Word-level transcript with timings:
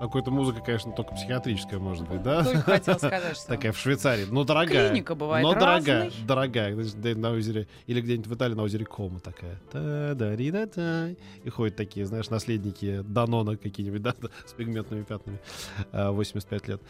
Какой-то 0.00 0.30
музыка, 0.30 0.62
конечно, 0.64 0.92
только 0.92 1.14
психиатрическая 1.14 1.78
может 1.78 2.08
быть, 2.08 2.22
да? 2.22 2.42
Только 2.42 2.62
хотел 2.62 2.94
сказать, 2.98 3.36
что 3.36 3.48
Такая 3.48 3.72
в 3.72 3.78
Швейцарии. 3.78 4.26
Ну, 4.30 4.44
дорогая. 4.44 4.88
клиника 4.88 5.14
бывает 5.14 5.44
Но 5.44 5.52
дорогая, 5.52 6.10
дорогая. 6.26 6.74
На 7.16 7.32
озере, 7.32 7.68
или 7.86 8.00
где-нибудь 8.00 8.26
в 8.26 8.34
Италии 8.34 8.54
на 8.54 8.62
озере 8.62 8.86
Кома 8.86 9.20
такая. 9.20 9.60
та 9.70 10.14
да 10.14 10.34
ри 10.34 10.50
да 10.50 10.66
та 10.66 11.08
И 11.44 11.50
ходят 11.50 11.76
такие, 11.76 12.06
знаешь, 12.06 12.30
наследники 12.30 13.02
Данона 13.04 13.58
какие-нибудь, 13.58 14.00
да, 14.00 14.14
с 14.46 14.54
пигментными 14.54 15.02
пятнами. 15.02 15.38
А, 15.92 16.12
85 16.12 16.68
лет. 16.68 16.82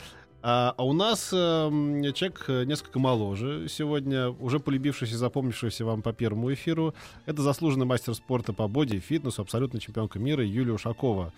А, 0.42 0.74
а 0.78 0.84
у 0.84 0.92
нас 0.94 1.30
эм, 1.34 2.02
человек 2.14 2.44
э, 2.48 2.64
несколько 2.64 2.98
моложе 2.98 3.68
сегодня, 3.68 4.30
уже 4.30 4.58
полюбившийся 4.58 5.14
и 5.14 5.18
запомнившийся 5.18 5.84
вам 5.84 6.00
по 6.00 6.12
первому 6.14 6.50
эфиру. 6.52 6.94
Это 7.26 7.42
заслуженный 7.42 7.84
мастер 7.84 8.14
спорта 8.14 8.54
по 8.54 8.66
боди 8.66 8.96
и 8.96 9.00
фитнесу, 9.00 9.42
абсолютно 9.42 9.80
чемпионка 9.80 10.18
мира 10.18 10.42
Юлия 10.42 10.72
Ушакова. 10.72 11.32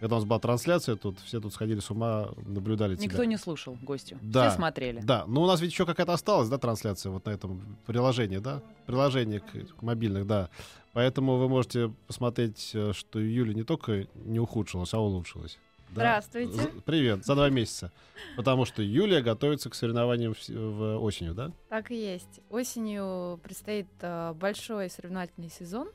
Когда 0.00 0.16
у 0.16 0.18
нас 0.18 0.26
была 0.26 0.38
трансляция, 0.38 0.96
тут 0.96 1.18
все 1.20 1.40
тут 1.40 1.52
сходили 1.54 1.80
с 1.80 1.90
ума, 1.90 2.28
наблюдали 2.44 2.96
тебя. 2.96 3.06
Никто 3.06 3.24
не 3.24 3.36
слушал 3.36 3.76
гостю. 3.80 4.18
Да. 4.22 4.48
Все 4.48 4.56
смотрели. 4.56 5.00
Да, 5.00 5.24
но 5.26 5.42
у 5.42 5.46
нас 5.46 5.60
ведь 5.60 5.70
еще 5.72 5.86
какая-то 5.86 6.12
осталась, 6.12 6.48
да, 6.48 6.58
трансляция 6.58 7.10
вот 7.10 7.24
на 7.26 7.30
этом 7.30 7.78
приложении, 7.86 8.38
да? 8.38 8.60
Приложение 8.86 9.40
к, 9.40 9.46
к 9.78 9.82
мобильных, 9.82 10.26
да. 10.26 10.50
Поэтому 10.92 11.36
вы 11.38 11.48
можете 11.48 11.92
посмотреть, 12.06 12.70
э, 12.74 12.92
что 12.92 13.18
Юля 13.18 13.54
не 13.54 13.64
только 13.64 14.06
не 14.14 14.40
ухудшилась, 14.40 14.92
а 14.94 14.98
улучшилась. 14.98 15.58
Да? 15.90 16.20
Здравствуйте. 16.22 16.52
З- 16.52 16.80
Привет, 16.84 17.24
за 17.24 17.34
два 17.34 17.50
месяца. 17.50 17.92
Потому 18.36 18.64
что 18.64 18.82
Юлия 18.82 19.20
готовится 19.22 19.70
к 19.70 19.74
соревнованиям 19.74 20.34
в, 20.34 20.48
в 20.48 21.02
осенью, 21.02 21.34
да? 21.34 21.52
Так 21.68 21.90
и 21.90 21.96
есть. 21.96 22.40
Осенью 22.50 23.38
предстоит 23.42 23.86
э, 24.00 24.32
большой 24.34 24.90
соревновательный 24.90 25.50
сезон. 25.50 25.88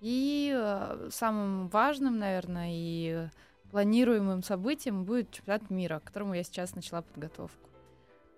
И 0.00 0.52
э, 0.54 1.08
самым 1.10 1.68
важным, 1.68 2.18
наверное, 2.18 2.70
и 2.70 3.28
планируемым 3.70 4.42
событием 4.42 5.04
будет 5.04 5.30
чемпионат 5.30 5.70
мира, 5.70 5.98
к 5.98 6.04
которому 6.04 6.34
я 6.34 6.44
сейчас 6.44 6.74
начала 6.74 7.02
подготовку. 7.02 7.68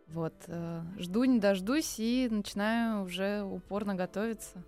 Вот. 0.09 0.35
э, 0.47 0.83
Жду, 0.99 1.25
не 1.25 1.39
дождусь 1.39 1.97
и 1.99 2.29
начинаю 2.31 3.05
уже 3.05 3.43
упорно 3.43 3.95
готовиться. 3.95 4.63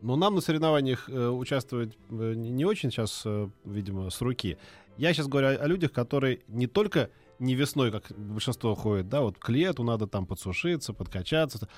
Но 0.00 0.16
нам 0.16 0.34
на 0.34 0.40
соревнованиях 0.40 1.08
э, 1.08 1.28
участвовать 1.28 1.98
не 2.08 2.64
очень 2.64 2.90
сейчас, 2.90 3.26
видимо, 3.64 4.08
с 4.10 4.20
руки. 4.20 4.56
Я 4.96 5.12
сейчас 5.12 5.26
говорю 5.26 5.48
о, 5.48 5.64
о 5.64 5.66
людях, 5.66 5.92
которые 5.92 6.40
не 6.48 6.66
только 6.66 7.10
не 7.40 7.54
весной, 7.54 7.90
как 7.90 8.04
большинство 8.16 8.74
ходит, 8.74 9.08
да, 9.08 9.22
вот 9.22 9.38
к 9.38 9.48
лету 9.48 9.82
надо 9.82 10.06
там 10.06 10.26
подсушиться, 10.26 10.92
подкачаться, 10.92 11.68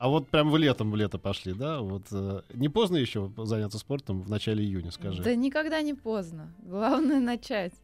а 0.00 0.08
вот 0.08 0.28
прям 0.28 0.50
в 0.50 0.56
летом 0.56 0.90
в 0.90 0.96
лето 0.96 1.18
пошли, 1.18 1.52
да, 1.52 1.80
вот 1.80 2.04
э, 2.10 2.40
не 2.54 2.70
поздно 2.70 2.96
еще 2.96 3.30
заняться 3.36 3.78
спортом 3.78 4.22
в 4.22 4.30
начале 4.30 4.64
июня, 4.64 4.92
скажи. 4.92 5.22
Да 5.22 5.34
никогда 5.34 5.82
не 5.82 5.92
поздно. 5.92 6.54
Главное 6.62 7.20
начать. 7.34 7.74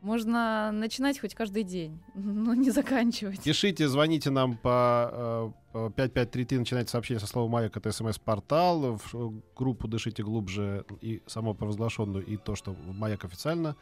Можно 0.00 0.72
начинать 0.72 1.20
хоть 1.20 1.36
каждый 1.36 1.62
день, 1.62 2.00
но 2.16 2.54
не 2.54 2.70
заканчивать. 2.70 3.44
Пишите, 3.44 3.86
звоните 3.86 4.30
нам 4.30 4.56
по, 4.56 5.52
э, 5.72 5.72
по 5.72 5.90
5533, 5.90 6.58
начинайте 6.58 6.90
сообщение 6.90 7.20
со 7.20 7.28
словом 7.28 7.52
«Маяк», 7.52 7.76
это 7.76 7.92
смс-портал, 7.92 8.98
в 9.12 9.32
группу 9.54 9.86
«Дышите 9.86 10.24
глубже» 10.24 10.84
и 11.00 11.22
само 11.28 11.54
провозглашенную, 11.54 12.26
и 12.26 12.38
то, 12.38 12.56
что 12.56 12.74
«Маяк» 12.86 13.24
официально 13.24 13.76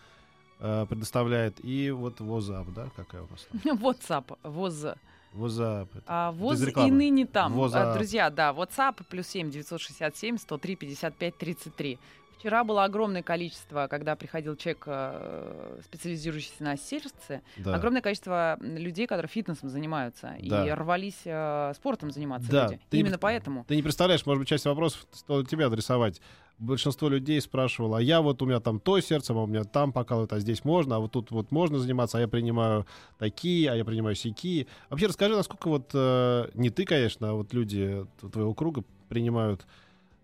э, 0.59 0.85
предоставляет, 0.87 1.65
и 1.65 1.91
вот 1.91 2.21
WhatsApp, 2.21 2.75
да, 2.75 2.91
какая 2.95 3.23
у 3.23 3.29
нас 3.31 3.49
там? 3.51 3.79
WhatsApp, 3.83 4.37
ВОЗ. 4.43 4.97
WhatsApp. 5.35 5.89
А, 6.07 6.33
ВОЗ 6.33 6.63
и 6.69 6.91
ныне 6.91 7.27
там. 7.27 7.53
ВОЗа. 7.55 7.93
А, 7.93 7.95
Друзья, 7.95 8.31
да, 8.31 8.51
WhatsApp 8.53 8.97
плюс 9.09 9.27
7 9.29 9.51
967 9.51 10.39
103 10.39 10.77
55 10.77 11.37
33. 11.39 11.99
Вчера 12.39 12.65
было 12.65 12.85
огромное 12.85 13.23
количество, 13.23 13.87
когда 13.91 14.17
приходил 14.17 14.57
человек, 14.57 14.85
э, 14.87 15.79
специализирующийся 15.85 16.63
на 16.65 16.79
сердце, 16.79 17.43
Да. 17.59 17.75
огромное 17.75 18.01
количество 18.01 18.57
людей, 18.63 19.07
которые 19.07 19.29
фитнесом 19.29 19.69
занимаются 19.69 20.33
и 20.39 20.49
Да. 20.49 20.75
рвались 20.75 21.21
э, 21.27 21.73
спортом 21.77 22.11
заниматься 22.11 22.51
Да, 22.51 22.65
люди. 22.69 22.81
ты 22.89 22.97
не 22.97 23.01
Именно 23.03 23.13
пред- 23.17 23.21
поэтому. 23.21 23.65
Ты 23.69 23.77
не 23.77 23.83
представляешь, 23.83 24.25
может 24.25 24.41
быть, 24.41 24.49
часть 24.49 24.65
вопросов 24.65 25.07
стоит 25.13 25.51
тебе 25.51 25.67
адресовать. 25.67 26.23
Большинство 26.61 27.09
людей 27.09 27.41
спрашивало, 27.41 27.99
а 27.99 28.03
я 28.03 28.21
вот 28.21 28.43
у 28.43 28.47
меня 28.47 28.61
там 28.61 28.81
то 28.81 29.01
сердце, 29.01 29.33
а 29.33 29.37
у 29.37 29.47
меня 29.47 29.65
там 29.65 29.93
покалывает, 29.93 30.33
а 30.35 30.41
здесь 30.41 30.63
можно, 30.63 30.97
а 30.97 30.99
вот 30.99 31.11
тут 31.13 31.31
вот 31.31 31.51
можно 31.51 31.79
заниматься, 31.79 32.19
а 32.19 32.21
я 32.21 32.29
принимаю 32.29 32.87
такие, 33.19 33.71
а 33.71 33.75
я 33.75 33.85
принимаю 33.85 34.15
сякие. 34.15 34.67
Вообще 34.91 35.07
расскажи, 35.07 35.35
насколько 35.35 35.69
вот, 35.69 35.91
э, 35.95 36.51
не 36.53 36.69
ты, 36.69 36.85
конечно, 36.85 37.31
а 37.31 37.33
вот 37.33 37.55
люди 37.55 38.07
твоего 38.21 38.53
круга 38.53 38.85
принимают, 39.09 39.67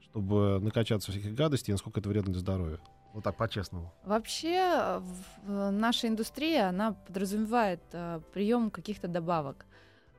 чтобы 0.03 0.61
накачаться 0.61 1.11
всяких 1.11 1.35
гадостей, 1.35 1.73
насколько 1.73 2.01
это 2.01 2.11
вредно 2.11 2.33
для 2.33 2.41
здоровья. 2.41 2.81
Вот 3.15 3.25
так, 3.25 3.39
по-честному. 3.39 3.91
Вообще 4.05 5.01
э, 5.47 5.71
наша 5.71 6.07
индустрия, 6.07 6.69
она 6.69 6.93
подразумевает 6.93 7.81
э, 7.93 8.21
прием 8.35 8.71
каких-то 8.71 9.09
добавок. 9.09 9.65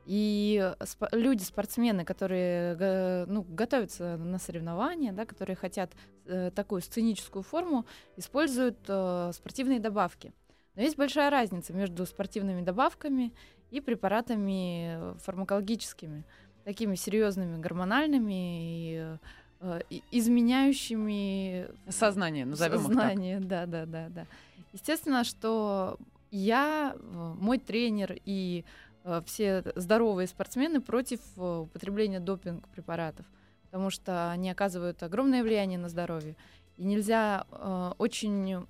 И 0.07 0.73
спо- 0.79 1.09
люди, 1.11 1.43
спортсмены, 1.43 2.05
которые 2.05 3.25
ну, 3.25 3.43
готовятся 3.43 4.15
на 4.15 4.39
соревнования, 4.39 5.11
да, 5.11 5.25
которые 5.25 5.57
хотят 5.57 5.91
э, 6.25 6.49
такую 6.55 6.81
сценическую 6.81 7.43
форму, 7.43 7.85
используют 8.15 8.77
э, 8.87 9.31
спортивные 9.33 9.81
добавки. 9.81 10.31
Но 10.75 10.81
есть 10.81 10.95
большая 10.95 11.29
разница 11.29 11.73
между 11.73 12.05
спортивными 12.05 12.61
добавками 12.61 13.33
и 13.69 13.81
препаратами 13.81 14.95
э, 14.95 15.15
фармакологическими, 15.23 16.23
такими 16.63 16.95
серьезными 16.95 17.59
гормональными 17.59 18.33
и, 18.33 19.17
э, 19.59 19.79
изменяющими 20.11 21.67
Сознание, 21.89 22.45
назовем 22.45 22.75
их 22.75 22.83
так. 22.83 22.87
Сознание, 22.95 23.39
да, 23.41 23.65
да, 23.65 23.85
да, 23.85 24.07
да. 24.09 24.25
Естественно, 24.71 25.25
что 25.25 25.97
я, 26.31 26.95
э, 26.95 27.33
мой 27.39 27.57
тренер 27.57 28.15
и 28.23 28.63
э, 28.63 28.86
все 29.25 29.63
здоровые 29.75 30.27
спортсмены 30.27 30.81
против 30.81 31.19
э, 31.37 31.59
употребления 31.59 32.19
допинг-препаратов, 32.19 33.25
потому 33.63 33.89
что 33.89 34.31
они 34.31 34.49
оказывают 34.49 35.03
огромное 35.03 35.43
влияние 35.43 35.79
на 35.79 35.89
здоровье. 35.89 36.35
И 36.77 36.83
нельзя 36.83 37.45
э, 37.51 37.91
очень, 37.97 38.65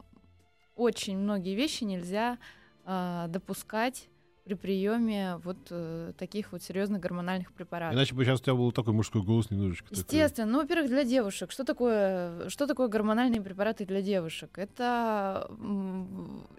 очень 0.75 1.17
многие 1.17 1.55
вещи 1.55 1.83
нельзя 1.83 2.37
э, 2.85 3.25
допускать 3.29 4.09
при 4.47 4.53
приеме 4.53 5.41
вот 5.43 5.57
э, 5.71 6.13
таких 6.17 6.53
вот 6.53 6.63
серьезных 6.63 7.01
гормональных 7.01 7.51
препаратов. 7.51 7.97
Иначе 7.97 8.15
бы 8.15 8.23
сейчас 8.23 8.39
у 8.39 8.43
тебя 8.43 8.55
был 8.55 8.71
такой 8.71 8.93
мужской 8.93 9.21
голос 9.21 9.51
немножечко. 9.51 9.89
такой. 9.89 9.99
Естественно, 9.99 10.49
ну, 10.49 10.61
во-первых, 10.61 10.87
для 10.87 11.03
девушек. 11.03 11.51
Что 11.51 11.65
такое, 11.65 12.47
что 12.47 12.65
такое 12.65 12.87
гормональные 12.87 13.41
препараты 13.41 13.85
для 13.85 14.01
девушек? 14.01 14.57
Это 14.57 15.51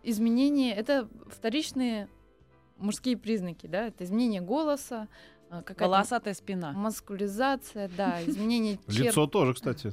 изменение, 0.02 0.74
это 0.74 1.08
вторичные 1.30 2.08
мужские 2.78 3.16
признаки, 3.16 3.66
да, 3.66 3.88
это 3.88 4.04
изменение 4.04 4.40
голоса, 4.40 5.08
а, 5.50 5.62
какая-то 5.62 5.84
Волосатая 5.84 6.34
спина. 6.34 6.72
маскулизация, 6.72 7.90
да, 7.96 8.22
изменение 8.26 8.78
черт. 8.88 8.98
Лицо 8.98 9.26
тоже, 9.26 9.54
кстати. 9.54 9.92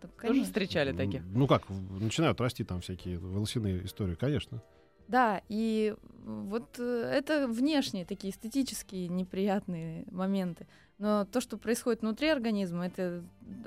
Да, 0.00 0.08
Тоже 0.28 0.44
встречали 0.44 0.92
таких. 0.92 1.22
Ну 1.24 1.46
как, 1.48 1.68
начинают 1.68 2.40
расти 2.40 2.62
там 2.62 2.80
всякие 2.80 3.18
волосяные 3.18 3.84
истории, 3.84 4.14
конечно. 4.14 4.62
Да, 5.08 5.40
и 5.48 5.96
вот 6.24 6.78
э, 6.78 7.10
это 7.14 7.48
внешние 7.48 8.04
такие 8.04 8.32
эстетические 8.32 9.08
неприятные 9.08 10.04
моменты. 10.10 10.66
Но 10.98 11.24
то, 11.24 11.40
что 11.40 11.56
происходит 11.56 12.02
внутри 12.02 12.28
организма, 12.28 12.86
это 12.86 13.24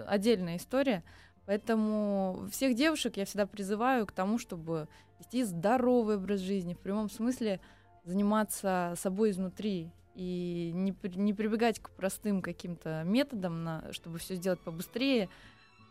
отдельная 0.07 0.57
история. 0.57 1.03
Поэтому 1.47 2.47
всех 2.51 2.75
девушек 2.75 3.17
я 3.17 3.25
всегда 3.25 3.47
призываю 3.47 4.05
к 4.05 4.11
тому, 4.11 4.37
чтобы 4.37 4.87
вести 5.19 5.44
здоровый 5.44 6.17
образ 6.17 6.39
жизни, 6.39 6.75
в 6.75 6.79
прямом 6.79 7.09
смысле 7.09 7.59
заниматься 8.03 8.94
собой 8.98 9.31
изнутри 9.31 9.92
и 10.15 10.71
не, 10.74 10.95
не 11.15 11.33
прибегать 11.33 11.80
к 11.80 11.89
простым 11.92 12.42
каким-то 12.42 13.03
методам, 13.06 13.63
на, 13.63 13.94
чтобы 13.94 14.19
все 14.19 14.36
сделать 14.36 14.59
побыстрее, 14.59 15.30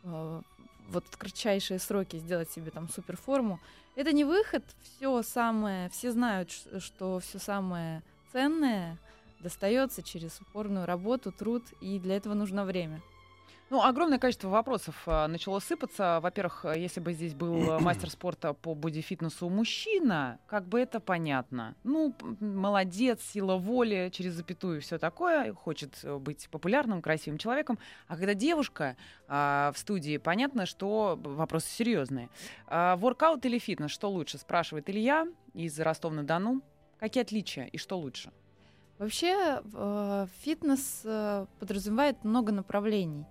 э, 0.03 0.43
вот 0.89 1.05
в 1.09 1.17
кратчайшие 1.17 1.79
сроки 1.79 2.17
сделать 2.17 2.51
себе 2.51 2.71
там 2.71 2.89
суперформу. 2.89 3.61
Это 3.97 4.12
не 4.12 4.25
выход, 4.25 4.65
все 4.83 5.23
самое, 5.23 5.89
все 5.91 6.12
знают, 6.12 6.51
что 6.79 7.21
все 7.21 7.39
самое 7.39 8.03
ценное 8.33 8.99
достается 9.41 10.03
через 10.03 10.41
упорную 10.41 10.87
работу, 10.87 11.33
труд, 11.33 11.63
и 11.81 11.99
для 11.99 12.17
этого 12.17 12.35
нужно 12.35 12.65
время. 12.65 13.01
Ну, 13.70 13.84
огромное 13.84 14.19
количество 14.19 14.49
вопросов 14.49 14.96
а, 15.06 15.28
начало 15.28 15.61
сыпаться. 15.61 16.19
Во-первых, 16.20 16.64
а, 16.64 16.76
если 16.76 16.99
бы 16.99 17.12
здесь 17.12 17.34
был 17.34 17.70
а, 17.70 17.78
мастер 17.78 18.11
спорта 18.11 18.52
по 18.52 18.75
бодифитнесу 18.75 19.49
мужчина, 19.49 20.40
как 20.49 20.67
бы 20.67 20.81
это 20.81 20.99
понятно. 20.99 21.76
Ну, 21.84 22.12
молодец, 22.40 23.22
сила 23.22 23.56
воли, 23.58 24.11
через 24.12 24.32
запятую 24.32 24.78
и 24.78 24.81
все 24.81 24.99
такое, 24.99 25.55
хочет 25.55 26.00
э, 26.02 26.19
быть 26.19 26.49
популярным, 26.50 27.00
красивым 27.00 27.38
человеком. 27.38 27.78
А 28.08 28.17
когда 28.17 28.34
девушка 28.34 28.96
а, 29.28 29.70
в 29.72 29.78
студии, 29.78 30.17
понятно, 30.17 30.67
что 30.67 31.17
вопросы 31.22 31.69
серьезные. 31.69 32.28
А, 32.67 32.96
воркаут 32.96 33.46
или 33.46 33.61
фитнес, 33.61 33.93
что 33.93 34.11
лучше, 34.11 34.38
спрашивает 34.38 34.90
Илья 34.90 35.28
из 35.55 35.78
Ростова-на-Дону. 35.78 36.61
Какие 36.99 37.22
отличия 37.22 37.67
и 37.67 37.78
что 37.78 37.96
лучше? 38.00 38.32
Вообще 38.99 39.62
э, 39.72 40.26
фитнес 40.43 41.02
э, 41.05 41.46
подразумевает 41.58 42.22
много 42.25 42.52
направлений. 42.52 43.25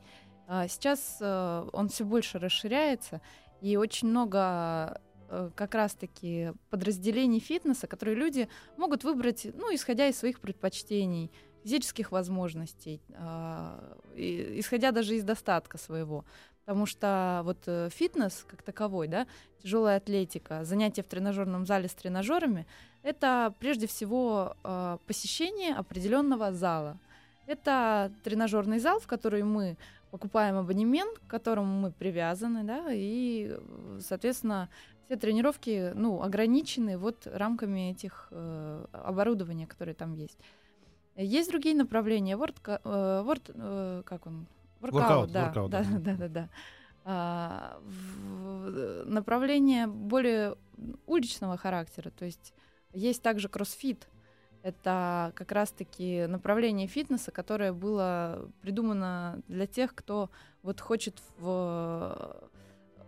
А 0.51 0.67
Сейчас 0.67 1.17
э, 1.21 1.69
он 1.73 1.89
все 1.89 2.03
больше 2.03 2.39
расширяется, 2.39 3.21
и 3.61 3.77
очень 3.77 4.07
много 4.07 4.99
э, 5.29 5.51
как 5.55 5.75
раз-таки 5.75 6.53
подразделений 6.71 7.39
фитнеса, 7.39 7.85
которые 7.85 8.15
люди 8.15 8.49
могут 8.75 9.03
выбрать, 9.03 9.45
ну, 9.53 9.73
исходя 9.75 10.07
из 10.07 10.17
своих 10.17 10.39
предпочтений, 10.39 11.31
физических 11.63 12.11
возможностей, 12.11 12.99
а, 13.15 13.95
исходя 14.15 14.91
даже 14.91 15.15
из 15.15 15.23
достатка 15.23 15.77
своего. 15.77 16.25
Потому 16.65 16.87
что 16.87 17.41
вот 17.43 17.59
э, 17.67 17.89
фитнес 17.91 18.43
как 18.49 18.63
таковой, 18.63 19.07
да, 19.07 19.27
тяжелая 19.61 19.97
атлетика, 19.97 20.63
занятия 20.63 21.03
в 21.03 21.07
тренажерном 21.07 21.67
зале 21.67 21.87
с 21.87 21.93
тренажерами, 21.93 22.65
это 23.03 23.53
прежде 23.59 23.85
всего 23.85 24.55
э, 24.63 24.97
посещение 25.05 25.75
определенного 25.75 26.53
зала. 26.53 26.97
Это 27.45 28.11
тренажерный 28.23 28.79
зал, 28.79 28.99
в 28.99 29.07
который 29.07 29.41
мы 29.41 29.77
покупаем 30.11 30.57
абонемент, 30.57 31.19
к 31.19 31.27
которому 31.27 31.79
мы 31.81 31.91
привязаны, 31.91 32.63
да, 32.63 32.87
и, 32.91 33.49
э, 33.51 33.99
соответственно, 34.01 34.69
все 35.05 35.15
тренировки, 35.17 35.91
ну, 35.95 36.21
ограничены 36.21 36.97
вот 36.97 37.27
рамками 37.27 37.91
этих 37.91 38.27
э, 38.31 38.85
оборудования, 38.91 39.67
которые 39.67 39.95
там 39.95 40.13
есть. 40.13 40.37
Есть 41.15 41.49
другие 41.49 41.75
направления. 41.75 42.37
Вордка- 42.37 42.81
э, 42.83 43.23
ворд- 43.25 43.51
э, 43.53 44.03
как 44.05 44.25
он? 44.27 44.45
Воркаут, 44.79 45.31
да, 45.31 45.45
воркаут, 45.45 45.71
да, 45.71 45.83
да. 45.83 45.99
да, 45.99 46.13
да, 46.15 46.27
да. 46.27 46.49
А, 47.05 47.79
в- 47.83 49.03
направление 49.05 49.87
более 49.87 50.55
уличного 51.07 51.57
характера, 51.57 52.11
то 52.11 52.25
есть 52.25 52.53
есть 52.93 53.21
также 53.21 53.49
кроссфит. 53.49 54.07
Это 54.61 55.31
как 55.35 55.51
раз-таки 55.51 56.25
направление 56.27 56.87
фитнеса, 56.87 57.31
которое 57.31 57.71
было 57.71 58.49
придумано 58.61 59.41
для 59.47 59.67
тех, 59.67 59.95
кто 59.95 60.29
вот 60.63 60.81
хочет 60.81 61.21
в 61.37 62.49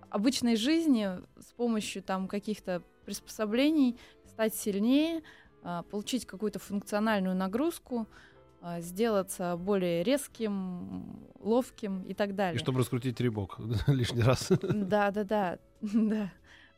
обычной 0.09 0.56
жизни 0.56 1.09
с 1.39 1.51
помощью 1.53 2.03
там 2.03 2.27
каких-то 2.27 2.81
приспособлений 3.06 3.98
стать 4.27 4.56
сильнее, 4.56 5.24
а, 5.63 5.83
получить 5.83 6.25
какую-то 6.25 6.59
функциональную 6.59 7.36
нагрузку, 7.36 8.07
а, 8.62 8.80
сделаться 8.81 9.57
более 9.57 10.03
резким, 10.03 11.19
ловким 11.39 12.03
и 12.03 12.13
так 12.13 12.36
далее. 12.36 12.56
И 12.56 12.63
чтобы 12.63 12.80
раскрутить 12.80 13.19
ребок 13.19 13.57
лишний 13.88 14.21
раз. 14.21 14.50
Да, 14.62 15.12
да, 15.12 15.24
да, 15.24 15.59
да. 15.81 16.31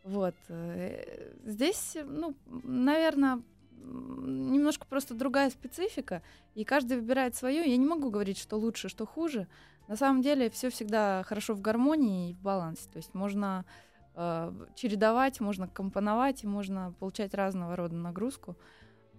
Вот. 0.04 0.36
э, 0.50 1.34
Здесь, 1.46 1.98
ну, 2.06 2.36
наверное, 2.64 3.42
немножко 3.84 4.86
просто 4.86 5.14
другая 5.14 5.50
специфика, 5.50 6.22
и 6.56 6.64
каждый 6.64 6.98
выбирает 6.98 7.36
свое. 7.36 7.70
Я 7.70 7.78
не 7.78 7.86
могу 7.86 8.10
говорить, 8.10 8.38
что 8.38 8.58
лучше, 8.58 8.90
что 8.90 9.06
хуже. 9.06 9.48
На 9.88 9.96
самом 9.96 10.22
деле 10.22 10.50
все 10.50 10.70
всегда 10.70 11.24
хорошо 11.26 11.54
в 11.54 11.62
гармонии 11.62 12.32
и 12.32 12.34
в 12.34 12.42
балансе. 12.42 12.90
То 12.92 12.98
есть 12.98 13.14
можно 13.14 13.66
э, 14.16 14.52
чередовать, 14.76 15.40
можно 15.40 15.68
компоновать, 15.68 16.44
и 16.44 16.48
можно 16.48 16.94
получать 17.00 17.34
разного 17.34 17.76
рода 17.76 17.96
нагрузку. 17.96 18.56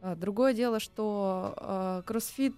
Э, 0.00 0.16
Другое 0.16 0.54
дело, 0.54 0.80
что 0.80 1.54
э, 1.56 2.02
кроссфит, 2.06 2.54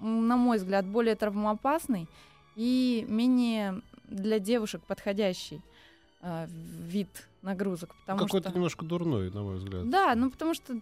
м, 0.00 0.28
на 0.28 0.36
мой 0.36 0.58
взгляд, 0.58 0.86
более 0.86 1.14
травмоопасный 1.14 2.08
и 2.56 3.06
менее 3.08 3.80
для 4.04 4.38
девушек 4.38 4.82
подходящий 4.86 5.62
э, 6.26 6.46
вид 6.86 7.08
нагрузок. 7.42 7.94
Потому 8.00 8.18
Какой-то 8.18 8.48
что... 8.48 8.56
немножко 8.56 8.84
дурной, 8.84 9.30
на 9.30 9.42
мой 9.42 9.56
взгляд. 9.56 9.88
Да, 9.88 10.14
ну 10.16 10.30
потому 10.30 10.54
что 10.54 10.74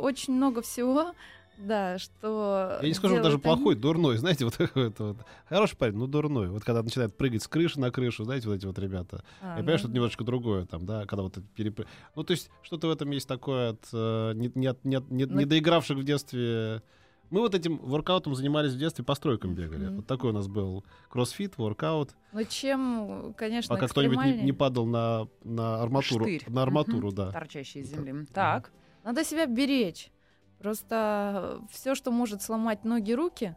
очень 0.00 0.34
много 0.34 0.62
всего, 0.62 1.12
да, 1.58 1.98
что... 1.98 2.78
Я 2.82 2.88
не 2.88 2.94
скажу 2.94 3.16
даже 3.16 3.36
они. 3.36 3.42
плохой, 3.42 3.74
дурной, 3.76 4.16
знаете, 4.18 4.44
вот 4.44 4.54
такой 4.54 4.92
вот. 4.98 5.16
Хороший 5.48 5.76
парень, 5.76 5.96
но 5.96 6.06
дурной. 6.06 6.48
Вот 6.48 6.64
когда 6.64 6.82
начинает 6.82 7.16
прыгать 7.16 7.42
с 7.42 7.48
крыши 7.48 7.80
на 7.80 7.90
крышу, 7.90 8.24
знаете, 8.24 8.48
вот 8.48 8.54
эти 8.54 8.66
вот 8.66 8.78
ребята. 8.78 9.24
А, 9.40 9.46
Я 9.46 9.52
ну, 9.52 9.58
понимаю, 9.60 9.78
что 9.78 9.88
это 9.88 9.94
немножечко 9.94 10.24
другое 10.24 10.66
там, 10.66 10.84
да, 10.84 11.06
когда 11.06 11.22
вот 11.22 11.36
это 11.36 11.46
перепры... 11.54 11.86
Ну, 12.14 12.24
то 12.24 12.32
есть 12.32 12.50
что-то 12.62 12.88
в 12.88 12.90
этом 12.90 13.10
есть 13.10 13.28
такое 13.28 13.70
от 13.70 13.88
э, 13.92 14.32
не, 14.34 14.50
не, 14.54 14.74
не, 14.84 15.02
не- 15.08 15.24
Ну- 15.26 15.38
не 15.38 15.44
доигравших 15.44 15.96
в 15.96 16.04
детстве... 16.04 16.82
Мы 17.30 17.40
вот 17.40 17.54
этим 17.54 17.78
воркаутом 17.78 18.34
занимались 18.34 18.72
в 18.72 18.78
детстве, 18.78 19.04
по 19.04 19.14
стройкам 19.14 19.54
бегали. 19.54 19.86
Мгм. 19.86 19.96
Вот 19.96 20.06
такой 20.06 20.30
у 20.30 20.32
нас 20.32 20.46
был 20.48 20.84
кроссфит, 21.08 21.58
воркаут. 21.58 22.14
Ну 22.32 22.44
чем, 22.44 23.34
конечно, 23.36 23.74
Пока 23.74 23.88
кто-нибудь 23.88 24.24
не, 24.24 24.42
не 24.42 24.52
падал 24.52 24.86
на, 24.86 25.28
на 25.42 25.82
арматуру. 25.82 26.24
Штырь. 26.24 26.44
На 26.48 26.62
арматуру, 26.62 27.08
Мгм. 27.08 27.16
да. 27.16 27.32
Торчащий 27.32 27.80
из 27.80 27.90
земли. 27.90 28.26
Так. 28.32 28.72
Надо 29.04 29.24
себя 29.24 29.46
беречь. 29.46 30.10
Просто 30.58 31.60
все, 31.70 31.94
что 31.94 32.10
может 32.10 32.42
сломать 32.42 32.84
ноги, 32.84 33.12
руки, 33.12 33.54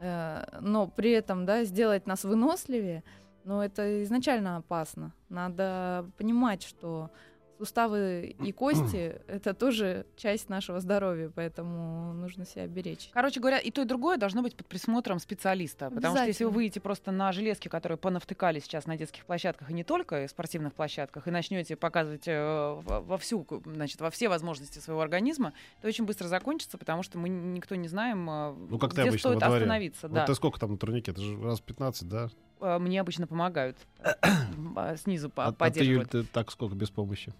э, 0.00 0.58
но 0.60 0.86
при 0.86 1.10
этом, 1.10 1.44
да, 1.44 1.64
сделать 1.64 2.06
нас 2.06 2.24
выносливее, 2.24 3.04
но 3.44 3.62
это 3.64 4.02
изначально 4.04 4.56
опасно. 4.56 5.12
Надо 5.28 6.10
понимать, 6.16 6.62
что 6.62 7.10
суставы 7.58 8.34
и 8.38 8.52
кости— 8.52 9.20
это 9.26 9.54
тоже 9.54 10.06
часть 10.16 10.48
нашего 10.48 10.80
здоровья, 10.80 11.30
поэтому 11.34 12.12
нужно 12.14 12.44
себя 12.44 12.66
беречь. 12.66 13.10
Короче 13.12 13.40
говоря, 13.40 13.58
и 13.58 13.70
то, 13.70 13.82
и 13.82 13.84
другое 13.84 14.16
должно 14.16 14.42
быть 14.42 14.54
под 14.54 14.66
присмотром 14.66 15.18
специалиста. 15.18 15.90
Потому 15.90 16.16
что 16.16 16.26
если 16.26 16.44
вы 16.44 16.50
выйдете 16.50 16.80
просто 16.80 17.10
на 17.10 17.32
железки, 17.32 17.68
которые 17.68 17.98
понавтыкали 17.98 18.60
сейчас 18.60 18.86
на 18.86 18.96
детских 18.96 19.24
площадках, 19.24 19.70
и 19.70 19.74
не 19.74 19.84
только 19.84 20.24
и 20.24 20.28
спортивных 20.28 20.74
площадках, 20.74 21.26
и 21.26 21.30
начнете 21.30 21.76
показывать 21.76 22.26
э, 22.26 22.80
во, 22.84 23.18
всю, 23.18 23.46
значит, 23.64 24.00
во 24.00 24.10
все 24.10 24.28
возможности 24.28 24.78
своего 24.78 25.00
организма, 25.00 25.52
то 25.80 25.88
очень 25.88 26.04
быстро 26.04 26.28
закончится, 26.28 26.78
потому 26.78 27.02
что 27.02 27.18
мы 27.18 27.28
никто 27.28 27.74
не 27.74 27.88
знаем, 27.88 28.28
э, 28.30 28.54
Ну, 28.68 28.78
как 28.78 28.90
ты 28.94 29.02
где 29.02 29.10
обычно 29.10 29.30
стоит 29.30 29.42
во 29.42 29.48
дворе. 29.48 29.64
остановиться. 29.64 30.08
Вот 30.08 30.14
да. 30.14 30.26
ты 30.26 30.34
сколько 30.34 30.58
там 30.60 30.72
на 30.72 30.78
турнике? 30.78 31.10
Это 31.10 31.20
же 31.20 31.40
раз 31.42 31.60
15, 31.60 32.08
да? 32.08 32.30
Э, 32.60 32.78
Мне 32.78 33.00
обычно 33.00 33.26
помогают. 33.26 33.76
э, 33.98 34.96
Снизу 34.96 35.30
по- 35.30 35.46
А, 35.46 35.54
а 35.58 35.70
ты, 35.70 35.84
Юль, 35.84 36.06
ты 36.06 36.24
так 36.24 36.50
сколько 36.50 36.74
без 36.74 36.90
помощи? 36.90 37.32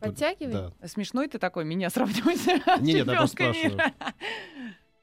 Подтягивай. 0.00 0.52
Да. 0.52 0.72
Смешной 0.86 1.28
ты 1.28 1.38
такой, 1.38 1.64
меня 1.64 1.90
сравнивать. 1.90 2.46
Не, 2.80 2.94
нет, 2.94 3.06
я 3.06 3.16
просто 3.16 3.52
мира. 3.52 3.92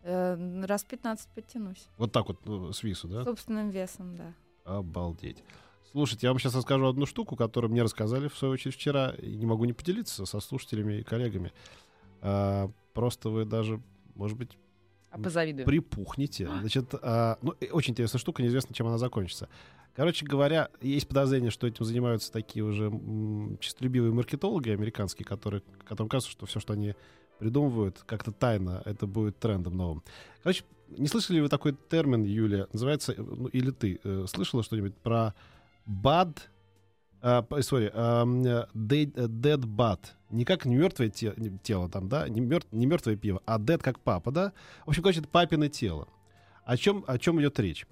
Э, 0.05 0.36
раз 0.65 0.83
15 0.83 1.29
подтянусь. 1.29 1.88
Вот 1.97 2.12
так 2.12 2.27
вот 2.27 2.45
ну, 2.45 2.74
с 2.74 2.83
вису, 2.83 3.07
да? 3.07 3.24
Собственным 3.24 3.69
весом, 3.69 4.17
да. 4.17 4.33
Обалдеть. 4.65 5.41
Слушайте, 5.91 6.27
я 6.27 6.31
вам 6.31 6.39
сейчас 6.39 6.55
расскажу 6.55 6.88
одну 6.88 7.05
штуку, 7.05 7.38
которую 7.38 7.71
мне 7.71 7.83
рассказали, 7.83 8.27
в 8.27 8.36
свою 8.36 8.55
очередь, 8.55 8.75
вчера, 8.75 9.12
и 9.12 9.33
не 9.36 9.45
могу 9.45 9.63
не 9.63 9.71
поделиться 9.71 10.25
со 10.25 10.41
слушателями 10.41 10.95
и 10.95 11.03
коллегами. 11.03 11.53
А, 12.19 12.69
просто 12.93 13.29
вы 13.29 13.45
даже, 13.45 13.81
может 14.15 14.38
быть, 14.38 14.57
А 15.13 15.20
позавидую. 15.20 15.65
припухнете. 15.65 16.48
Значит, 16.60 16.93
а, 17.01 17.38
ну, 17.41 17.53
очень 17.72 17.91
интересная 17.91 18.20
штука, 18.20 18.41
неизвестно, 18.41 18.74
чем 18.74 18.88
она 18.88 18.98
закончится. 18.98 19.48
Короче 19.96 20.25
говоря, 20.25 20.70
есть 20.82 21.08
подозрение, 21.08 21.51
что 21.51 21.67
этим 21.67 21.86
занимаются 21.86 22.32
такие 22.32 22.65
уже 22.65 22.86
м, 22.86 23.58
честолюбивые 23.60 24.12
маркетологи 24.12 24.72
американские, 24.72 25.25
которые, 25.25 25.62
которым 25.88 26.10
кажется, 26.10 26.32
что 26.32 26.48
все, 26.48 26.60
что 26.60 26.74
они 26.74 26.96
придумывают, 27.38 28.03
как-то 28.05 28.32
тайно, 28.32 28.82
это 28.86 29.05
будет 29.05 29.38
трендом 29.38 29.77
новым. 29.77 30.03
Короче, 30.41 30.63
не 30.89 31.08
слышали 31.08 31.38
ли 31.38 31.41
вы 31.43 31.50
такой 31.50 31.75
термин, 31.89 32.24
Юлия, 32.24 32.67
называется, 32.74 33.13
э, 33.13 33.22
ну, 33.22 33.48
или 33.48 33.72
ты 33.72 34.00
э, 34.03 34.25
слышала 34.27 34.63
что-нибудь 34.63 34.96
про 34.96 35.36
bad, 35.86 36.38
а, 37.23 37.41
sorry, 37.41 37.89
ам, 37.93 38.43
э, 38.43 38.67
dead, 38.75 39.13
э, 39.15 39.27
dead 39.27 39.61
bad, 39.61 39.99
не 40.29 40.43
как 40.43 40.65
не 40.65 40.75
мертвое 40.75 41.09
те- 41.09 41.33
тело 41.63 41.89
там, 41.89 42.09
да, 42.09 42.27
не, 42.27 42.41
мертв, 42.41 42.67
не 42.71 42.85
мертвое 42.85 43.15
пиво, 43.15 43.41
а 43.45 43.57
dead 43.57 43.79
как 43.79 43.99
папа, 43.99 44.31
да? 44.31 44.51
В 44.85 44.89
общем, 44.89 45.03
короче, 45.03 45.21
это 45.21 45.29
папино 45.29 45.69
тело. 45.69 46.07
О 46.65 46.75
чем, 46.77 47.03
о 47.07 47.17
чем 47.17 47.39
идет 47.39 47.59
речь? 47.59 47.87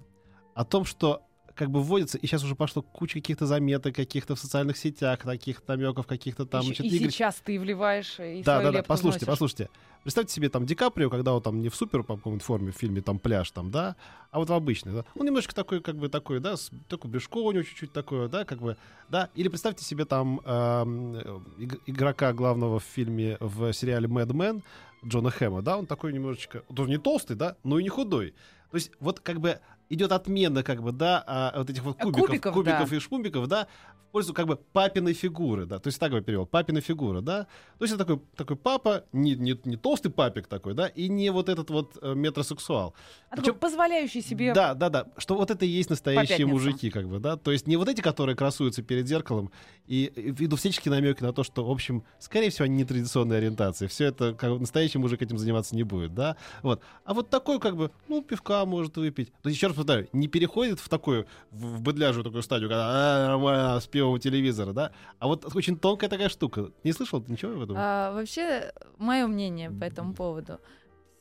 О 0.54 0.64
том, 0.64 0.84
что 0.84 1.22
как 1.54 1.70
бы 1.70 1.82
вводится, 1.82 2.18
и 2.18 2.26
сейчас 2.26 2.42
уже 2.44 2.54
пошло 2.54 2.82
куча 2.82 3.14
каких-то 3.20 3.46
заметок, 3.46 3.94
каких-то 3.94 4.34
в 4.34 4.38
социальных 4.38 4.76
сетях, 4.76 5.20
таких 5.20 5.66
намеков, 5.66 6.06
каких-то 6.06 6.46
там... 6.46 6.62
Значит, 6.62 6.86
и 6.86 6.88
игр- 6.88 7.10
сейчас 7.10 7.36
ты 7.44 7.58
вливаешь 7.58 8.18
э, 8.18 8.38
и 8.38 8.42
да, 8.42 8.62
да, 8.62 8.72
да. 8.72 8.82
Послушайте, 8.82 9.26
вносишь. 9.26 9.26
послушайте. 9.26 9.70
Представьте 10.02 10.34
себе 10.34 10.48
там 10.48 10.66
Ди 10.66 10.74
Каприо, 10.74 11.10
когда 11.10 11.32
он 11.32 11.42
там 11.42 11.60
не 11.60 11.68
в 11.68 11.76
супер 11.76 12.02
по 12.02 12.16
какой-нибудь 12.16 12.44
форме 12.44 12.72
в 12.72 12.76
фильме 12.76 13.02
там 13.02 13.18
пляж 13.20 13.50
там, 13.52 13.70
да, 13.70 13.94
а 14.32 14.38
вот 14.40 14.48
в 14.48 14.52
обычной, 14.52 14.92
да. 14.92 15.04
Он 15.14 15.26
немножко 15.26 15.54
такой, 15.54 15.80
как 15.80 15.96
бы 15.96 16.08
такой, 16.08 16.40
да, 16.40 16.56
с, 16.56 16.70
такой 16.88 17.10
брюшко 17.10 17.38
у 17.38 17.52
него 17.52 17.62
чуть-чуть 17.62 17.92
такое, 17.92 18.28
да, 18.28 18.44
как 18.44 18.58
бы, 18.58 18.76
да. 19.08 19.28
Или 19.34 19.48
представьте 19.48 19.84
себе 19.84 20.04
там 20.04 20.40
эм, 20.44 21.14
э, 21.14 21.40
иг- 21.58 21.80
игрока 21.86 22.32
главного 22.32 22.80
в 22.80 22.84
фильме 22.84 23.36
в 23.38 23.72
сериале 23.72 24.08
Mad 24.08 24.28
Men 24.28 24.62
Джона 25.06 25.30
Хэма, 25.30 25.62
да, 25.62 25.78
он 25.78 25.86
такой 25.86 26.12
немножечко, 26.12 26.62
тоже 26.74 26.90
не 26.90 26.98
толстый, 26.98 27.36
да, 27.36 27.56
но 27.62 27.78
и 27.78 27.82
не 27.82 27.88
худой. 27.88 28.34
То 28.70 28.76
есть 28.76 28.90
вот 29.00 29.20
как 29.20 29.38
бы 29.38 29.60
идет 29.92 30.12
отмена, 30.12 30.62
как 30.62 30.82
бы, 30.82 30.92
да, 30.92 31.22
а, 31.26 31.52
вот 31.58 31.70
этих 31.70 31.82
вот 31.82 31.96
кубиков, 31.98 32.26
Кубиков, 32.28 32.54
кубиков, 32.54 32.90
да. 32.90 32.96
и 32.96 32.98
шпумбиков, 32.98 33.46
да, 33.48 33.66
в 34.08 34.12
пользу 34.12 34.34
как 34.34 34.46
бы 34.46 34.56
папиной 34.56 35.14
фигуры, 35.14 35.64
да, 35.66 35.78
то 35.78 35.88
есть 35.88 35.98
так 35.98 36.12
бы 36.12 36.20
перевел, 36.20 36.46
папиной 36.46 36.80
фигуры, 36.82 37.20
да, 37.22 37.44
то 37.78 37.84
есть 37.84 37.94
это 37.94 38.04
такой, 38.04 38.22
такой 38.36 38.56
папа, 38.56 39.04
не, 39.12 39.34
не, 39.34 39.58
не 39.64 39.76
толстый 39.76 40.10
папик 40.10 40.46
такой, 40.46 40.74
да, 40.74 40.86
и 40.86 41.08
не 41.08 41.30
вот 41.30 41.48
этот 41.48 41.70
вот 41.70 41.96
э, 42.02 42.14
метросексуал. 42.14 42.94
А 43.28 43.36
такой 43.36 43.52
Причем- 43.52 43.58
позволяющий 43.60 44.20
себе 44.22 44.52
Да, 44.52 44.74
да, 44.74 44.90
да. 44.90 45.06
Что 45.16 45.36
вот 45.36 45.50
это 45.50 45.64
и 45.64 45.68
есть 45.68 45.88
настоящие 45.90 46.46
мужики, 46.46 46.90
как 46.90 47.08
бы, 47.08 47.18
да. 47.18 47.36
То 47.36 47.50
есть 47.52 47.66
не 47.66 47.76
вот 47.76 47.88
эти, 47.88 48.02
которые 48.02 48.36
красуются 48.36 48.82
перед 48.82 49.08
зеркалом 49.08 49.50
и, 49.86 50.04
и 50.04 50.44
идут 50.44 50.60
всяческие 50.60 50.92
намеки 50.92 51.22
на 51.22 51.32
то, 51.32 51.42
что, 51.42 51.64
в 51.64 51.70
общем, 51.70 52.04
скорее 52.18 52.50
всего, 52.50 52.66
они 52.66 52.76
не 52.76 52.84
традиционной 52.84 53.38
ориентации. 53.38 53.86
Все 53.86 54.04
это, 54.06 54.34
как 54.34 54.50
бы, 54.52 54.58
настоящий 54.60 54.98
мужик 54.98 55.22
этим 55.22 55.38
заниматься 55.38 55.74
не 55.74 55.82
будет, 55.82 56.14
да. 56.14 56.36
Вот. 56.62 56.82
А 57.04 57.14
вот 57.14 57.30
такой, 57.30 57.58
как 57.58 57.76
бы, 57.76 57.90
ну, 58.08 58.20
пивка 58.22 58.64
может 58.66 58.96
выпить. 58.98 59.32
То 59.42 59.48
есть, 59.48 59.56
еще 59.56 59.68
раз 59.68 59.76
повторяю, 59.82 60.08
не 60.12 60.28
переходит 60.28 60.80
в 60.80 60.88
такую, 60.88 61.26
в, 61.50 61.80
быдляжую 61.80 62.24
такую 62.24 62.42
стадию, 62.42 62.68
когда 62.68 62.86
«А, 62.86 63.26
нормально, 63.28 63.80
с 63.80 63.86
пивом 63.86 64.18
телевизора, 64.18 64.72
да. 64.72 64.92
А 65.18 65.26
вот 65.26 65.54
очень 65.54 65.78
тонкая 65.78 66.08
такая 66.08 66.28
штука. 66.28 66.70
Не 66.84 66.92
слышал 66.92 67.20
ты 67.20 67.32
ничего 67.32 67.52
об 67.52 67.62
этом? 67.62 67.76
А, 67.78 68.12
вообще, 68.12 68.72
мое 68.98 69.26
мнение 69.26 69.70
по 69.70 69.84
этому 69.84 70.14
поводу. 70.14 70.60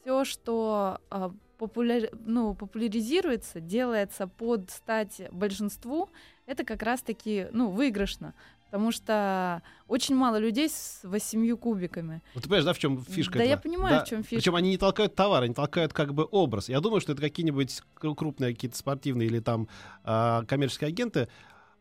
Все, 0.02 0.26
что 0.26 1.00
а, 1.10 1.32
популяр- 1.60 2.10
ну, 2.26 2.56
популяризируется, 2.56 3.60
делается 3.60 4.28
под 4.28 4.70
стать 4.72 5.22
большинству, 5.32 6.10
это 6.46 6.64
как 6.64 6.82
раз-таки 6.84 7.48
ну, 7.52 7.70
выигрышно. 7.70 8.34
Потому 8.72 8.94
что 8.94 9.62
очень 9.88 10.16
мало 10.16 10.38
людей 10.38 10.70
с 10.70 11.02
восемью 11.04 11.58
кубиками. 11.58 12.24
Вот 12.34 12.44
ты 12.44 12.48
понимаешь, 12.48 12.64
да, 12.64 12.72
в 12.72 12.80
чем 12.80 13.04
фишка? 13.04 13.38
Да, 13.38 13.44
я 13.44 13.52
этого? 13.54 13.64
понимаю, 13.64 14.06
в 14.06 14.08
чем 14.08 14.24
фишка. 14.24 14.36
Причем 14.38 14.56
они 14.56 14.70
не 14.70 14.78
толкают 14.78 15.14
товар, 15.14 15.44
они 15.44 15.54
толкают 15.54 15.92
как 15.92 16.14
бы 16.14 16.26
образ. 16.32 16.70
Я 16.70 16.80
думаю, 16.80 17.02
что 17.02 17.12
это 17.12 17.22
какие-нибудь 17.22 17.82
кру- 18.02 18.16
крупные 18.16 18.54
какие-то 18.54 18.78
спортивные 18.78 19.28
или 19.28 19.40
там 19.40 19.68
а, 20.06 20.46
коммерческие 20.46 20.88
агенты 20.88 21.28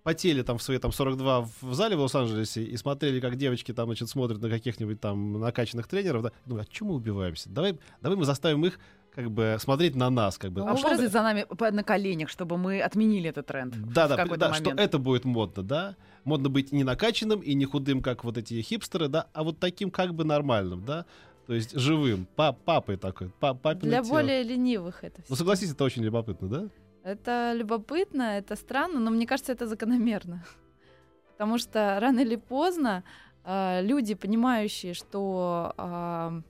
потели 0.03 0.43
там 0.43 0.59
в 0.59 0.63
свои 0.63 0.79
там 0.79 0.91
42 0.91 1.43
в 1.61 1.75
зале 1.75 1.95
в 1.95 2.01
Лос-Анджелесе 2.01 2.65
и 2.65 2.77
смотрели, 2.77 3.21
как 3.21 3.37
девочки 3.37 3.73
там, 3.73 3.87
значит, 3.87 4.09
смотрят 4.09 4.41
на 4.41 4.49
каких-нибудь 4.49 5.01
там 5.01 5.39
накачанных 5.39 5.87
тренеров, 5.87 6.23
да, 6.23 6.33
думаю, 6.47 6.67
а 6.69 6.73
чему 6.73 6.91
мы 6.91 6.97
убиваемся? 6.97 7.51
Давай, 7.51 7.79
давай 8.01 8.19
мы 8.19 8.25
заставим 8.25 8.65
их 8.65 8.81
как 9.15 9.31
бы 9.31 9.57
смотреть 9.59 9.97
на 9.97 10.11
нас, 10.11 10.39
как 10.39 10.53
бы. 10.53 10.61
Ну, 10.61 10.69
А 10.69 10.77
что 10.77 10.89
это- 10.89 11.09
за 11.09 11.23
нами 11.23 11.47
на 11.71 11.83
коленях, 11.83 12.29
чтобы 12.29 12.57
мы 12.57 12.81
отменили 12.81 13.29
этот 13.31 13.47
тренд. 13.47 13.75
да, 13.93 14.09
да, 14.09 14.25
да, 14.25 14.55
что 14.55 14.71
это 14.71 14.99
будет 14.99 15.25
модно, 15.25 15.63
да. 15.63 15.97
Модно 16.25 16.49
быть 16.49 16.73
не 16.73 16.85
накачанным 16.85 17.41
и 17.41 17.55
не 17.55 17.65
худым, 17.65 18.03
как 18.03 18.25
вот 18.25 18.37
эти 18.37 18.61
хипстеры, 18.63 19.09
да, 19.09 19.27
а 19.33 19.43
вот 19.43 19.59
таким 19.59 19.91
как 19.91 20.15
бы 20.15 20.25
нормальным, 20.25 20.85
да. 20.85 21.05
То 21.47 21.55
есть 21.55 21.73
живым, 21.77 22.27
па 22.37 22.53
папой 22.53 22.97
такой, 22.97 23.31
па 23.41 23.55
папино 23.55 23.91
Для 23.91 24.03
тело. 24.03 24.11
более 24.13 24.43
ленивых 24.45 25.03
это 25.03 25.23
Ну, 25.29 25.35
согласись, 25.37 25.73
это 25.73 25.83
очень 25.85 26.05
любопытно, 26.05 26.49
да? 26.49 26.69
Это 27.03 27.53
любопытно, 27.57 28.23
это 28.39 28.55
странно, 28.57 29.01
но 29.01 29.11
мне 29.11 29.27
кажется, 29.27 29.51
это 29.53 29.67
закономерно. 29.67 30.45
Потому 31.33 31.59
что 31.59 31.99
рано 32.01 32.21
или 32.21 32.37
поздно 32.37 33.03
а, 33.43 33.81
люди, 33.81 34.15
понимающие, 34.15 34.93
что 34.95 35.73
а, 35.79 36.43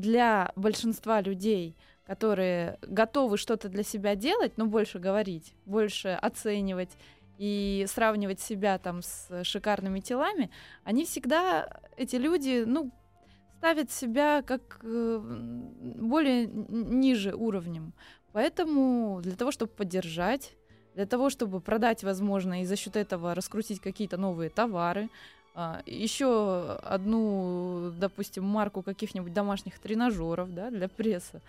для 0.00 0.52
большинства 0.56 1.20
людей, 1.20 1.76
которые 2.06 2.78
готовы 2.82 3.36
что-то 3.36 3.68
для 3.68 3.82
себя 3.82 4.14
делать, 4.14 4.56
но 4.56 4.66
больше 4.66 4.98
говорить, 4.98 5.54
больше 5.66 6.08
оценивать 6.08 6.96
и 7.38 7.84
сравнивать 7.88 8.40
себя 8.40 8.78
там 8.78 9.02
с 9.02 9.44
шикарными 9.44 10.00
телами, 10.00 10.50
они 10.84 11.04
всегда, 11.04 11.80
эти 11.96 12.16
люди, 12.16 12.64
ну, 12.66 12.92
ставят 13.58 13.90
себя 13.90 14.42
как 14.42 14.80
э, 14.82 15.20
более 15.20 16.46
ниже 16.46 17.34
уровнем. 17.34 17.92
Поэтому 18.32 19.20
для 19.22 19.34
того, 19.34 19.50
чтобы 19.50 19.72
поддержать, 19.72 20.52
для 20.94 21.06
того, 21.06 21.30
чтобы 21.30 21.60
продать, 21.60 22.02
возможно, 22.04 22.62
и 22.62 22.64
за 22.64 22.76
счет 22.76 22.96
этого 22.96 23.34
раскрутить 23.34 23.80
какие-то 23.80 24.16
новые 24.16 24.50
товары, 24.50 25.08
еще 25.86 26.78
одну, 26.84 27.90
допустим, 27.98 28.44
марку 28.44 28.82
каких-нибудь 28.82 29.32
домашних 29.32 29.78
тренажеров, 29.78 30.54
да, 30.54 30.70
для 30.70 30.88
пресса, 30.88 31.40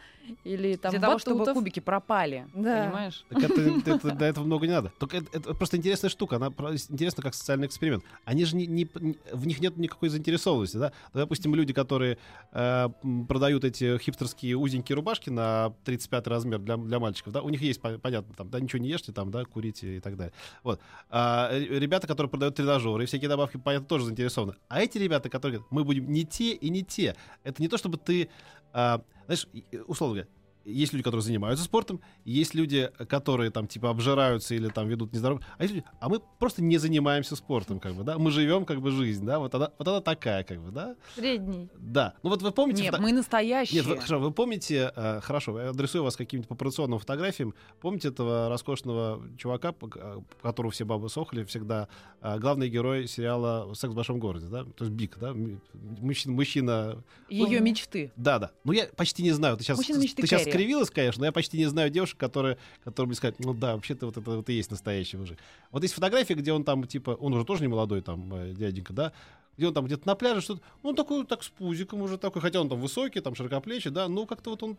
или 0.43 0.75
там 0.75 0.91
Для 0.91 0.99
того, 0.99 1.19
чтобы 1.19 1.39
батутов. 1.39 1.55
кубики 1.57 1.79
пропали. 1.79 2.47
Да. 2.55 2.85
Понимаешь? 2.85 3.25
Так 3.29 3.43
это, 3.43 3.61
это- 3.91 4.11
до 4.15 4.25
этого 4.25 4.45
много 4.45 4.65
не 4.67 4.73
надо. 4.73 4.91
Только 4.99 5.17
это, 5.17 5.37
это 5.37 5.53
просто 5.53 5.77
интересная 5.77 6.09
штука. 6.09 6.37
Она 6.37 6.47
интересна 6.47 7.21
как 7.23 7.33
социальный 7.35 7.67
эксперимент. 7.67 8.03
Они 8.25 8.45
же 8.45 8.55
не, 8.55 8.65
не- 8.67 8.87
в 9.31 9.45
них 9.45 9.59
нет 9.59 9.77
никакой 9.77 10.09
заинтересованности, 10.09 10.77
да? 10.77 10.91
Допустим, 11.13 11.53
люди, 11.55 11.73
которые 11.73 12.17
э, 12.51 12.89
продают 13.27 13.63
эти 13.63 13.97
хипстерские 13.99 14.55
узенькие 14.57 14.95
рубашки 14.95 15.29
на 15.29 15.73
35 15.85 16.27
размер 16.27 16.59
для, 16.59 16.77
для 16.77 16.99
мальчиков, 16.99 17.31
да, 17.33 17.41
у 17.41 17.49
них 17.49 17.61
есть, 17.61 17.79
по- 17.81 17.97
понятно, 17.99 18.33
там, 18.35 18.49
да, 18.49 18.59
ничего 18.59 18.81
не 18.81 18.89
ешьте, 18.89 19.11
там, 19.11 19.29
да, 19.31 19.45
курите 19.45 19.97
и 19.97 19.99
так 19.99 20.17
далее. 20.17 20.33
Вот. 20.63 20.79
А 21.09 21.49
э, 21.51 21.59
ребята, 21.79 22.07
которые 22.07 22.29
продают 22.29 22.55
тренажеры 22.55 23.03
и 23.03 23.05
всякие 23.05 23.29
добавки, 23.29 23.57
понятно, 23.57 23.87
тоже 23.87 23.98
заинтересованы. 24.05 24.55
А 24.67 24.81
эти 24.81 24.97
ребята, 24.97 25.29
которые 25.29 25.59
говорят, 25.59 25.71
мы 25.71 25.83
будем 25.83 26.11
не 26.11 26.25
те 26.25 26.53
и 26.53 26.69
не 26.69 26.83
те, 26.83 27.15
это 27.43 27.61
не 27.61 27.67
то, 27.67 27.77
чтобы 27.77 27.97
ты, 27.97 28.29
а, 28.73 29.01
знаешь, 29.25 29.47
условно 29.87 30.15
говоря, 30.15 30.29
есть 30.71 30.93
люди, 30.93 31.03
которые 31.03 31.23
занимаются 31.23 31.65
спортом, 31.65 32.01
есть 32.25 32.53
люди, 32.55 32.89
которые 33.07 33.51
там 33.51 33.67
типа 33.67 33.89
обжираются 33.89 34.55
или 34.55 34.69
там 34.69 34.87
ведут 34.87 35.13
нездоровый, 35.13 35.43
а 35.57 35.63
есть 35.63 35.75
люди, 35.75 35.85
а 35.99 36.09
мы 36.09 36.19
просто 36.39 36.61
не 36.63 36.77
занимаемся 36.77 37.35
спортом, 37.35 37.79
как 37.79 37.93
бы, 37.93 38.03
да, 38.03 38.17
мы 38.17 38.31
живем 38.31 38.65
как 38.65 38.81
бы 38.81 38.91
жизнь, 38.91 39.25
да, 39.25 39.39
вот 39.39 39.53
она, 39.55 39.71
вот 39.77 39.87
она 39.87 40.01
такая, 40.01 40.43
как 40.43 40.61
бы, 40.61 40.71
да, 40.71 40.95
Средний. 41.15 41.69
да. 41.77 42.13
Ну 42.23 42.29
вот 42.29 42.41
вы 42.41 42.51
помните... 42.51 42.81
Нет, 42.83 42.91
фото- 42.91 43.03
мы 43.03 43.11
настоящие. 43.11 43.77
Нет, 43.81 43.85
вы, 43.85 43.95
хорошо, 43.95 44.19
вы 44.19 44.31
помните, 44.31 44.91
э, 44.95 45.19
хорошо, 45.21 45.59
я 45.59 45.69
адресую 45.69 46.03
вас 46.03 46.15
каким-нибудь 46.15 46.47
популяционным 46.49 46.99
фотографиям, 46.99 47.53
помните 47.81 48.09
этого 48.09 48.49
роскошного 48.49 49.21
чувака, 49.37 49.71
по, 49.71 49.87
э, 49.87 50.19
по 50.41 50.49
которому 50.49 50.71
все 50.71 50.85
бабы 50.85 51.09
сохли, 51.09 51.43
всегда 51.43 51.87
э, 52.21 52.37
главный 52.39 52.69
герой 52.69 53.07
сериала 53.07 53.73
«Секс 53.73 53.93
в 53.93 53.95
большом 53.95 54.19
городе», 54.19 54.47
да, 54.47 54.63
то 54.63 54.85
есть 54.85 54.91
Биг, 54.91 55.17
да, 55.19 55.33
мужчина, 55.73 56.33
мужчина 56.35 57.03
Ее 57.29 57.57
Мгм. 57.57 57.65
мечты. 57.65 58.11
да, 58.15 58.39
да. 58.39 58.51
Ну, 58.63 58.71
я 58.73 58.87
почти 58.95 59.23
не 59.23 59.31
знаю. 59.31 59.57
Ты 59.57 59.63
сейчас, 59.63 59.77
Мужчина 59.77 59.99
ты 60.01 60.07
сейчас. 60.07 60.43
Скривилась, 60.59 60.89
конечно, 60.89 61.21
но 61.21 61.25
я 61.27 61.31
почти 61.31 61.57
не 61.57 61.65
знаю 61.67 61.89
девушек, 61.89 62.17
которые, 62.17 62.57
которые 62.83 63.07
мне 63.07 63.15
сказать, 63.15 63.39
ну 63.39 63.53
да, 63.53 63.75
вообще-то 63.75 64.05
вот 64.05 64.17
это 64.17 64.31
вот 64.31 64.49
и 64.49 64.53
есть 64.53 64.71
настоящий 64.71 65.17
мужик. 65.17 65.37
Вот 65.71 65.83
есть 65.83 65.93
фотография, 65.95 66.33
где 66.33 66.51
он 66.51 66.63
там, 66.63 66.85
типа, 66.85 67.11
он 67.11 67.33
уже 67.33 67.45
тоже 67.45 67.61
не 67.61 67.67
молодой, 67.69 68.01
там, 68.01 68.33
э, 68.33 68.53
дяденька, 68.53 68.93
да, 68.93 69.13
где 69.57 69.67
он 69.67 69.73
там 69.73 69.85
где-то 69.85 70.05
на 70.07 70.15
пляже 70.15 70.41
что-то, 70.41 70.61
ну, 70.83 70.89
он 70.89 70.95
такой, 70.95 71.25
так, 71.25 71.43
с 71.43 71.49
пузиком 71.49 72.01
уже 72.01 72.17
такой, 72.17 72.41
хотя 72.41 72.59
он 72.61 72.69
там 72.69 72.79
высокий, 72.81 73.21
там, 73.21 73.35
широкоплечий, 73.35 73.91
да, 73.91 74.07
ну, 74.07 74.25
как-то 74.25 74.49
вот 74.51 74.63
он... 74.63 74.77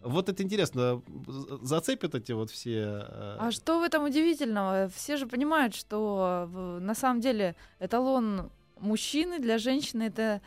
Вот 0.00 0.28
это 0.28 0.42
интересно, 0.44 1.02
зацепят 1.62 2.14
эти 2.14 2.30
вот 2.32 2.50
все... 2.50 3.04
э, 3.08 3.36
А 3.40 3.50
что 3.50 3.80
в 3.80 3.82
этом 3.82 4.04
удивительного? 4.04 4.88
Все 4.94 5.16
же 5.16 5.26
понимают, 5.26 5.74
что 5.74 6.48
в- 6.48 6.80
на 6.80 6.94
самом 6.94 7.20
деле 7.20 7.56
эталон 7.80 8.50
мужчины 8.78 9.40
для 9.40 9.58
женщины 9.58 10.04
это, 10.04 10.40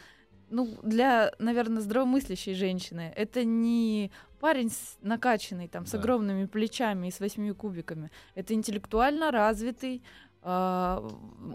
ну, 0.49 0.77
для, 0.83 1.33
наверное, 1.39 1.81
здравомыслящей 1.81 2.53
женщины. 2.53 3.11
Это 3.17 3.43
не 3.43 4.11
парень 4.41 4.69
с 4.71 4.97
накачанный, 5.01 5.67
там, 5.67 5.85
с 5.85 5.91
Да. 5.91 5.99
огромными 5.99 6.45
плечами 6.47 7.07
и 7.07 7.11
с 7.11 7.19
восьми 7.19 7.51
кубиками. 7.53 8.09
Это 8.35 8.53
интеллектуально 8.55 9.31
развитый, 9.31 10.01
а, 10.41 11.07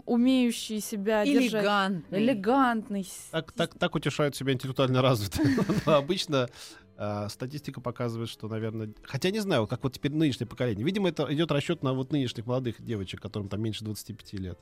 умеющий 0.05 0.79
себя 0.79 1.25
держать. 1.25 1.53
Элегантный. 1.63 2.19
Элегантный. 2.23 3.03
с- 3.03 3.27
Так, 3.31 3.51
так, 3.51 3.77
так 3.77 3.93
утешают 3.95 4.35
себя 4.35 4.53
интеллектуально 4.53 5.01
развитые. 5.01 5.47
Но 5.85 5.95
обычно 5.95 6.47
а, 6.99 7.27
статистика 7.29 7.81
показывает, 7.81 8.29
что, 8.29 8.47
наверное... 8.47 8.89
Хотя 9.03 9.29
не 9.31 9.39
знаю, 9.41 9.67
как 9.67 9.83
вот 9.83 9.93
теперь 9.93 10.13
нынешнее 10.13 10.47
поколение. 10.47 10.83
Видимо, 10.85 11.09
это 11.09 11.27
идет 11.33 11.51
расчет 11.51 11.83
на 11.83 11.93
вот 11.93 12.11
нынешних 12.11 12.45
молодых 12.47 12.81
девочек, 12.81 13.21
которым 13.21 13.49
там 13.49 13.61
меньше 13.61 13.83
25 13.83 14.33
лет. 14.39 14.57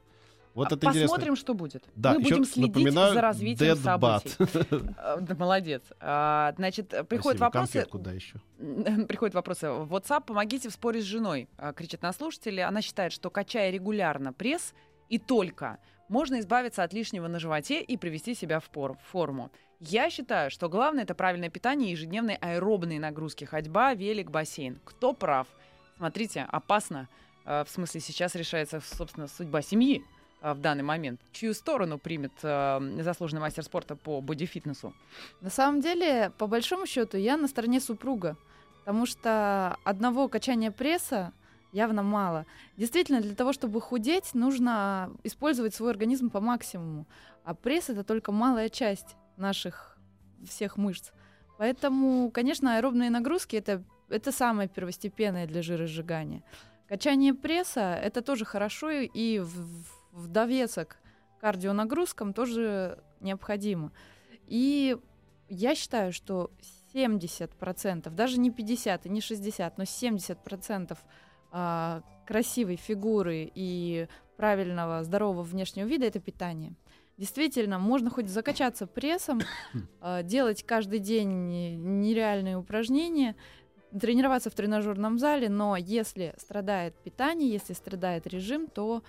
Вот 0.55 0.71
А 0.71 0.75
это 0.75 0.87
интересно. 0.87 1.09
Посмотрим, 1.09 1.35
что 1.35 1.53
будет. 1.53 1.83
Да, 1.95 2.13
Мы 2.13 2.21
будем 2.21 2.45
следить 2.45 2.73
напоминаю, 2.75 3.13
за 3.13 3.21
развитием 3.21 3.75
событий. 3.75 4.29
Да, 5.19 5.35
Молодец. 5.35 5.83
А, 5.99 6.53
Значит, 6.55 6.89
приходят 7.09 7.37
Спасибо. 7.37 7.43
вопросы. 7.43 7.73
Конфетку, 7.73 7.99
да, 7.99 8.11
еще. 8.13 8.39
Приходят 9.07 9.35
вопросы. 9.35 9.69
В 9.69 9.93
WhatsApp 9.93 10.23
помогите 10.25 10.69
в 10.69 10.71
споре 10.71 11.01
с 11.01 11.03
женой, 11.03 11.49
а, 11.57 11.73
кричит 11.73 12.01
на 12.01 12.13
слушатели. 12.13 12.61
Она 12.61 12.81
считает, 12.81 13.11
что 13.11 13.29
качая 13.29 13.69
регулярно 13.69 14.31
пресс 14.31 14.73
и 15.09 15.19
только 15.19 15.77
можно 16.07 16.39
избавиться 16.39 16.83
от 16.83 16.93
лишнего 16.93 17.27
на 17.27 17.37
животе 17.39 17.81
и 17.81 17.97
привести 17.97 18.33
себя 18.33 18.61
в 18.61 18.69
форму. 19.11 19.51
Я 19.81 20.09
считаю, 20.09 20.49
что 20.51 20.69
главное 20.69 21.03
это 21.03 21.15
правильное 21.15 21.49
питание 21.49 21.89
и 21.89 21.91
ежедневные 21.91 22.37
аэробные 22.37 22.99
нагрузки. 22.99 23.43
Ходьба, 23.43 23.93
велик, 23.93 24.31
бассейн. 24.31 24.79
Кто 24.85 25.11
прав? 25.11 25.47
Смотрите, 25.97 26.47
опасно. 26.49 27.09
В 27.43 27.67
смысле, 27.67 27.99
сейчас 27.99 28.35
решается, 28.35 28.81
собственно, 28.81 29.27
судьба 29.27 29.61
семьи 29.61 30.01
в 30.53 30.59
данный 30.59 30.83
момент. 30.83 31.19
Чью 31.31 31.53
сторону 31.53 31.97
примет 31.97 32.33
а, 32.43 32.81
заслуженный 33.01 33.41
мастер 33.41 33.63
спорта 33.63 33.95
по 33.95 34.21
бодифитнесу? 34.21 34.93
На 35.41 35.49
самом 35.49 35.81
деле, 35.81 36.31
по 36.37 36.47
большому 36.47 36.85
счету, 36.85 37.17
я 37.17 37.37
на 37.37 37.47
стороне 37.47 37.79
супруга, 37.79 38.37
потому 38.79 39.05
что 39.05 39.77
одного 39.83 40.27
качания 40.27 40.71
пресса 40.71 41.33
явно 41.71 42.03
мало. 42.03 42.45
Действительно, 42.77 43.21
для 43.21 43.35
того, 43.35 43.53
чтобы 43.53 43.81
худеть, 43.81 44.33
нужно 44.33 45.11
использовать 45.23 45.73
свой 45.73 45.91
организм 45.91 46.29
по 46.29 46.39
максимуму, 46.39 47.05
а 47.43 47.53
пресс 47.53 47.89
это 47.89 48.03
только 48.03 48.31
малая 48.31 48.69
часть 48.69 49.15
наших 49.37 49.97
всех 50.47 50.77
мышц. 50.77 51.11
Поэтому, 51.57 52.29
конечно, 52.31 52.77
аэробные 52.77 53.09
нагрузки 53.09 53.55
это 53.55 53.83
это 54.09 54.31
самое 54.31 54.69
первостепенное 54.69 55.47
для 55.47 55.61
жиросжигания. 55.61 56.43
Качание 56.87 57.33
пресса 57.33 57.95
это 57.95 58.21
тоже 58.21 58.45
хорошо 58.45 58.91
и 58.91 59.39
в, 59.39 60.04
в 60.15 60.27
довесок 60.27 60.97
кардионагрузкам 61.39 62.33
тоже 62.33 63.03
необходимо. 63.19 63.91
И 64.47 64.97
я 65.49 65.75
считаю, 65.75 66.13
что 66.13 66.51
70%, 66.93 68.09
даже 68.09 68.39
не 68.39 68.49
50 68.49 69.05
и 69.05 69.09
не 69.09 69.21
60, 69.21 69.77
но 69.77 69.83
70% 69.83 70.97
а, 71.51 72.01
красивой 72.25 72.77
фигуры 72.77 73.51
и 73.53 74.07
правильного, 74.37 75.03
здорового 75.03 75.43
внешнего 75.43 75.85
вида 75.85 76.05
это 76.05 76.19
питание. 76.19 76.73
Действительно, 77.17 77.79
можно 77.79 78.09
хоть 78.09 78.29
закачаться 78.29 78.87
прессом, 78.87 79.41
а, 80.01 80.23
делать 80.23 80.63
каждый 80.63 80.99
день 80.99 81.99
нереальные 82.01 82.57
упражнения, 82.57 83.35
тренироваться 83.99 84.49
в 84.49 84.55
тренажерном 84.55 85.19
зале, 85.19 85.49
но 85.49 85.75
если 85.75 86.33
страдает 86.37 86.95
питание, 86.95 87.51
если 87.51 87.73
страдает 87.73 88.27
режим, 88.27 88.67
то 88.67 89.03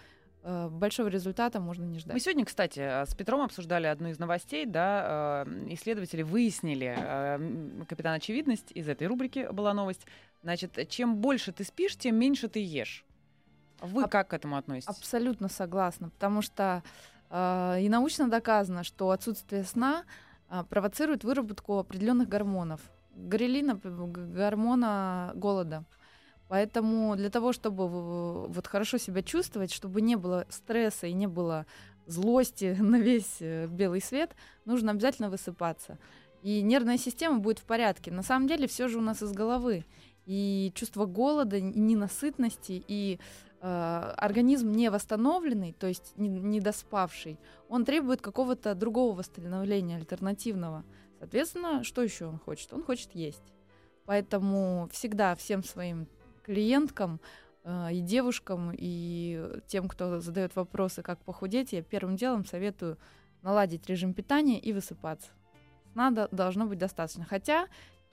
большого 0.71 1.09
результата 1.09 1.61
можно 1.61 1.85
не 1.85 1.99
ждать. 1.99 2.15
Мы 2.15 2.21
сегодня, 2.21 2.45
кстати, 2.45 2.81
э, 2.81 3.07
с 3.07 3.15
Петром 3.15 3.41
обсуждали 3.41 3.87
одну 3.87 4.09
из 4.09 4.19
новостей, 4.19 4.67
да, 4.67 5.45
э, 5.47 5.67
исследователи 5.71 6.23
выяснили, 6.23 6.95
капитан 7.89 8.15
Очевидность, 8.15 8.71
из 8.73 8.89
этой 8.89 9.07
рубрики 9.07 9.49
была 9.51 9.75
новость, 9.75 10.07
значит, 10.43 10.89
чем 10.89 11.17
больше 11.17 11.53
ты 11.53 11.65
спишь, 11.65 11.97
тем 11.97 12.17
меньше 12.17 12.49
ты 12.49 12.65
ешь. 12.65 13.05
Вы 13.81 14.05
а- 14.05 14.09
как 14.09 14.29
к 14.29 14.35
этому 14.35 14.57
относитесь? 14.57 14.89
Абсолютно 14.89 15.49
согласна, 15.49 16.11
потому 16.11 16.43
что 16.43 16.83
э, 17.31 17.81
и 17.81 17.89
научно 17.89 18.29
доказано, 18.29 18.85
что 18.85 19.11
отсутствие 19.11 19.65
сна 19.65 20.05
э, 20.49 20.65
провоцирует 20.69 21.25
выработку 21.25 21.79
определенных 21.79 22.29
гормонов. 22.29 22.81
Грелина, 23.15 23.81
гормона 23.83 25.33
голода. 25.35 25.85
Поэтому 26.49 27.17
для 27.17 27.31
того, 27.31 27.53
чтобы 27.53 27.89
вот 27.89 28.67
хорошо 28.67 28.99
себя 28.99 29.23
чувствовать, 29.23 29.73
чтобы 29.73 30.01
не 30.01 30.17
было 30.17 30.47
стресса 30.49 31.07
и 31.07 31.13
не 31.13 31.27
было 31.27 31.67
злости 32.07 32.77
на 32.81 33.01
весь 33.01 33.37
э, 33.41 33.67
белый 33.67 34.01
свет, 34.01 34.35
нужно 34.65 34.93
обязательно 34.93 35.29
высыпаться. 35.29 35.99
И 36.43 36.63
нервная 36.63 36.99
система 36.99 37.41
будет 37.41 37.59
в 37.59 37.65
порядке. 37.65 38.13
На 38.13 38.23
самом 38.23 38.47
деле 38.47 38.69
все 38.69 38.87
же 38.87 38.99
у 38.99 39.01
нас 39.01 39.23
из 39.23 39.33
головы. 39.33 39.85
И 40.27 40.73
чувство 40.75 41.07
голода, 41.07 41.57
и 41.57 41.63
ненасытности, 41.63 42.85
и 42.87 43.19
э, 43.61 44.13
организм 44.17 44.73
не 44.73 44.91
восстановленный, 44.91 45.73
то 45.73 45.87
есть 45.87 46.13
не, 46.17 46.29
недоспавший, 46.29 47.39
он 47.69 47.85
требует 47.85 48.21
какого-то 48.21 48.75
другого 48.75 49.17
восстановления, 49.17 49.97
альтернативного. 49.97 50.85
Соответственно, 51.19 51.85
что 51.85 52.03
еще 52.03 52.27
он 52.27 52.39
хочет? 52.39 52.73
Он 52.73 52.83
хочет 52.83 53.15
есть. 53.15 53.43
Поэтому 54.05 54.89
всегда 54.93 55.35
всем 55.35 55.65
своим 55.65 56.07
клиенткам 56.47 57.21
э, 57.65 57.89
и 57.93 58.01
девушкам, 58.01 58.71
и 58.73 59.61
тем, 59.67 59.89
кто 59.89 60.21
задает 60.21 60.55
вопросы, 60.55 61.03
как 61.03 61.19
похудеть, 61.25 61.73
я 61.73 61.83
первым 61.83 62.17
делом 62.17 62.45
советую 62.45 62.97
наладить 63.43 63.87
режим 63.89 64.15
питания 64.15 64.59
и 64.59 64.73
высыпаться. 64.73 65.29
Надо 65.95 66.29
должно 66.31 66.67
быть 66.67 66.79
достаточно. 66.79 67.25
Хотя, 67.25 67.67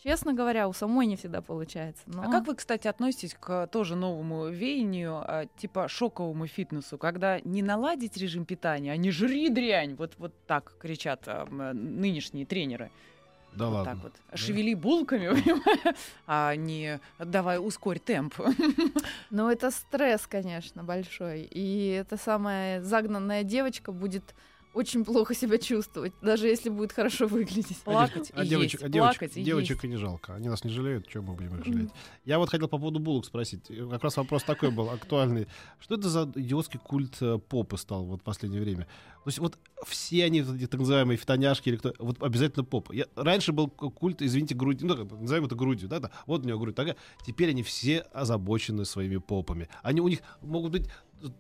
честно 0.04 0.34
говоря, 0.34 0.68
у 0.68 0.74
самой 0.74 1.06
не 1.06 1.16
всегда 1.16 1.42
получается. 1.42 2.04
Но... 2.08 2.24
А 2.24 2.32
как 2.32 2.48
вы, 2.48 2.56
кстати, 2.56 2.88
относитесь 2.88 3.36
к 3.40 3.68
тоже 3.68 3.96
новому 3.96 4.48
веянию, 4.48 5.18
а, 5.18 5.46
типа 5.58 5.88
шоковому 5.88 6.48
фитнесу, 6.48 6.98
когда 6.98 7.40
не 7.42 7.62
наладить 7.62 8.18
режим 8.18 8.46
питания, 8.46 8.92
а 8.92 8.98
не 8.98 9.12
жри 9.12 9.50
дрянь, 9.50 9.96
вот, 9.96 10.14
вот 10.18 10.34
так 10.48 10.76
кричат 10.80 11.24
а, 11.28 11.46
нынешние 11.74 12.46
тренеры. 12.46 12.90
Да 13.56 13.68
вот 13.68 13.74
ладно. 13.74 13.94
так 13.94 14.04
вот. 14.04 14.14
Да? 14.32 14.38
Шевели 14.38 14.76
булками, 14.76 15.32
а 16.28 16.56
не 16.56 17.00
давай 17.20 17.60
ускорь 17.60 18.00
темп. 18.00 18.36
Ну, 19.30 19.50
это 19.50 19.72
стресс, 19.72 20.28
конечно, 20.28 20.84
большой. 20.84 21.42
И 21.50 21.88
эта 21.90 22.18
самая 22.18 22.82
загнанная 22.82 23.44
девочка 23.44 23.92
будет 23.92 24.36
очень 24.74 25.06
плохо 25.06 25.36
себя 25.36 25.58
чувствовать, 25.58 26.14
даже 26.22 26.48
если 26.48 26.70
будет 26.70 26.92
хорошо 26.92 27.28
выглядеть. 27.28 27.78
Плакать 27.84 28.32
а, 28.34 28.44
и 28.44 28.48
девочек, 28.48 28.82
есть, 28.82 28.84
а 28.84 28.90
девочек, 28.90 29.20
плакать 29.20 29.38
и 29.38 29.44
девочек 29.44 29.72
есть. 29.72 29.84
и 29.84 29.88
не 29.88 29.98
жалко. 29.98 30.36
Они 30.36 30.50
нас 30.50 30.64
не 30.64 30.72
жалеют, 30.72 31.08
чем 31.08 31.26
мы 31.26 31.36
будем 31.36 31.60
их 31.60 31.66
жалеть. 31.66 31.90
Я 32.26 32.40
вот 32.40 32.50
хотел 32.50 32.68
по 32.68 32.78
поводу 32.78 33.00
булок 33.00 33.26
спросить. 33.26 33.68
Как 33.68 34.04
раз 34.04 34.18
вопрос 34.18 34.44
такой 34.44 34.72
был 34.72 34.90
актуальный. 34.90 35.48
Что 35.80 35.96
это 35.96 36.10
за 36.10 36.32
идиотский 36.36 36.80
культ 36.80 37.18
э, 37.22 37.38
попы 37.38 37.78
стал 37.78 38.06
вот 38.06 38.22
в 38.22 38.24
последнее 38.24 38.62
время? 38.62 38.88
То 39.24 39.30
есть 39.30 39.40
вот 39.40 39.58
все 39.86 40.26
они, 40.26 40.42
эти 40.42 40.68
так 40.68 40.80
называемые 40.80 41.18
фитоняшки 41.18 41.70
или 41.70 41.78
кто, 41.78 41.94
вот 42.00 42.22
обязательно 42.22 42.66
попа. 42.66 42.92
Я, 42.94 43.06
раньше 43.16 43.54
был 43.54 43.70
культ, 43.70 44.22
извините, 44.22 44.54
грудь, 44.54 44.82
ну, 44.82 44.96
назовем 45.20 45.46
это 45.46 45.56
грудью, 45.56 45.88
да, 45.88 46.00
да, 46.00 46.12
вот 46.26 46.46
у 46.46 46.48
него 46.48 46.60
грудь 46.60 46.76
такая. 46.76 46.98
Теперь 47.26 47.50
они 47.50 47.64
все 47.64 48.00
озабочены 48.14 48.86
своими 48.86 49.18
попами. 49.18 49.70
Они 49.82 50.02
у 50.02 50.08
них 50.08 50.20
могут 50.42 50.72
быть 50.72 50.90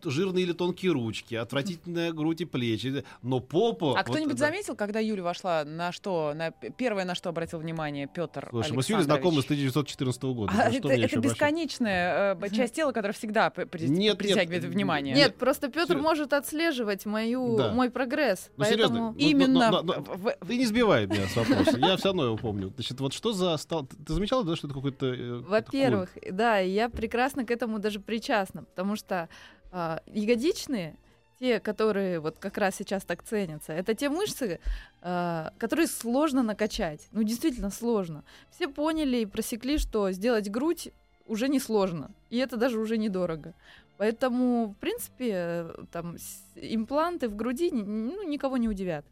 жирные 0.04 0.44
или 0.44 0.54
тонкие 0.54 0.92
ручки, 0.92 1.36
отвратительная 1.36 2.12
грудь 2.12 2.42
и 2.42 2.46
плечи, 2.46 3.04
но 3.22 3.40
попа... 3.40 3.98
А 3.98 4.04
кто-нибудь 4.04 4.36
это... 4.36 4.46
заметил, 4.46 4.76
когда 4.76 5.00
Юля 5.00 5.24
вошла, 5.24 5.64
на 5.66 5.92
что, 5.92 6.34
на 6.36 6.52
первое, 6.52 7.06
на 7.06 7.16
что 7.16 7.30
обратил 7.30 7.60
внимание 7.60 8.08
Петр 8.08 8.48
Слушай, 8.50 8.74
мы 8.74 8.84
с 8.84 8.90
Юлей 8.90 9.04
знакомы 9.04 9.42
с 9.42 9.46
1914 9.46 10.24
года. 10.24 10.54
А 10.56 10.70
это 10.70 10.90
это 10.90 11.20
бесконечная 11.20 12.36
э, 12.36 12.50
часть 12.50 12.76
тела, 12.76 12.92
которая 12.92 13.14
всегда 13.14 13.50
при, 13.50 13.88
нет, 13.88 14.18
притягивает 14.18 14.64
нет, 14.64 14.72
внимание. 14.72 15.16
Нет, 15.16 15.36
просто 15.38 15.70
Петр 15.70 15.98
может 15.98 16.34
отслеживать 16.34 17.06
мою, 17.06 17.58
да. 17.58 17.72
мой 17.72 17.90
прогресс. 17.90 18.50
Ну, 18.58 18.64
поэтому... 18.64 19.14
серьезно, 19.14 19.16
именно... 19.18 19.72
Но, 19.72 19.82
но, 19.82 19.94
но, 19.96 20.02
в... 20.02 20.36
Ты 20.48 20.58
не 20.58 20.66
сбивай 20.66 21.08
меня 21.08 21.28
с 21.28 21.36
вопроса, 21.36 21.78
я 21.78 21.98
все 21.98 22.10
равно 22.10 22.26
его 22.26 22.38
помню. 22.38 22.72
Значит, 22.76 23.00
вот 23.00 23.14
что 23.14 23.34
за... 23.34 23.58
Стал... 23.58 23.86
Ты 23.86 24.14
замечала, 24.14 24.44
да, 24.44 24.56
что 24.56 24.68
это 24.68 24.76
какой-то... 24.76 25.08
Э, 25.08 25.40
Во-первых, 25.40 26.10
да, 26.32 26.58
я 26.60 26.90
прекрасно 26.90 27.46
к 27.46 27.52
этому 27.52 27.80
даже 27.80 28.00
причастна, 28.00 28.64
потому 28.64 28.96
что 28.96 29.30
а, 29.74 30.02
ягодичные, 30.06 30.96
те, 31.40 31.60
которые 31.60 32.20
вот 32.20 32.38
как 32.38 32.60
раз 32.60 32.76
сейчас 32.76 33.04
так 33.04 33.24
ценятся, 33.24 33.74
это 33.74 33.96
те 33.96 34.08
мышцы, 34.08 34.60
а, 35.02 35.52
которые 35.58 35.88
сложно 35.88 36.44
накачать. 36.44 37.08
Ну, 37.12 37.24
действительно 37.24 37.72
сложно. 37.72 38.24
Все 38.52 38.68
поняли 38.68 39.18
и 39.18 39.26
просекли, 39.26 39.80
что 39.80 40.12
сделать 40.12 40.50
грудь 40.50 40.90
уже 41.26 41.50
не 41.50 41.60
сложно. 41.60 42.12
И 42.30 42.38
это 42.38 42.56
даже 42.56 42.80
уже 42.80 42.98
недорого. 42.98 43.56
Поэтому, 43.98 44.68
в 44.68 44.76
принципе, 44.76 45.66
там 45.92 46.18
импланты 46.56 47.28
в 47.28 47.36
груди 47.36 47.72
ну, 47.72 48.28
никого 48.28 48.58
не 48.58 48.70
удивят. 48.70 49.06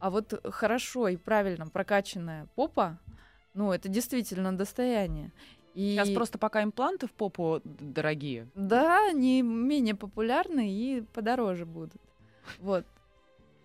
А 0.00 0.10
вот 0.10 0.40
хорошо 0.44 1.06
и 1.06 1.16
правильно 1.16 1.68
прокачанная 1.68 2.48
попа, 2.56 2.98
ну, 3.54 3.72
это 3.72 3.88
действительно 3.88 4.56
достояние. 4.56 5.30
И... 5.74 5.94
Сейчас 5.94 6.10
просто 6.10 6.38
пока 6.38 6.62
импланты 6.62 7.06
в 7.06 7.12
попу 7.12 7.60
дорогие. 7.64 8.48
Да, 8.54 9.08
они 9.08 9.42
менее 9.42 9.94
популярны 9.94 10.70
и 10.70 11.02
подороже 11.12 11.66
будут. 11.66 12.00
Вот. 12.58 12.84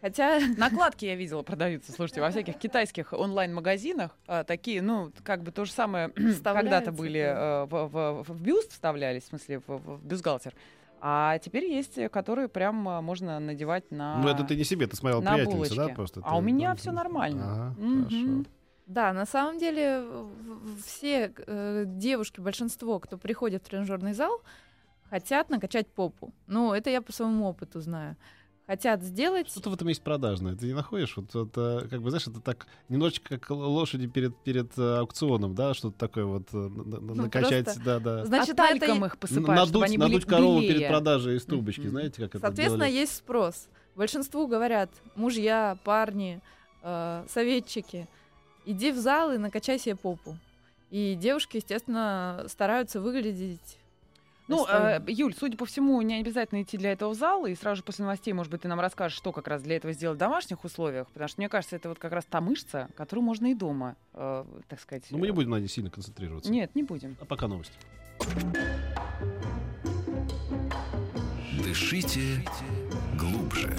Хотя... 0.01 0.39
Накладки 0.57 1.05
я 1.05 1.15
видела 1.15 1.41
продаются, 1.41 1.91
слушайте, 1.91 2.21
во 2.21 2.29
всяких 2.29 2.57
китайских 2.57 3.11
онлайн-магазинах. 3.13 4.15
А, 4.27 4.43
такие, 4.43 4.81
ну, 4.81 5.11
как 5.23 5.41
бы 5.41 5.51
то 5.51 5.65
же 5.65 5.71
самое 5.71 6.09
когда-то 6.43 6.91
были 6.91 7.23
а, 7.25 7.65
в, 7.65 7.87
в, 7.87 8.23
в 8.23 8.41
бюст 8.41 8.71
вставлялись, 8.71 9.23
в 9.23 9.27
смысле, 9.27 9.61
в, 9.65 9.77
в 9.77 10.05
бюстгальтер. 10.05 10.53
А 11.01 11.37
теперь 11.39 11.65
есть, 11.65 11.99
которые 12.11 12.47
прям 12.47 12.87
а, 12.87 13.01
можно 13.01 13.39
надевать 13.39 13.89
на 13.91 14.17
Ну, 14.17 14.29
это 14.29 14.43
ты 14.43 14.55
не 14.55 14.63
себе, 14.63 14.87
ты 14.87 14.95
смотрел 14.95 15.21
приятельница, 15.21 15.75
да, 15.75 15.87
просто? 15.89 16.21
А 16.23 16.31
ты, 16.31 16.35
у 16.35 16.41
меня 16.41 16.75
все 16.75 16.91
нормально. 16.91 17.73
Ага, 17.75 17.75
угу. 17.79 18.03
хорошо. 18.03 18.45
Да, 18.86 19.13
на 19.13 19.26
самом 19.26 19.58
деле 19.58 20.06
все 20.86 21.34
э, 21.36 21.86
девушки, 21.88 22.39
большинство, 22.39 23.00
кто 23.00 23.17
приходит 23.17 23.63
в 23.63 23.69
тренажерный 23.69 24.13
зал, 24.13 24.41
хотят 25.10 25.50
накачать 25.50 25.88
попу. 25.88 26.34
Ну, 26.45 26.71
это 26.71 26.91
я 26.91 27.02
по 27.02 27.12
своему 27.12 27.45
опыту 27.45 27.80
знаю. 27.80 28.15
Хотят 28.67 29.04
сделать... 29.04 29.48
Что-то 29.50 29.69
в 29.69 29.74
этом 29.76 29.88
есть 29.88 30.02
продажное. 30.02 30.56
Ты 30.56 30.67
не 30.67 30.74
находишь? 30.74 31.17
Вот 31.17 31.30
это, 31.36 31.88
как 31.89 32.02
бы, 32.02 32.10
знаешь, 32.10 32.28
это 32.28 32.41
так 32.41 32.65
немножечко 32.89 33.38
как 33.38 33.52
лошади 33.52 34.08
перед, 34.08 34.36
перед 34.43 34.76
э, 34.78 34.98
аукционом, 34.98 35.54
да, 35.54 35.74
что-то 35.74 35.98
такое 35.98 36.26
вот 36.26 36.48
э, 36.52 36.58
ну, 36.58 37.15
накачать, 37.15 37.65
просто, 37.65 37.84
да, 37.84 38.00
да. 38.00 38.26
Значит, 38.26 38.60
а 38.60 38.67
это... 38.69 38.86
их 38.86 39.17
посыпаешь, 39.17 39.60
надуть, 39.60 39.84
они 39.84 39.98
надуть 39.98 40.26
корову 40.26 40.60
белее. 40.62 40.74
перед 40.74 40.88
продажей 40.89 41.38
из 41.38 41.45
трубочки, 41.45 41.82
mm-hmm. 41.82 41.89
знаете, 41.89 42.21
как 42.21 42.30
это 42.36 42.39
Соответственно, 42.39 42.86
делали? 42.86 43.00
есть 43.02 43.15
спрос. 43.15 43.67
Большинству 43.95 44.48
говорят 44.48 44.89
мужья, 45.15 45.78
парни, 45.84 46.41
э, 46.82 47.26
советчики— 47.30 48.08
иди 48.65 48.91
в 48.91 48.97
зал 48.97 49.32
и 49.32 49.38
накачай 49.38 49.80
себе 49.80 49.95
попу. 49.95 50.38
И 50.91 51.15
девушки, 51.15 51.58
естественно, 51.58 52.45
стараются 52.47 53.01
выглядеть 53.01 53.78
ну, 54.47 54.65
э, 54.67 55.01
Юль, 55.08 55.34
судя 55.38 55.58
по 55.58 55.65
всему, 55.65 56.01
не 56.01 56.19
обязательно 56.19 56.62
идти 56.62 56.78
для 56.78 56.91
этого 56.91 57.12
в 57.12 57.15
зал, 57.15 57.45
и 57.45 57.56
сразу 57.56 57.78
же 57.78 57.84
после 57.84 58.04
новостей, 58.06 58.32
может 58.34 58.51
быть, 58.51 58.62
ты 58.62 58.67
нам 58.67 58.80
расскажешь, 58.80 59.17
что 59.17 59.32
как 59.32 59.47
раз 59.47 59.63
для 59.63 59.78
этого 59.78 59.93
сделать 59.93 60.17
в 60.17 60.19
домашних 60.19 60.63
условиях, 60.63 61.08
потому 61.08 61.28
что, 61.28 61.41
мне 61.41 61.49
кажется, 61.49 61.75
это 61.75 61.89
вот 61.89 61.97
как 61.97 62.12
раз 62.12 62.25
та 62.25 62.41
мышца, 62.41 62.89
которую 62.95 63.25
можно 63.25 63.47
и 63.47 63.56
дома, 63.56 63.95
э, 64.13 64.45
так 64.67 64.80
сказать... 64.80 65.06
Ну, 65.10 65.17
мы 65.17 65.28
не 65.28 65.34
будем 65.34 65.49
на 65.49 65.60
ней 65.60 65.67
сильно 65.67 65.89
концентрироваться. 65.89 66.51
Нет, 66.51 66.75
не 66.75 66.84
будем. 66.84 67.17
А 67.19 67.25
пока 67.25 67.47
новости. 67.47 67.73
Дышите 71.63 72.45
глубже. 73.17 73.75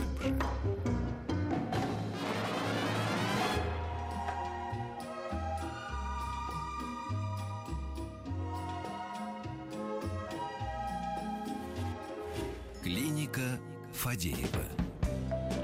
Фадеева. 14.06 14.62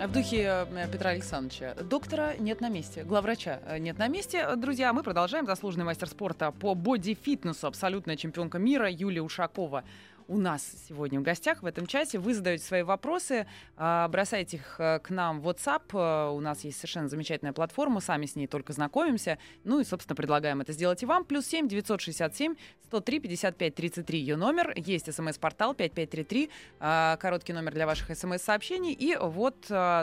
В 0.04 0.12
духе 0.12 0.66
э, 0.66 0.88
Петра 0.90 1.10
Александровича. 1.10 1.74
Доктора 1.74 2.34
нет 2.40 2.60
на 2.60 2.68
месте, 2.68 3.04
главврача 3.04 3.60
э, 3.66 3.78
нет 3.78 3.98
на 3.98 4.08
месте. 4.08 4.56
Друзья, 4.56 4.92
мы 4.92 5.04
продолжаем. 5.04 5.46
Заслуженный 5.46 5.84
мастер 5.84 6.08
спорта 6.08 6.50
по 6.50 6.74
боди-фитнесу, 6.74 7.68
абсолютная 7.68 8.16
чемпионка 8.16 8.58
мира 8.58 8.90
Юлия 8.90 9.22
Ушакова 9.22 9.84
у 10.28 10.38
нас 10.38 10.72
сегодня 10.88 11.20
в 11.20 11.22
гостях 11.22 11.62
в 11.62 11.66
этом 11.66 11.86
часе. 11.86 12.18
Вы 12.18 12.34
задаете 12.34 12.64
свои 12.64 12.82
вопросы, 12.82 13.46
а, 13.76 14.08
бросайте 14.08 14.58
их 14.58 14.76
э, 14.78 14.98
к 15.00 15.10
нам 15.10 15.40
в 15.40 15.48
WhatsApp. 15.48 15.82
Э, 15.92 16.30
у 16.30 16.40
нас 16.40 16.64
есть 16.64 16.78
совершенно 16.78 17.08
замечательная 17.08 17.52
платформа, 17.52 18.00
сами 18.00 18.26
с 18.26 18.36
ней 18.36 18.46
только 18.46 18.72
знакомимся. 18.72 19.38
Ну 19.64 19.80
и, 19.80 19.84
собственно, 19.84 20.16
предлагаем 20.16 20.60
это 20.60 20.72
сделать 20.72 21.02
и 21.02 21.06
вам. 21.06 21.24
Плюс 21.24 21.46
7 21.46 21.68
967 21.68 22.54
103 22.86 23.20
55 23.20 23.74
33 23.74 24.18
ее 24.18 24.36
номер. 24.36 24.72
Есть 24.76 25.12
смс-портал 25.12 25.74
5533, 25.74 26.50
а, 26.80 27.16
короткий 27.16 27.52
номер 27.52 27.72
для 27.72 27.86
ваших 27.86 28.16
смс-сообщений. 28.16 28.92
И 28.92 29.16
вот, 29.16 29.56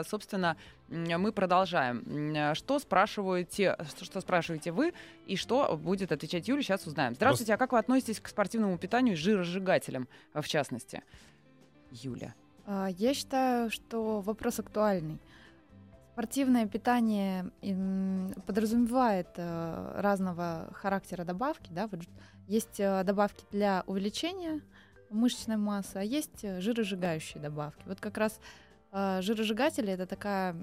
собственно, 0.08 0.56
мы 0.90 1.32
продолжаем. 1.32 2.54
Что 2.54 2.78
спрашиваете, 2.78 3.76
что 4.02 4.20
спрашиваете 4.20 4.72
вы 4.72 4.92
и 5.26 5.36
что 5.36 5.76
будет 5.76 6.12
отвечать 6.12 6.48
Юля, 6.48 6.62
сейчас 6.62 6.86
узнаем. 6.86 7.14
Здравствуйте, 7.14 7.54
а 7.54 7.56
как 7.56 7.72
вы 7.72 7.78
относитесь 7.78 8.20
к 8.20 8.28
спортивному 8.28 8.76
питанию 8.76 9.14
и 9.14 9.16
жиросжигателям, 9.16 10.08
в 10.34 10.46
частности? 10.46 11.02
Юля. 11.92 12.34
А, 12.66 12.88
я 12.98 13.14
считаю, 13.14 13.70
что 13.70 14.20
вопрос 14.20 14.58
актуальный. 14.58 15.18
Спортивное 16.12 16.66
питание 16.66 17.50
подразумевает 18.46 19.28
э, 19.36 19.92
разного 19.96 20.68
характера 20.74 21.24
добавки. 21.24 21.70
Да? 21.70 21.88
Есть 22.46 22.78
э, 22.78 23.04
добавки 23.04 23.44
для 23.50 23.84
увеличения 23.86 24.60
мышечной 25.08 25.56
массы, 25.56 25.96
а 25.96 26.02
есть 26.02 26.44
э, 26.44 26.60
жиросжигающие 26.60 27.40
добавки. 27.42 27.82
Вот 27.86 28.00
как 28.00 28.18
раз 28.18 28.38
жиросжигатели 28.92 29.92
это 29.92 30.06
такая 30.06 30.56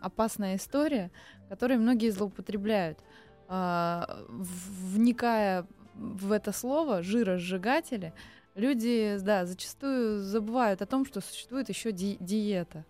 опасная 0.00 0.56
история, 0.56 1.10
которой 1.48 1.78
многие 1.78 2.10
злоупотребляют. 2.10 2.98
А, 3.46 4.24
вникая 4.28 5.66
в 5.94 6.32
это 6.32 6.52
слово 6.52 7.02
жиросжигатели, 7.02 8.12
люди, 8.54 9.18
да, 9.20 9.46
зачастую 9.46 10.22
забывают 10.22 10.82
о 10.82 10.86
том, 10.86 11.04
что 11.04 11.20
существует 11.20 11.68
еще 11.68 11.92
ди- 11.92 12.16
диета. 12.20 12.84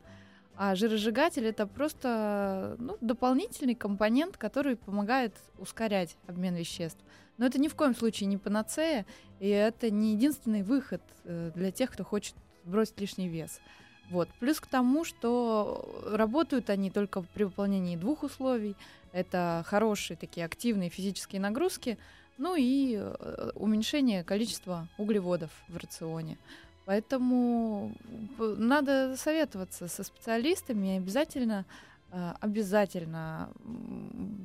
А 0.56 0.76
жиросжигатель 0.76 1.44
это 1.46 1.66
просто 1.66 2.76
ну, 2.78 2.96
дополнительный 3.00 3.74
компонент, 3.74 4.36
который 4.36 4.76
помогает 4.76 5.34
ускорять 5.58 6.16
обмен 6.28 6.54
веществ. 6.54 7.00
Но 7.38 7.46
это 7.46 7.60
ни 7.60 7.66
в 7.66 7.74
коем 7.74 7.96
случае 7.96 8.28
не 8.28 8.38
панацея, 8.38 9.04
и 9.40 9.48
это 9.48 9.90
не 9.90 10.12
единственный 10.12 10.62
выход 10.62 11.02
э, 11.24 11.50
для 11.56 11.72
тех, 11.72 11.90
кто 11.90 12.04
хочет 12.04 12.36
сбросить 12.64 13.00
лишний 13.00 13.28
вес. 13.28 13.60
Вот. 14.10 14.28
Плюс 14.40 14.60
к 14.60 14.66
тому, 14.66 15.04
что 15.04 16.02
работают 16.06 16.70
они 16.70 16.90
только 16.90 17.22
при 17.22 17.44
выполнении 17.44 17.96
двух 17.96 18.22
условий. 18.22 18.76
Это 19.12 19.64
хорошие 19.66 20.16
такие 20.16 20.44
активные 20.44 20.90
физические 20.90 21.40
нагрузки, 21.40 21.98
ну 22.36 22.56
и 22.56 22.96
э, 22.98 23.50
уменьшение 23.54 24.24
количества 24.24 24.88
углеводов 24.98 25.50
в 25.68 25.76
рационе. 25.76 26.36
Поэтому 26.84 27.92
надо 28.38 29.16
советоваться 29.16 29.88
со 29.88 30.02
специалистами 30.02 30.94
и 30.94 30.98
обязательно 30.98 31.64
обязательно 32.40 33.50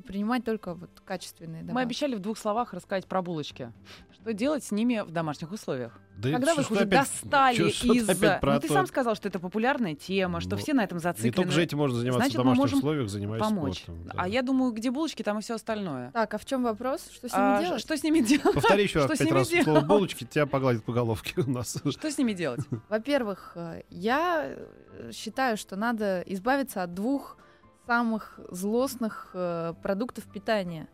принимать 0.06 0.44
только 0.44 0.74
вот 0.74 0.90
качественные 1.04 1.62
добавки. 1.62 1.74
Мы 1.74 1.80
обещали 1.82 2.14
в 2.14 2.20
двух 2.20 2.38
словах 2.38 2.72
рассказать 2.74 3.06
про 3.06 3.22
булочки. 3.22 3.72
Что 4.12 4.32
делать 4.32 4.64
с 4.64 4.70
ними 4.70 5.02
в 5.06 5.10
домашних 5.10 5.52
условиях? 5.52 5.98
Да 6.18 6.32
Когда 6.32 6.54
вы 6.54 6.62
их 6.62 6.70
уже 6.70 6.80
опять, 6.80 6.90
достали 6.90 7.70
из... 7.70 8.08
Ну, 8.08 8.14
то... 8.40 8.60
ты 8.60 8.68
сам 8.68 8.86
сказал, 8.86 9.14
что 9.14 9.28
это 9.28 9.38
популярная 9.38 9.94
тема, 9.94 10.40
что 10.40 10.50
ну, 10.50 10.56
все 10.58 10.74
на 10.74 10.84
этом 10.84 10.98
зациклены. 10.98 11.30
Не 11.30 11.34
только 11.34 11.50
же 11.52 11.62
этим 11.62 11.78
можно 11.78 11.96
заниматься 11.96 12.24
Значит, 12.24 12.34
в 12.34 12.38
домашних 12.38 12.60
можем 12.60 12.78
условиях, 12.78 13.08
занимаясь 13.08 13.42
помочь. 13.42 13.82
спортом. 13.82 14.04
Да. 14.04 14.12
А 14.16 14.28
я 14.28 14.42
думаю, 14.42 14.72
где 14.72 14.90
булочки, 14.90 15.22
там 15.22 15.38
и 15.38 15.42
все 15.42 15.54
остальное. 15.54 16.10
Так, 16.10 16.34
а 16.34 16.38
в 16.38 16.44
чем 16.44 16.62
вопрос? 16.62 17.08
Что 17.10 17.28
с 17.28 17.32
ними 17.32 17.44
А, 17.44 17.62
делать? 17.62 17.80
Что 17.80 17.96
с 17.96 18.02
ними 18.02 18.20
делать? 18.20 18.54
Повтори 18.54 18.82
еще 18.82 19.00
Что 19.04 19.16
с 19.16 19.18
пять 19.18 19.30
раз 19.30 19.48
слово 19.48 19.64
делать? 19.64 19.86
булочки, 19.86 20.24
тебя 20.24 20.46
погладят 20.46 20.84
по 20.84 20.92
головке 20.92 21.40
у 21.40 21.50
нас. 21.50 21.78
Что 21.90 22.10
с 22.10 22.18
ними 22.18 22.34
делать? 22.34 22.60
Во-первых, 22.90 23.52
э, 23.54 23.82
я 23.88 24.44
э, 24.44 25.12
считаю, 25.14 25.56
что 25.56 25.76
надо 25.76 26.22
избавиться 26.26 26.82
от 26.82 26.92
двух 26.92 27.38
самых 27.86 28.38
злостных 28.50 29.30
э, 29.34 29.74
продуктов 29.82 30.24
питания. 30.24 30.88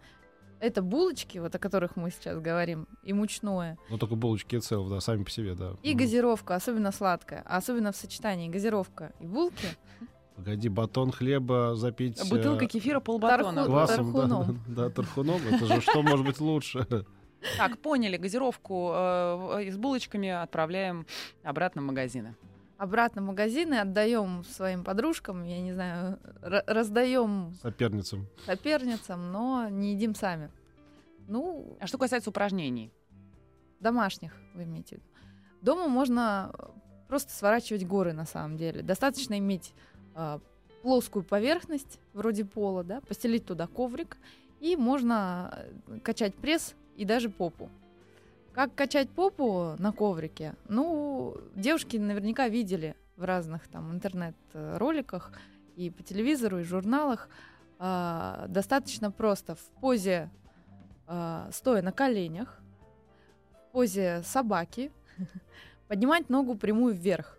Это 0.59 0.81
булочки, 0.81 1.37
вот 1.38 1.55
о 1.55 1.59
которых 1.59 1.96
мы 1.96 2.11
сейчас 2.11 2.40
говорим, 2.40 2.88
и 3.03 3.12
мучное, 3.12 3.77
Ну 3.90 3.99
только 3.99 4.14
булочки 4.14 4.57
и 4.57 4.61
цел, 4.61 4.88
да, 4.88 5.01
сами 5.01 5.22
по 5.22 5.31
себе, 5.31 5.55
да. 5.55 5.72
и 5.83 5.90
Мгм. 5.90 5.99
газировка, 5.99 6.55
особенно 6.55 6.92
сладкая, 6.92 7.42
а 7.46 7.59
особенно 7.59 7.92
в 7.92 7.96
сочетании 7.96 8.49
газировка 8.49 9.12
и 9.20 9.27
булки. 9.27 9.66
Погоди, 10.35 10.68
батон 10.70 11.12
хлеба 11.12 11.75
запить... 11.77 12.18
э, 12.20 12.29
Бутылка 12.29 12.66
кефира 12.66 13.01
полбатона. 13.01 13.53
Тархун. 13.53 13.66
Квасом, 13.66 14.12
да, 14.12 14.20
Тархуном. 14.20 14.61
да, 14.68 14.90
тархуном. 14.90 15.40
Это 15.51 15.66
же 15.66 15.81
что 15.83 16.03
может 16.03 16.25
быть 16.27 16.40
лучше? 16.40 16.87
Так, 17.59 17.79
поняли, 17.79 18.16
газировку 18.16 18.92
э, 18.94 19.70
с 19.70 19.77
булочками 19.77 20.31
отправляем 20.31 21.07
обратно 21.42 21.83
в 21.83 21.85
магазины. 21.85 22.35
Обратно 22.79 23.23
в 23.23 23.25
магазины 23.27 23.75
отдаем 23.75 24.45
своим 24.45 24.85
подружкам, 24.85 25.45
я 25.45 25.61
не 25.62 25.73
знаю, 25.73 26.19
раздаем 26.43 27.55
Соперницам. 27.62 28.27
соперницам, 28.45 29.33
но 29.33 29.69
не 29.71 29.95
едим 29.95 30.15
сами. 30.15 30.51
Ну, 31.27 31.77
А 31.81 31.87
что 31.87 31.99
касается 31.99 32.31
упражнений? 32.31 32.93
домашних, 33.81 34.33
вы 34.55 34.65
имеете 34.65 34.97
в 34.97 34.99
виду. 34.99 35.05
Дома 35.61 35.87
можно 35.87 36.51
э, 36.59 36.67
просто 37.09 37.33
сворачивать 37.33 37.87
горы 37.87 38.15
на 38.15 38.25
самом 38.25 38.57
деле. 38.57 38.83
Достаточно 38.83 39.39
иметь 39.39 39.75
а, 40.15 40.41
плоскую 40.83 41.23
поверхность, 41.23 42.01
вроде 42.15 42.45
пола, 42.47 42.85
да, 42.85 43.01
постелить 43.03 43.45
туда 43.45 43.67
коврик, 43.67 44.17
и 44.61 44.77
можно 44.77 45.67
э, 45.89 45.99
качать 46.01 46.35
пресс 46.35 46.75
и 46.97 47.05
даже 47.05 47.29
попу. 47.29 47.69
Как 48.57 48.75
качать 48.75 49.11
попу 49.11 49.75
на 49.79 49.92
коврике? 49.92 50.55
Ну, 50.66 51.37
девушки 51.55 51.99
наверняка 51.99 52.49
видели 52.49 52.97
в 53.19 53.25
разных 53.25 53.69
там 53.69 53.92
интернет-роликах 53.92 55.33
и 55.77 55.90
по 55.90 56.03
телевизору, 56.03 56.61
и 56.61 56.62
журналах. 56.62 57.29
А, 57.79 58.47
достаточно 58.49 59.11
просто 59.11 59.57
в 59.57 59.61
позе 59.83 60.31
а, 61.07 61.51
стоя 61.53 61.83
на 61.83 61.92
коленях, 61.92 62.59
в 63.53 63.73
позе 63.73 64.23
собаки, 64.25 64.90
поднимать 65.88 66.31
ногу 66.31 66.55
прямую 66.55 66.95
вверх, 66.95 67.37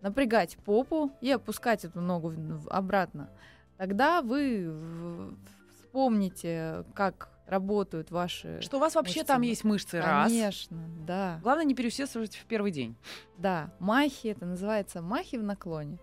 напрягать 0.00 0.56
попу 0.64 1.12
и 1.20 1.30
опускать 1.30 1.84
эту 1.84 2.00
ногу 2.00 2.34
обратно. 2.70 3.30
Тогда 3.76 4.20
вы 4.20 5.32
вспомните, 5.78 6.82
как 6.92 7.35
работают 7.46 8.10
ваши... 8.10 8.60
Что 8.60 8.78
у 8.78 8.80
вас 8.80 8.94
вообще 8.94 9.20
мышцы. 9.20 9.26
там 9.26 9.42
есть 9.42 9.64
мышцы, 9.64 10.00
раз. 10.00 10.30
Конечно, 10.30 10.78
да. 11.06 11.38
Главное 11.42 11.64
не 11.64 11.74
переусердствовать 11.74 12.36
в 12.36 12.44
первый 12.46 12.72
день. 12.72 12.96
Да, 13.38 13.72
махи, 13.78 14.28
это 14.28 14.46
называется 14.46 15.00
махи 15.00 15.36
в 15.36 15.42
наклоне. 15.42 15.98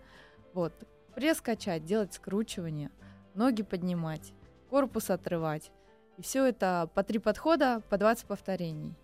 Вот, 0.53 0.73
пресс 1.15 1.41
качать, 1.41 1.85
делать 1.85 2.13
скручивание, 2.13 2.91
ноги 3.33 3.63
поднимать, 3.63 4.33
корпус 4.69 5.09
отрывать. 5.09 5.71
И 6.17 6.21
все 6.21 6.45
это 6.45 6.89
по 6.93 7.03
три 7.03 7.19
подхода, 7.19 7.81
по 7.89 7.97
20 7.97 8.25
повторений. 8.25 8.95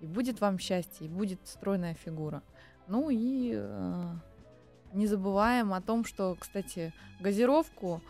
И 0.00 0.06
будет 0.06 0.40
вам 0.40 0.58
счастье, 0.58 1.06
и 1.06 1.10
будет 1.10 1.40
стройная 1.44 1.94
фигура. 1.94 2.42
Ну 2.88 3.10
и 3.10 3.52
э, 3.54 4.04
не 4.92 5.06
забываем 5.06 5.72
о 5.72 5.80
том, 5.80 6.04
что, 6.04 6.36
кстати, 6.38 6.92
газировку, 7.20 8.02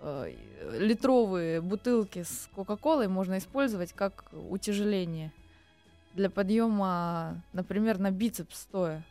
э, 0.00 0.32
литровые 0.78 1.60
бутылки 1.60 2.22
с 2.22 2.48
Кока-Колой 2.54 3.08
можно 3.08 3.38
использовать 3.38 3.92
как 3.92 4.24
утяжеление 4.32 5.32
для 6.14 6.30
подъема, 6.30 7.42
например, 7.52 7.98
на 7.98 8.10
бицепс 8.10 8.60
стоя. 8.62 9.02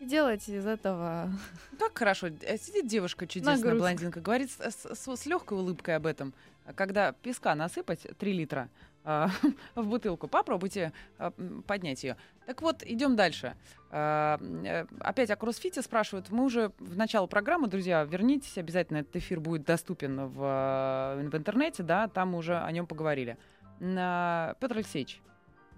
И 0.00 0.06
делать 0.06 0.48
из 0.48 0.66
этого 0.66 1.30
Как 1.78 1.96
хорошо. 1.96 2.28
Э, 2.28 2.56
Сидит 2.56 2.86
девушка 2.86 3.26
чудесная, 3.26 3.56
Нагрузка. 3.56 3.78
блондинка, 3.78 4.20
говорит 4.20 4.50
с, 4.50 5.26
легкой 5.26 5.58
улыбкой 5.58 5.96
об 5.96 6.06
этом. 6.06 6.32
Когда 6.74 7.12
песка 7.12 7.54
насыпать 7.54 8.06
3 8.18 8.32
литра 8.32 8.68
а, 9.04 9.28
в 9.74 9.86
бутылку, 9.86 10.26
попробуйте 10.28 10.92
м, 11.18 11.62
поднять 11.66 12.02
ее. 12.04 12.16
Так 12.46 12.62
вот, 12.62 12.82
идем 12.82 13.14
дальше. 13.14 13.56
А, 13.90 14.38
э, 14.64 14.86
Опять 15.00 15.30
о 15.30 15.36
кроссфите 15.36 15.82
спрашивают. 15.82 16.30
Мы 16.30 16.44
уже 16.44 16.72
в 16.78 16.96
начало 16.96 17.26
программы, 17.26 17.68
друзья, 17.68 18.02
вернитесь, 18.04 18.56
обязательно 18.56 18.98
этот 18.98 19.16
эфир 19.16 19.38
будет 19.40 19.64
доступен 19.64 20.26
в, 20.28 20.42
э, 20.42 21.28
в 21.28 21.36
интернете, 21.36 21.82
да, 21.82 22.08
там 22.08 22.30
мы 22.30 22.38
уже 22.38 22.58
о 22.58 22.70
нем 22.72 22.86
поговорили. 22.86 23.36
Петр 23.78 24.76
Алексеевич, 24.76 25.20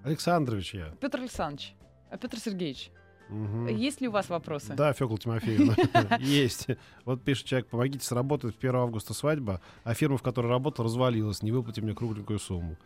Александрович 0.04 0.74
я. 0.74 0.94
Петр 1.00 1.20
Александрович, 1.20 1.74
Петр 2.20 2.38
Сергеевич, 2.38 2.90
Мгм. 3.32 3.66
есть 3.68 4.00
ли 4.00 4.08
у 4.08 4.10
вас 4.10 4.28
вопросы? 4.28 4.74
Да, 4.74 4.92
Фёкла 4.92 5.18
Тимофеевна, 5.18 5.74
есть. 6.20 6.66
Вот 7.04 7.22
пишет 7.22 7.46
человек, 7.46 7.68
помогите 7.68 8.04
сработать, 8.04 8.54
в 8.54 8.58
1 8.58 8.76
августа 8.76 9.14
свадьба, 9.14 9.60
а 9.84 9.94
фирма, 9.94 10.18
в 10.18 10.22
которой 10.22 10.48
работал, 10.48 10.84
развалилась, 10.84 11.42
не 11.42 11.52
выплати 11.52 11.80
мне 11.80 11.94
кругленькую 11.94 12.38
сумму. 12.38 12.76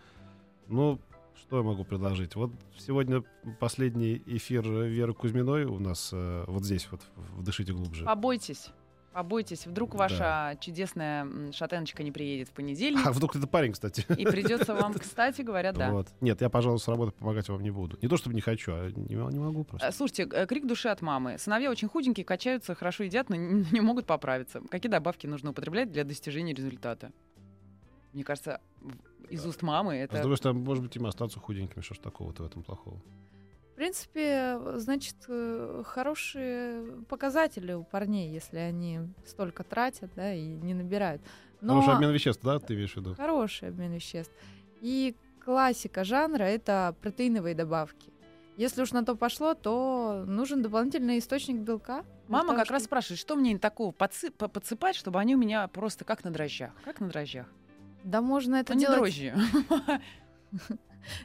Ну, 0.68 0.98
Что 1.38 1.59
я 1.59 1.62
могу 1.62 1.85
предложить? 1.85 2.35
Вот 2.35 2.50
сегодня 2.78 3.22
последний 3.61 4.22
эфир 4.26 4.66
Веры 4.68 5.12
Кузьминой 5.14 5.64
у 5.64 5.78
нас 5.78 6.11
э, 6.12 6.44
вот 6.46 6.64
здесь 6.64 6.88
вот 6.90 7.02
в 7.37 7.42
«Дышите 7.42 7.72
глубже». 7.72 8.04
Побойтесь. 8.04 8.70
Побойтесь, 9.20 9.66
вдруг 9.66 9.94
ваша 9.94 10.59
чудесная 10.61 11.22
м, 11.22 11.50
шатеночка 11.55 12.02
не 12.02 12.12
приедет 12.12 12.48
в 12.48 12.52
понедельник, 12.52 13.00
А 13.07 13.12
вдруг 13.12 13.35
это 13.35 13.46
парень, 13.46 13.72
кстати. 13.72 14.05
и 14.11 14.26
придется 14.26 14.74
вам, 14.74 14.92
кстати 14.98 15.40
говоря, 15.40 15.72
да. 15.72 15.90
Вот. 15.90 16.09
Нет, 16.20 16.42
я, 16.42 16.50
пожалуй, 16.50 16.79
с 16.79 16.87
работы 16.87 17.12
помогать 17.12 17.48
вам 17.48 17.62
не 17.62 17.70
буду. 17.70 17.96
Не 18.02 18.09
то, 18.09 18.18
чтобы 18.18 18.35
не 18.35 18.42
хочу, 18.42 18.72
а 18.74 18.90
не, 18.90 19.14
не 19.14 19.38
могу 19.38 19.64
просто. 19.64 19.88
Э, 19.88 19.92
Слушайте, 19.92 20.29
э, 20.31 20.46
крик 20.46 20.66
души 20.66 20.88
от 20.90 21.00
мамы. 21.00 21.38
Сыновья 21.38 21.70
очень 21.70 21.88
худенькие, 21.88 22.26
качаются, 22.26 22.74
хорошо 22.74 23.05
едят, 23.05 23.31
но 23.31 23.37
не 23.37 23.81
могут 23.81 24.05
поправиться. 24.05 24.61
Какие 24.68 24.92
добавки 24.92 25.26
нужно 25.26 25.48
употреблять 25.52 25.90
для 25.90 26.05
достижения 26.05 26.52
результата? 26.52 27.11
Мне 28.12 28.22
кажется, 28.22 28.61
из 29.31 29.46
уст 29.46 29.62
мамы 29.62 29.94
А 30.02 30.02
с 30.02 30.11
это... 30.11 30.18
другой 30.20 30.37
стороны, 30.37 30.61
может 30.61 30.83
быть, 30.85 30.94
им 30.94 31.07
остаться 31.07 31.40
худенькими, 31.40 31.81
что 31.83 31.94
ж 31.94 31.98
такого-то 32.00 32.42
в 32.42 32.46
этом 32.48 32.62
плохого. 32.62 33.00
В 33.76 33.78
принципе, 33.78 34.58
значит, 34.76 35.16
э, 35.28 35.82
хорошие 35.84 37.02
показатели 37.10 37.74
у 37.74 37.84
парней, 37.84 38.32
если 38.32 38.56
они 38.56 39.00
столько 39.26 39.64
тратят, 39.64 40.10
да, 40.16 40.32
и 40.32 40.46
не 40.46 40.72
набирают. 40.72 41.20
Но 41.60 41.74
Хороший 41.74 41.92
обмен 41.96 42.10
веществ, 42.10 42.42
да, 42.42 42.58
ты 42.58 42.72
имеешь 42.72 42.94
в 42.94 42.96
виду? 42.96 43.14
хороший 43.16 43.68
обмен 43.68 43.92
веществ. 43.92 44.32
И 44.80 45.14
классика 45.44 46.04
жанра— 46.04 46.42
это 46.44 46.96
протеиновые 47.02 47.54
добавки. 47.54 48.10
Если 48.56 48.80
уж 48.80 48.92
на 48.92 49.04
то 49.04 49.14
пошло, 49.14 49.52
то 49.52 50.24
нужен 50.26 50.62
дополнительный 50.62 51.18
источник 51.18 51.56
белка. 51.56 52.02
Мама 52.28 52.46
того, 52.52 52.58
как 52.60 52.70
раз 52.70 52.80
чтобы- 52.80 52.84
спрашивает, 52.86 53.20
что 53.20 53.36
мне 53.36 53.58
такого 53.58 53.92
подсы- 53.92 54.30
по- 54.30 54.48
подсыпать, 54.48 54.96
чтобы 54.96 55.20
они 55.20 55.34
у 55.34 55.38
меня 55.38 55.68
просто 55.68 56.06
как 56.06 56.24
на 56.24 56.30
дрожжах. 56.30 56.72
Как 56.82 57.00
на 57.00 57.08
дрожжах. 57.10 57.46
Да 58.04 58.22
можно 58.22 58.56
это 58.56 58.74
не 58.74 58.86
делать... 58.86 58.98
дрожжи. 59.00 59.34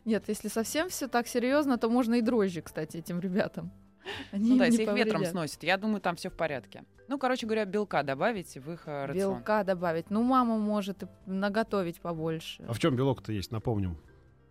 Нет, 0.06 0.26
если 0.28 0.48
совсем 0.48 0.90
все 0.90 1.08
так 1.08 1.28
серьезно, 1.28 1.78
то 1.78 1.90
можно 1.90 2.16
и 2.16 2.22
дрожжи, 2.22 2.62
кстати, 2.62 2.98
этим 2.98 3.20
ребятам. 3.20 3.72
Они 4.32 4.50
Ну 4.52 4.58
да, 4.58 4.66
если 4.66 4.84
их 4.84 4.94
ветром 4.94 5.26
сносит. 5.26 5.64
Я 5.64 5.78
думаю, 5.78 6.02
там 6.02 6.16
все 6.16 6.30
в 6.30 6.34
порядке. 6.34 6.84
Ну, 7.08 7.18
короче 7.18 7.46
говоря, 7.46 7.66
белка 7.66 8.04
добавить 8.04 8.56
в 8.58 8.72
их 8.72 8.88
э, 8.88 9.06
рацион. 9.06 9.36
Белка 9.38 9.64
добавить. 9.64 10.10
Ну, 10.10 10.24
мама 10.24 10.58
может 10.58 11.04
и 11.04 11.08
наготовить 11.26 12.00
побольше. 12.00 12.64
А 12.68 12.74
в 12.74 12.80
чем 12.80 12.96
белок-то 12.96 13.32
есть, 13.32 13.52
напомним. 13.52 13.98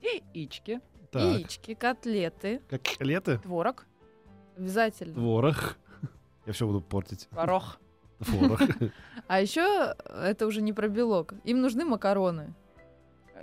Яички, 0.02 0.80
Так, 1.10 1.22
Яички, 1.22 1.74
котлеты. 1.74 2.60
как 2.68 2.80
лето, 3.00 3.38
творог, 3.38 3.86
Обязательно. 4.56 5.14
творог. 5.14 5.76
Я 6.46 6.52
все 6.52 6.66
буду 6.66 6.80
портить. 6.80 7.28
горох. 7.32 7.78
Творог. 8.20 8.60
А 9.26 9.40
еще 9.40 9.94
это 10.06 10.46
уже 10.46 10.60
не 10.60 10.72
про 10.72 10.88
белок. 10.88 11.34
Им 11.44 11.60
нужны 11.60 11.84
макароны. 11.84 12.54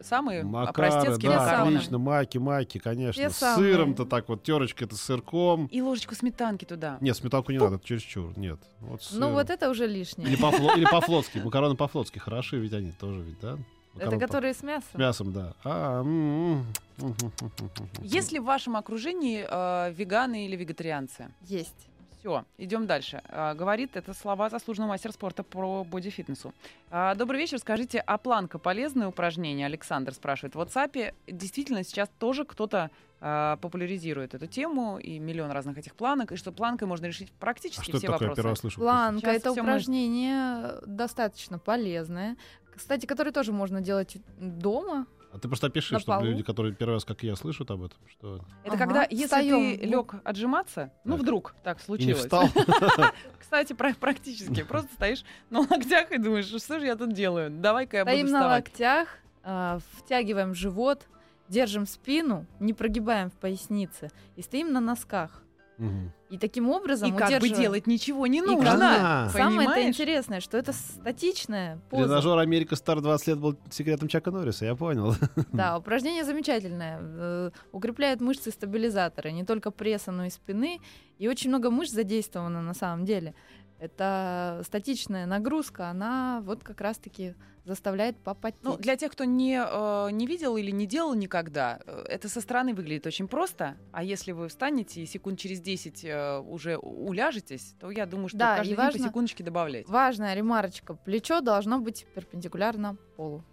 Самые 0.04 0.44
Макары, 0.44 0.90
простецкие 0.92 1.32
да, 1.32 1.40
макароны. 1.40 1.76
отлично. 1.78 1.98
Маки, 1.98 2.38
маки, 2.38 2.78
конечно. 2.78 3.22
Те 3.24 3.30
С 3.30 3.38
самые. 3.38 3.74
сыром-то 3.74 4.06
так 4.06 4.30
вот, 4.30 4.44
терочка 4.44 4.86
это 4.86 4.96
с 4.96 5.02
сырком. 5.02 5.68
И 5.68 5.82
ложечку 5.82 6.16
сметанки 6.16 6.66
туда. 6.66 6.98
Нет, 7.02 7.16
сметанку 7.18 7.52
не 7.52 7.58
надо, 7.60 7.76
это 7.76 7.86
чересчур. 7.86 8.38
Нет. 8.38 8.60
Вот 8.82 9.04
с 9.04 9.12
Ну, 9.12 9.18
сыром. 9.20 9.34
вот 9.34 9.50
это 9.50 9.70
уже 9.70 9.88
лишнее. 9.88 10.28
Или, 10.28 10.38
по-фло- 10.38 10.76
или 10.78 10.86
по-флотски. 10.86 11.38
Макароны 11.44 11.76
по-флотски 11.76 12.20
хороши, 12.20 12.58
ведь 12.60 12.74
они 12.74 12.92
тоже 12.92 13.22
ведь, 13.22 13.40
да? 13.40 13.54
Это 13.54 14.06
Макароны 14.06 14.20
по- 14.20 14.26
которые 14.28 14.54
с 14.54 14.64
мясом. 14.64 14.90
С 14.94 14.96
мясом, 14.98 15.34
да. 15.34 15.54
А, 15.64 16.02
м, 16.02 16.08
м, 16.08 16.66
м, 17.00 17.16
м, 17.22 17.32
м, 17.42 17.70
м. 17.80 17.90
Есть 18.04 18.32
ли 18.32 18.40
в 18.40 18.44
вашем 18.46 18.76
окружении 18.78 19.46
э, 19.50 19.92
веганы 19.94 20.46
или 20.46 20.56
вегетарианцы? 20.56 21.30
Есть. 21.42 21.88
Все, 22.20 22.46
идем 22.58 22.88
дальше. 22.88 23.22
А, 23.30 23.54
говорит 23.54 23.96
это 23.96 24.14
слова 24.14 24.50
заслуженного 24.50 24.90
мастера 24.90 25.12
спорта 25.12 25.44
по 25.44 25.84
бодифитнесу. 25.84 26.54
А, 26.90 27.14
добрый 27.16 27.40
вечер. 27.40 27.60
Скажите, 27.60 28.00
а 28.00 28.18
планка 28.18 28.58
полезное 28.58 29.08
упражнение? 29.08 29.66
Александр 29.68 30.14
спрашивает. 30.14 30.56
В 30.56 30.60
WhatsApp 30.60 31.14
действительно 31.28 31.84
сейчас 31.84 32.10
тоже 32.18 32.44
кто-то 32.44 32.90
а, 33.22 33.58
популяризирует 33.58 34.34
эту 34.34 34.48
тему 34.48 34.98
и 34.98 35.20
миллион 35.20 35.52
разных 35.52 35.78
этих 35.78 35.96
планок, 35.96 36.32
и 36.32 36.36
что 36.36 36.52
планкой 36.52 36.88
можно 36.88 37.06
решить 37.06 37.30
А 37.38 37.42
практически 37.42 37.84
что 37.84 37.92
это 37.92 37.98
все 38.00 38.08
такое? 38.08 38.30
вопросы. 38.30 38.36
Первый 38.36 38.50
раз 38.50 38.60
слышу. 38.60 38.80
Планка 38.80 39.32
это 39.32 39.52
упражнение 39.52 40.80
достаточно 40.86 41.60
полезное. 41.60 42.36
Кстати, 42.76 43.06
которое 43.06 43.32
тоже 43.32 43.52
можно 43.52 43.82
делать 43.82 44.18
дома. 44.40 45.08
А 45.34 45.40
ты 45.40 45.48
просто 45.48 45.68
опиши, 45.68 45.94
На 45.94 46.00
чтобы 46.00 46.20
полу. 46.20 46.30
люди, 46.32 46.42
которые 46.44 46.74
первый 46.74 46.94
раз, 46.94 47.06
как 47.06 47.24
и 47.24 47.28
я, 47.28 47.36
слышат 47.36 47.70
об 47.70 47.84
этом, 47.84 47.98
что 48.10 48.36
Это 48.63 48.74
Ага, 48.76 48.78
когда, 48.78 49.04
если 49.10 49.26
встаём. 49.26 49.78
ты 49.78 49.86
лег 49.86 50.16
отжиматься, 50.24 50.92
ну 51.04 51.13
Так. 51.13 51.22
вдруг 51.22 51.56
так 51.63 51.80
и 51.80 51.84
случилось. 51.84 52.20
встал. 52.20 52.48
Кстати, 53.40 53.74
пра- 53.74 53.94
практически. 54.00 54.63
Просто 54.63 54.94
стоишь 54.94 55.24
на 55.50 55.60
локтях 55.60 56.12
и 56.12 56.18
думаешь, 56.18 56.46
что 56.48 56.80
же 56.80 56.86
я 56.86 56.96
тут 56.96 57.13
делаю? 57.13 57.50
Давай-ка 57.52 57.98
я 57.98 58.06
буду 58.06 58.16
Стоим 58.16 58.32
на 58.32 58.40
вставать. 58.40 58.66
локтях, 58.70 59.08
а, 59.44 59.80
втягиваем 59.98 60.54
живот, 60.56 61.08
держим 61.50 61.86
спину, 61.86 62.46
не 62.60 62.74
прогибаем 62.74 63.30
в 63.30 63.34
пояснице 63.36 64.12
и 64.36 64.42
стоим 64.42 64.74
на 64.74 64.80
носках. 64.82 65.44
Мгм. 65.78 66.12
И 66.30 66.38
таким 66.38 66.70
образом 66.70 67.13
И 67.16 67.18
как 67.18 67.40
бы 67.40 67.50
делать 67.50 67.88
ничего 67.88 68.28
не 68.28 68.42
нужно. 68.42 68.66
как- 69.28 69.32
Самое 69.32 69.70
это 69.70 69.88
интересное, 69.88 70.40
что 70.42 70.58
это 70.58 70.74
статичная 70.74 71.80
поза. 71.90 72.04
Тренажер 72.06 72.38
Америка 72.40 72.76
Стар 72.76 73.00
20 73.02 73.28
лет 73.28 73.40
был 73.40 73.58
секретом 73.70 74.08
Чака 74.08 74.32
Норриса, 74.32 74.66
я 74.66 74.76
понял. 74.76 75.16
Да, 75.54 75.78
упражнение 75.78 76.24
замечательное. 76.24 77.00
Э, 77.02 77.52
Укрепляет 77.72 78.22
мышцы 78.22 78.52
стабилизаторы, 78.52 79.32
не 79.32 79.46
только 79.46 79.72
пресса, 79.72 80.12
но 80.12 80.26
и 80.26 80.30
спины. 80.30 80.80
И 81.18 81.28
очень 81.28 81.50
много 81.50 81.72
мышц 81.72 81.94
задействовано 81.94 82.62
на 82.62 82.74
самом 82.74 83.06
деле. 83.06 83.34
Это 83.80 84.62
статичная 84.66 85.26
нагрузка, 85.26 85.90
она 85.90 86.42
вот 86.44 86.63
как 86.63 86.82
раз-таки 86.82 87.36
заставляет 87.68 88.18
попотеть. 88.18 88.63
Ну, 88.63 88.78
для 88.78 88.96
тех, 88.96 89.12
кто 89.12 89.26
не, 89.26 89.62
э, 89.62 90.12
не 90.12 90.26
видел 90.26 90.58
или 90.58 90.72
не 90.72 90.88
делал 90.88 91.13
никогда, 91.13 91.80
э, 91.86 92.06
это 92.08 92.30
со 92.30 92.42
стороны 92.42 92.74
выглядит 92.74 93.06
очень 93.06 93.28
просто. 93.28 93.76
А 93.92 94.04
если 94.04 94.32
вы 94.32 94.48
встанете 94.48 95.02
и 95.02 95.06
секунд 95.06 95.38
через 95.38 95.60
10 95.60 96.06
э, 96.06 96.40
уже 96.40 96.78
уляжетесь, 96.78 97.76
то 97.80 97.92
я 97.92 98.06
думаю, 98.06 98.30
что 98.30 98.38
Да, 98.38 98.58
каждый 98.58 98.74
и 98.74 98.76
день 98.76 98.92
по 98.92 99.00
секундочке 99.00 99.44
добавлять. 99.44 99.88
Важная 99.88 100.34
ремарочка. 100.34 100.96
Плечо 100.96 101.42
должно 101.42 101.80
быть 101.80 102.08
перпендикулярно 102.16 102.98
полу. 103.18 103.44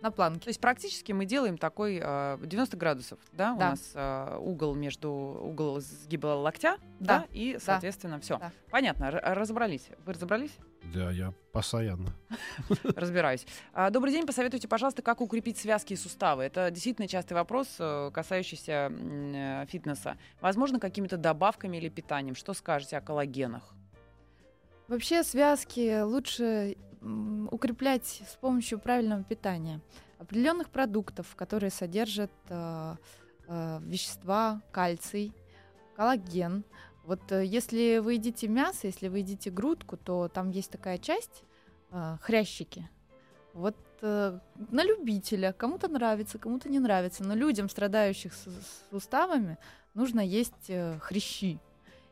На 0.00 0.10
планке. 0.10 0.40
То 0.44 0.48
есть 0.48 0.60
практически 0.60 1.12
мы 1.12 1.24
делаем 1.24 1.58
такой 1.58 2.00
э, 2.02 2.38
90 2.42 2.76
градусов, 2.76 3.18
да, 3.32 3.54
у 3.54 3.58
Да. 3.58 3.70
нас 3.70 3.90
э, 3.94 4.38
угол 4.40 4.74
между 4.74 5.10
угол 5.10 5.80
сгиба 5.80 6.28
локтя, 6.28 6.76
да, 7.00 7.20
Да, 7.20 7.26
и, 7.32 7.58
соответственно, 7.60 8.20
все. 8.20 8.38
да. 8.38 8.52
Понятно, 8.70 9.10
разобрались. 9.10 9.88
Вы 10.04 10.12
разобрались? 10.12 10.56
Да, 10.94 11.10
я 11.10 11.32
постоянно. 11.52 12.12
Разбираюсь. 12.94 13.44
А, 13.72 13.90
Добрый 13.90 14.12
день. 14.12 14.24
Посоветуйте, 14.26 14.68
пожалуйста, 14.68 15.02
как 15.02 15.20
укрепить 15.20 15.58
связки 15.58 15.94
и 15.94 15.96
суставы. 15.96 16.44
Это 16.44 16.70
действительно 16.70 17.08
частый 17.08 17.34
вопрос, 17.34 17.66
э, 17.80 18.10
касающийся 18.14 18.90
э, 18.92 19.66
фитнеса. 19.66 20.16
Возможно, 20.40 20.78
какими-то 20.78 21.16
добавками 21.16 21.76
или 21.76 21.88
питанием. 21.88 22.36
Что 22.36 22.54
скажете 22.54 22.96
о 22.96 23.00
коллагенах? 23.00 23.74
Вообще 24.86 25.22
связки 25.22 26.00
лучше 26.00 26.76
укреплять 27.50 28.22
с 28.28 28.36
помощью 28.36 28.78
правильного 28.78 29.22
питания. 29.24 29.80
Определенных 30.18 30.70
продуктов, 30.70 31.34
которые 31.36 31.70
содержат 31.70 32.32
э, 32.48 32.96
э, 33.46 33.78
вещества, 33.82 34.62
кальций, 34.72 35.32
коллаген. 35.94 36.64
Вот 37.04 37.32
э, 37.32 37.44
если 37.44 37.98
вы 37.98 38.14
едите 38.14 38.48
мясо, 38.48 38.86
если 38.86 39.08
вы 39.08 39.18
едите 39.18 39.50
грудку, 39.50 39.96
то 39.96 40.28
там 40.28 40.50
есть 40.50 40.70
такая 40.70 40.98
часть, 40.98 41.44
э, 41.92 42.16
хрящики. 42.20 42.88
Вот 43.54 43.76
э, 44.02 44.38
на 44.56 44.84
любителя, 44.84 45.52
кому-то 45.52 45.88
нравится, 45.88 46.38
кому-то 46.38 46.68
не 46.68 46.78
нравится, 46.80 47.24
но 47.24 47.34
людям, 47.34 47.68
страдающих 47.68 48.32
с- 48.34 48.44
с 48.44 48.90
суставами, 48.90 49.56
нужно 49.94 50.20
есть 50.20 50.68
э, 50.68 50.98
хрящи. 51.00 51.60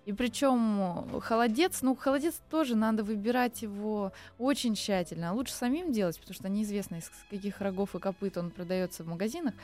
И 0.07 0.13
причем 0.13 1.21
холодец, 1.21 1.83
ну, 1.83 1.97
холодец 1.97 2.41
тоже 2.49 2.77
надо 2.77 3.03
выбирать 3.03 3.63
его 3.63 4.13
очень 4.39 4.77
тщательно. 4.77 5.31
А 5.31 5.33
лучше 5.33 5.53
самим 5.53 5.93
делать, 5.93 6.19
потому 6.21 6.35
что 6.35 6.49
неизвестно, 6.49 6.97
из 6.97 7.11
каких 7.29 7.61
рогов 7.61 7.97
и 7.97 7.99
копыт 7.99 8.39
он 8.39 8.51
продается 8.51 9.03
в 9.03 9.09
магазинах. 9.09 9.55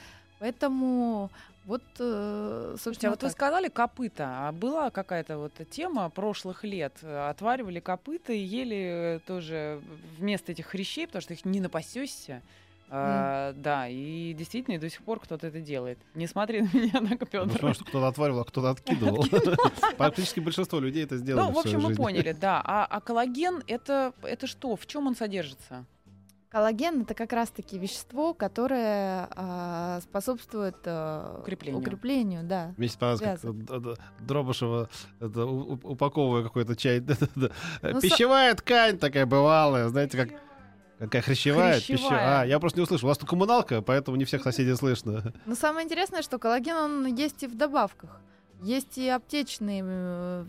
Поэтому 0.40 1.30
вот, 1.64 1.82
э, 2.00 2.74
Слушайте, 2.76 2.82
собственно, 2.82 3.10
а 3.10 3.12
вот 3.12 3.22
вы 3.22 3.28
так. 3.28 3.36
сказали 3.36 3.68
копыта, 3.68 4.48
а 4.48 4.52
была 4.52 4.90
какая-то 4.90 5.38
вот 5.38 5.52
тема 5.70 6.10
прошлых 6.10 6.64
лет. 6.64 6.94
Э, 7.02 7.28
Отваривали 7.28 7.78
копыта 7.78 8.32
и 8.32 8.40
ели 8.40 9.16
э, 9.16 9.20
тоже 9.24 9.80
вместо 10.18 10.50
этих 10.50 10.66
хрящей, 10.66 11.06
потому 11.06 11.22
что 11.22 11.34
их 11.34 11.44
не 11.44 11.60
напасешься. 11.60 12.42
А, 12.94 13.52
да, 13.54 13.88
и 13.88 14.34
действительно, 14.34 14.74
и 14.74 14.78
до 14.78 14.90
сих 14.90 15.02
пор 15.02 15.18
кто-то 15.20 15.46
это 15.46 15.60
делает. 15.60 15.98
Не 16.14 16.26
смотри 16.26 16.60
на 16.60 16.68
меня 16.74 17.00
Ну, 17.00 17.08
Петр. 17.16 17.48
потому 17.48 17.72
что 17.74 17.84
кто-то 17.84 18.06
отваривал, 18.06 18.40
а 18.40 18.44
кто-то 18.44 18.68
откидывал. 18.70 19.24
Практически 19.96 20.40
большинство 20.40 20.78
людей 20.78 21.04
это 21.04 21.16
сделали 21.16 21.46
Ну, 21.46 21.52
в 21.52 21.58
общем, 21.58 21.80
мы 21.80 21.94
поняли, 21.94 22.32
да. 22.32 22.60
А, 22.64 22.84
а 22.84 23.00
коллаген 23.00 23.62
это, 23.66 24.12
это 24.22 24.46
что? 24.46 24.76
В 24.76 24.86
чем 24.86 25.06
он 25.06 25.16
содержится? 25.16 25.86
Коллаген 26.50 27.00
это 27.00 27.14
как 27.14 27.32
раз-таки 27.32 27.78
вещество, 27.78 28.34
которое 28.34 29.26
а, 29.30 30.00
способствует 30.02 30.76
а, 30.84 31.38
Укреплению. 31.40 31.80
укреплению, 31.80 32.42
да. 32.44 32.74
Мне 32.76 32.90
понравилось, 33.00 33.40
как 33.40 33.64
д- 33.82 33.94
Дробышева 34.20 34.90
это, 35.18 35.46
упаковывая 35.46 36.42
какой-то 36.42 36.76
чай. 36.76 37.00
Ну, 37.36 37.48
со- 37.82 38.00
Пищевая 38.02 38.54
ткань 38.54 38.98
такая 38.98 39.24
бывалая, 39.24 39.88
знаете, 39.88 40.18
как 40.18 40.28
Какая 41.02 41.22
хрящевая, 41.22 41.74
Хрящевая. 41.74 41.98
пищевая. 41.98 42.40
А, 42.42 42.44
я 42.46 42.60
просто 42.60 42.78
не 42.78 42.84
услышал. 42.84 43.06
У 43.06 43.08
вас 43.08 43.18
тут 43.18 43.28
коммуналка, 43.28 43.82
поэтому 43.82 44.16
не 44.16 44.24
всех 44.24 44.42
соседей 44.42 44.74
слышно. 44.76 45.32
Но 45.46 45.54
самое 45.56 45.84
интересное, 45.84 46.22
что 46.22 46.38
коллаген, 46.38 46.76
он 46.76 47.06
есть 47.06 47.42
и 47.42 47.46
в 47.48 47.56
добавках. 47.56 48.20
Есть 48.62 48.96
и 48.98 49.08
аптечные 49.08 49.82
э, 49.84 50.44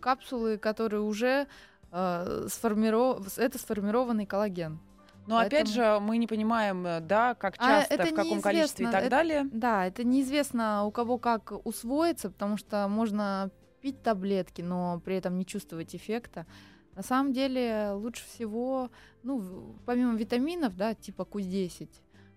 капсулы, 0.00 0.56
которые 0.56 1.02
уже 1.02 1.46
э, 1.92 2.46
сформиро- 2.48 3.22
это 3.36 3.58
сформированный 3.58 4.24
коллаген. 4.24 4.78
Но 5.26 5.36
опять 5.36 5.66
Поэтому- 5.66 5.74
же, 5.74 6.00
мы 6.00 6.16
не 6.16 6.26
понимаем, 6.26 6.86
э, 6.86 7.00
да, 7.00 7.34
как 7.34 7.56
А, 7.58 7.80
часто, 7.80 7.94
это 7.96 8.06
в 8.06 8.14
каком 8.14 8.40
количестве 8.40 8.86
и 8.86 8.90
так 8.90 9.02
Это- 9.02 9.10
далее. 9.10 9.46
Да, 9.52 9.86
это 9.86 10.04
неизвестно 10.04 10.84
у 10.86 10.90
кого 10.90 11.18
как 11.18 11.52
усвоится, 11.66 12.30
потому 12.30 12.56
что 12.56 12.88
можно 12.88 13.50
пить 13.82 14.02
таблетки, 14.02 14.62
но 14.62 15.00
при 15.04 15.16
этом 15.16 15.36
не 15.36 15.44
чувствовать 15.44 15.94
эффекта. 15.94 16.46
На 16.98 17.04
самом 17.04 17.32
деле 17.32 17.92
лучше 17.92 18.24
всего, 18.24 18.90
ну, 19.22 19.76
помимо 19.86 20.16
витаминов, 20.16 20.76
да, 20.76 20.96
типа 20.96 21.22
Q10, 21.22 21.88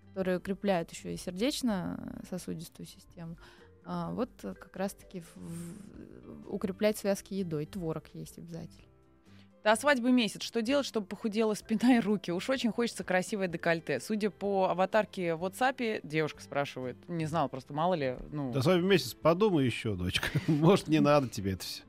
которые 0.06 0.38
укрепляют 0.38 0.92
еще 0.92 1.12
и 1.12 1.16
сердечно-сосудистую 1.16 2.86
систему, 2.86 3.36
а, 3.84 4.12
вот 4.12 4.30
как 4.40 4.76
раз-таки 4.76 5.24
укреплять 6.46 6.96
связки 6.96 7.34
едой. 7.34 7.66
Творог 7.66 8.04
есть 8.14 8.38
обязательно. 8.38 8.91
До 9.64 9.76
свадьбы 9.76 10.10
месяц. 10.10 10.42
Что 10.42 10.60
делать, 10.60 10.84
чтобы 10.86 11.06
похудела 11.06 11.54
спина 11.54 11.96
и 11.96 12.00
руки? 12.00 12.32
Уж 12.32 12.50
очень 12.50 12.72
хочется 12.72 13.04
красивое 13.04 13.46
декольте. 13.46 14.00
Судя 14.00 14.30
по 14.30 14.64
аватарке 14.68 15.36
в 15.36 15.44
WhatsApp, 15.44 16.00
девушка 16.02 16.42
спрашивает. 16.42 16.96
Не 17.08 17.26
знала, 17.26 17.46
просто 17.46 17.72
мало 17.72 17.94
ли. 17.94 18.16
Ну, 18.32 18.50
Да 18.52 18.60
с 18.60 18.66
вами 18.66 18.82
месяц 18.82 19.14
подумай 19.14 19.64
еще, 19.64 19.94
дочка. 19.94 20.26
Может, 20.48 20.88
не 20.88 20.98
надо 20.98 21.28
тебе 21.28 21.52
это 21.52 21.64
все. 21.64 21.82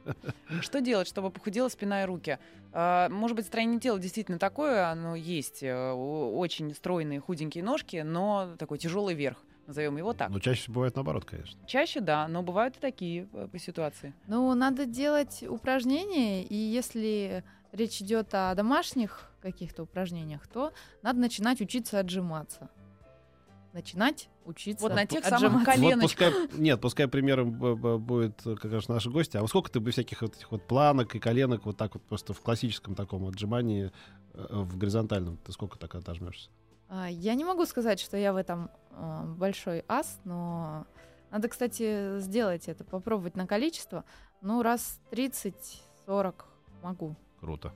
Что 0.61 0.81
делать, 0.81 1.07
чтобы 1.07 1.31
похудела 1.31 1.67
спина 1.69 2.03
и 2.03 2.05
руки? 2.05 2.37
А, 2.73 3.09
Может 3.09 3.35
быть, 3.37 3.47
строение 3.47 3.79
тела 3.79 3.97
действительно 3.97 4.37
такое, 4.37 4.89
оно 4.91 5.15
есть. 5.15 5.63
э, 5.63 5.91
Очень 5.93 6.75
стройные 6.75 7.19
худенькие 7.21 7.63
ножки, 7.63 7.97
но 8.05 8.55
такой 8.59 8.77
тяжелый 8.77 9.15
верх. 9.15 9.37
Назовем 9.65 9.97
его 9.97 10.13
так. 10.13 10.29
Но 10.29 10.39
чаще 10.39 10.61
всего 10.61 10.75
бывает 10.75 10.95
наоборот, 10.95 11.23
конечно. 11.25 11.57
Чаще 11.65 12.01
да, 12.01 12.27
но 12.27 12.43
бывают 12.43 12.75
и 12.77 12.79
такие 12.79 13.27
э, 13.33 13.47
по 13.51 13.57
ситуации. 13.57 14.13
Ну, 14.27 14.53
надо 14.53 14.85
делать 14.85 15.43
упражнения, 15.47 16.43
и 16.43 16.53
если 16.55 17.43
речь 17.73 18.01
идет 18.01 18.33
о 18.33 18.55
домашних 18.55 19.29
каких-то 19.41 19.83
упражнениях, 19.83 20.47
то 20.47 20.71
надо 21.01 21.19
начинать 21.19 21.59
учиться 21.59 21.99
отжиматься. 21.99 22.69
Начинать 23.73 24.29
учиться 24.45 24.83
Вот 24.83 24.93
на 24.93 25.05
тех 25.07 25.21
отжиматься. 25.25 25.47
самых 25.47 25.65
Вот 25.65 25.73
коленочках. 25.75 26.33
пускай, 26.33 26.59
нет, 26.61 26.79
пускай 26.79 27.07
примером 27.07 27.51
будет 27.99 28.45
э, 28.45 28.55
как 28.55 28.71
раз 28.71 28.87
наши 28.87 29.09
гости. 29.09 29.35
А 29.35 29.41
вот 29.41 29.49
сколько 29.49 29.71
ты 29.71 29.79
бы 29.79 29.89
всяких 29.91 30.21
вот 30.21 30.35
этих 30.35 30.51
вот 30.51 30.67
планок 30.67 31.15
и 31.15 31.19
коленок 31.19 31.65
вот 31.65 31.75
так 31.75 31.95
вот 31.95 32.03
просто 32.03 32.33
в 32.33 32.41
классическом 32.41 32.93
таком 32.93 33.25
отжимании 33.27 33.91
э, 34.33 34.45
в 34.51 34.77
горизонтальном, 34.77 35.37
ты 35.37 35.51
сколько 35.51 35.79
так 35.79 35.95
отожмешься? 35.95 36.51
А, 36.87 37.09
Я 37.09 37.33
не 37.33 37.43
могу 37.43 37.65
сказать, 37.65 37.99
что 37.99 38.15
я 38.15 38.31
в 38.33 38.35
этом 38.35 38.69
а, 38.91 39.23
большой 39.23 39.83
ас, 39.87 40.19
но 40.23 40.85
надо, 41.31 41.47
кстати, 41.47 42.19
сделать 42.19 42.67
это, 42.67 42.83
попробовать 42.83 43.35
на 43.35 43.47
количество. 43.47 44.05
Ну, 44.41 44.61
раз 44.61 44.99
30-40 45.11 46.35
могу. 46.83 47.15
Круто. 47.43 47.73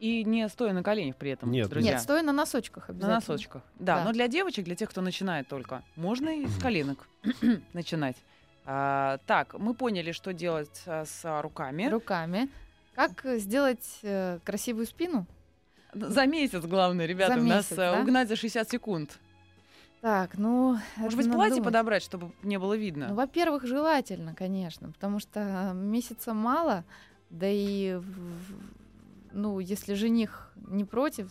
И 0.00 0.24
не 0.24 0.48
стоя 0.48 0.72
на 0.72 0.82
коленях 0.82 1.14
при 1.16 1.30
этом, 1.30 1.52
Нет, 1.52 1.68
друзья. 1.68 1.92
Нет, 1.92 2.00
стоя 2.02 2.22
на 2.22 2.32
носочках 2.32 2.88
На 2.88 2.94
обязательно. 2.94 3.14
носочках. 3.16 3.62
Да, 3.78 3.96
Да. 3.98 4.04
но 4.04 4.12
для 4.12 4.26
девочек, 4.26 4.64
для 4.64 4.74
тех, 4.74 4.90
кто 4.90 5.00
начинает 5.02 5.46
только, 5.46 5.82
можно 5.94 6.28
и 6.30 6.46
с 6.46 6.58
коленок 6.62 7.08
начинать. 7.72 8.16
А, 8.64 9.18
так, 9.26 9.54
мы 9.58 9.74
поняли, 9.74 10.10
что 10.10 10.32
делать 10.32 10.82
а, 10.86 11.04
с 11.04 11.40
руками. 11.42 11.86
Руками. 11.88 12.48
Как 12.96 13.24
э, 13.24 13.38
сделать 13.38 14.00
э, 14.02 14.40
красивую 14.44 14.86
спину? 14.86 15.26
За 15.94 16.26
месяц, 16.26 16.64
главное, 16.64 17.06
ребята, 17.06 17.34
За 17.34 17.40
у 17.40 17.44
нас 17.44 17.70
месяц, 17.70 17.72
э, 17.72 17.92
да? 17.92 18.00
угнать 18.00 18.28
за 18.28 18.34
60 18.34 18.68
секунд. 18.68 19.18
Так, 20.00 20.36
ну... 20.38 20.76
Может 20.96 21.16
быть, 21.16 21.30
платье 21.30 21.56
думать. 21.56 21.64
подобрать, 21.64 22.02
чтобы 22.02 22.32
не 22.42 22.58
было 22.58 22.74
видно? 22.76 23.08
Ну, 23.10 23.14
во-первых, 23.14 23.64
желательно, 23.64 24.34
конечно, 24.34 24.90
потому 24.92 25.18
что 25.20 25.72
месяца 25.74 26.34
мало, 26.34 26.84
да 27.30 27.46
и, 27.48 27.94
в- 27.94 28.58
ну, 29.32 29.58
если 29.58 29.94
жених 29.94 30.50
не 30.56 30.84
против, 30.84 31.30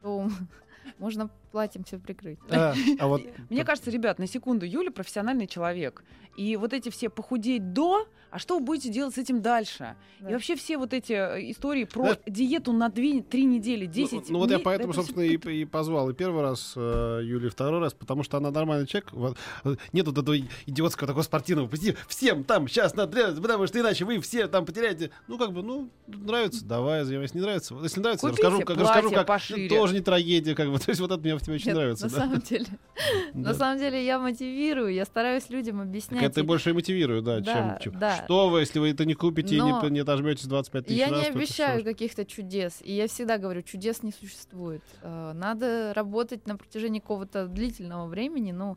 то 0.00 0.28
можно 0.98 1.30
платьем 1.50 1.84
все 1.84 1.98
прикрыть. 1.98 2.38
А, 2.50 2.74
а 2.98 3.06
вот 3.06 3.22
Мне 3.50 3.64
кажется, 3.64 3.90
ребят, 3.90 4.18
на 4.18 4.26
секунду, 4.26 4.66
Юля 4.66 4.90
профессиональный 4.90 5.46
человек. 5.46 6.04
И 6.36 6.56
вот 6.56 6.72
эти 6.72 6.88
все 6.88 7.08
похудеть 7.08 7.72
до, 7.72 8.06
а 8.30 8.38
что 8.38 8.58
вы 8.58 8.64
будете 8.64 8.90
делать 8.90 9.14
с 9.14 9.18
этим 9.18 9.42
дальше? 9.42 9.96
Да. 10.20 10.30
И 10.30 10.32
вообще 10.32 10.54
все 10.54 10.78
вот 10.78 10.92
эти 10.92 11.12
э, 11.12 11.50
истории 11.50 11.82
про 11.84 12.02
Знаешь- 12.02 12.18
диету 12.26 12.72
на 12.72 12.88
2-3 12.88 13.42
недели, 13.42 13.86
10 13.86 14.12
Ну, 14.12 14.22
ну 14.28 14.38
вот 14.38 14.50
я 14.50 14.60
поэтому, 14.60 14.92
собственно, 14.92 15.22
и, 15.22 15.36
и 15.36 15.64
позвал 15.64 16.10
и 16.10 16.14
первый 16.14 16.42
раз 16.42 16.74
э, 16.76 17.20
Юлию, 17.24 17.48
и 17.48 17.50
второй 17.50 17.80
раз, 17.80 17.94
потому 17.94 18.22
что 18.22 18.36
она 18.36 18.52
нормальный 18.52 18.86
человек. 18.86 19.12
Вот, 19.12 19.36
э, 19.64 19.74
нет 19.92 20.06
вот 20.06 20.16
этого 20.16 20.38
идиотского 20.66 21.08
такого 21.08 21.24
спортивного 21.24 21.66
позитива. 21.66 21.96
Всем 22.06 22.44
там 22.44 22.68
сейчас 22.68 22.94
надо 22.94 23.34
потому 23.40 23.66
что 23.66 23.80
иначе 23.80 24.04
вы 24.04 24.20
все 24.20 24.46
там 24.46 24.64
потеряете. 24.64 25.10
Ну, 25.26 25.38
как 25.38 25.52
бы, 25.52 25.62
ну, 25.62 25.90
нравится, 26.06 26.64
давай, 26.64 27.04
занимайся. 27.04 27.36
Не 27.36 27.42
нравится. 27.42 27.74
Вот 27.74 27.82
Если 27.82 28.00
нравится, 28.00 28.28
Купите 28.28 28.46
расскажу, 28.46 28.64
как, 28.64 28.76
расскажу, 28.76 29.10
как 29.10 29.26
пошире. 29.26 29.68
тоже 29.68 29.94
не 29.94 30.00
трагедия, 30.00 30.54
как 30.54 30.70
бы. 30.70 30.78
То 30.88 30.90
есть 30.90 31.00
вот 31.00 31.10
это 31.10 31.20
мне 31.20 31.37
в 31.38 31.42
тебе 31.42 31.54
очень 31.56 31.68
Нет, 31.68 31.76
нравится. 31.76 32.06
на 32.06 32.10
да. 32.10 32.16
самом 32.18 32.40
деле, 32.40 32.66
на 33.34 33.54
самом 33.54 33.78
деле 33.78 34.04
я 34.04 34.18
мотивирую, 34.18 34.92
я 34.92 35.04
стараюсь 35.04 35.48
людям 35.50 35.80
объяснять. 35.80 36.20
Так 36.20 36.30
это 36.30 36.44
больше 36.44 36.70
и 36.70 36.72
мотивирует, 36.72 37.24
да, 37.24 37.40
Да, 37.40 37.52
чем, 37.80 37.92
чем- 37.92 38.00
да. 38.00 38.24
Что 38.24 38.48
вы, 38.48 38.60
если 38.60 38.78
вы 38.78 38.90
это 38.90 39.04
не 39.04 39.14
купите 39.14 39.56
и 39.56 39.60
не, 39.60 39.90
не 39.90 40.00
отожмете 40.00 40.48
25 40.48 40.86
тысяч 40.86 40.98
Я 40.98 41.08
раз, 41.10 41.22
не 41.22 41.28
обещаю 41.28 41.84
каких-то 41.84 42.24
чудес, 42.24 42.80
и 42.82 42.92
я 42.92 43.06
всегда 43.08 43.38
говорю, 43.38 43.62
чудес 43.62 44.02
не 44.02 44.12
существует. 44.12 44.82
Э, 45.02 45.32
Надо 45.34 45.92
работать 45.94 46.46
на 46.46 46.56
протяжении 46.56 47.00
какого-то 47.00 47.46
длительного 47.46 48.06
времени, 48.06 48.52
но 48.52 48.76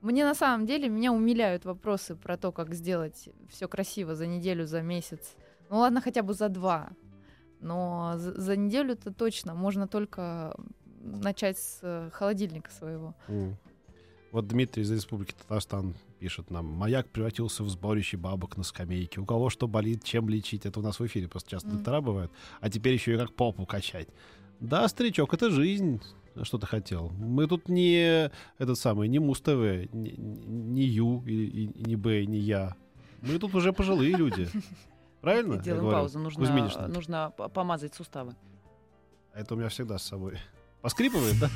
мне 0.00 0.24
на 0.24 0.34
самом 0.34 0.66
деле 0.66 0.88
меня 0.88 1.12
умиляют 1.12 1.64
вопросы 1.64 2.16
про 2.16 2.36
то, 2.36 2.50
как 2.52 2.74
сделать 2.74 3.28
все 3.50 3.68
красиво 3.68 4.14
за 4.14 4.26
неделю, 4.26 4.66
за 4.66 4.82
месяц. 4.82 5.36
Ну 5.70 5.78
ладно, 5.78 6.00
хотя 6.00 6.22
бы 6.22 6.34
за 6.34 6.48
два. 6.48 6.90
Но 7.60 8.14
за, 8.16 8.40
за 8.40 8.56
неделю 8.56 8.94
это 8.94 9.12
точно 9.12 9.54
можно 9.54 9.86
только 9.86 10.56
начать 11.02 11.58
с 11.58 11.78
э, 11.82 12.10
холодильника 12.12 12.70
своего. 12.70 13.14
М. 13.28 13.56
Вот 14.30 14.46
Дмитрий 14.48 14.82
из 14.82 14.90
Республики 14.90 15.34
Татарстан 15.38 15.94
пишет 16.18 16.50
нам. 16.50 16.66
Маяк 16.66 17.08
превратился 17.10 17.62
в 17.64 17.68
сборище 17.68 18.16
бабок 18.16 18.56
на 18.56 18.62
скамейке. 18.62 19.20
У 19.20 19.26
кого 19.26 19.50
что 19.50 19.68
болит, 19.68 20.04
чем 20.04 20.28
лечить. 20.28 20.64
Это 20.64 20.80
у 20.80 20.82
нас 20.82 20.98
в 21.00 21.06
эфире 21.06 21.28
просто 21.28 21.50
часто 21.50 21.68
Мгм. 21.68 21.76
доктора 21.78 22.00
бывают. 22.00 22.32
А 22.60 22.70
теперь 22.70 22.94
еще 22.94 23.14
и 23.14 23.18
как 23.18 23.34
попу 23.34 23.66
качать. 23.66 24.08
Да, 24.60 24.88
старичок, 24.88 25.34
это 25.34 25.50
жизнь. 25.50 26.00
Что 26.44 26.56
ты 26.56 26.66
хотел? 26.66 27.10
Мы 27.10 27.46
тут 27.46 27.68
не 27.68 28.30
этот 28.56 28.78
самый, 28.78 29.06
не 29.08 29.18
Муз-ТВ, 29.18 29.92
не, 29.92 30.12
не 30.16 30.84
Ю, 30.84 31.22
и, 31.26 31.44
и- 31.66 31.84
не 31.86 31.94
Б, 31.96 32.24
не 32.24 32.38
Я. 32.38 32.74
Мы 33.20 33.38
тут 33.38 33.54
уже 33.54 33.74
пожилые 33.74 34.16
люди. 34.16 34.48
Правильно? 35.20 35.58
Делаем 35.58 35.90
паузу, 35.90 36.18
нужно, 36.18 36.88
нужно 36.88 37.30
помазать 37.30 37.94
суставы. 37.94 38.34
А 39.34 39.40
Это 39.40 39.54
у 39.54 39.58
меня 39.58 39.68
всегда 39.68 39.98
с 39.98 40.04
собой. 40.04 40.38
Поскрипывает, 40.82 41.38
да? 41.38 41.48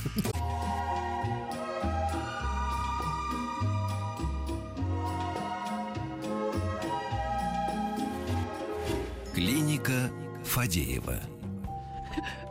Клиника 9.35 10.11
Фадеева. 10.45 11.21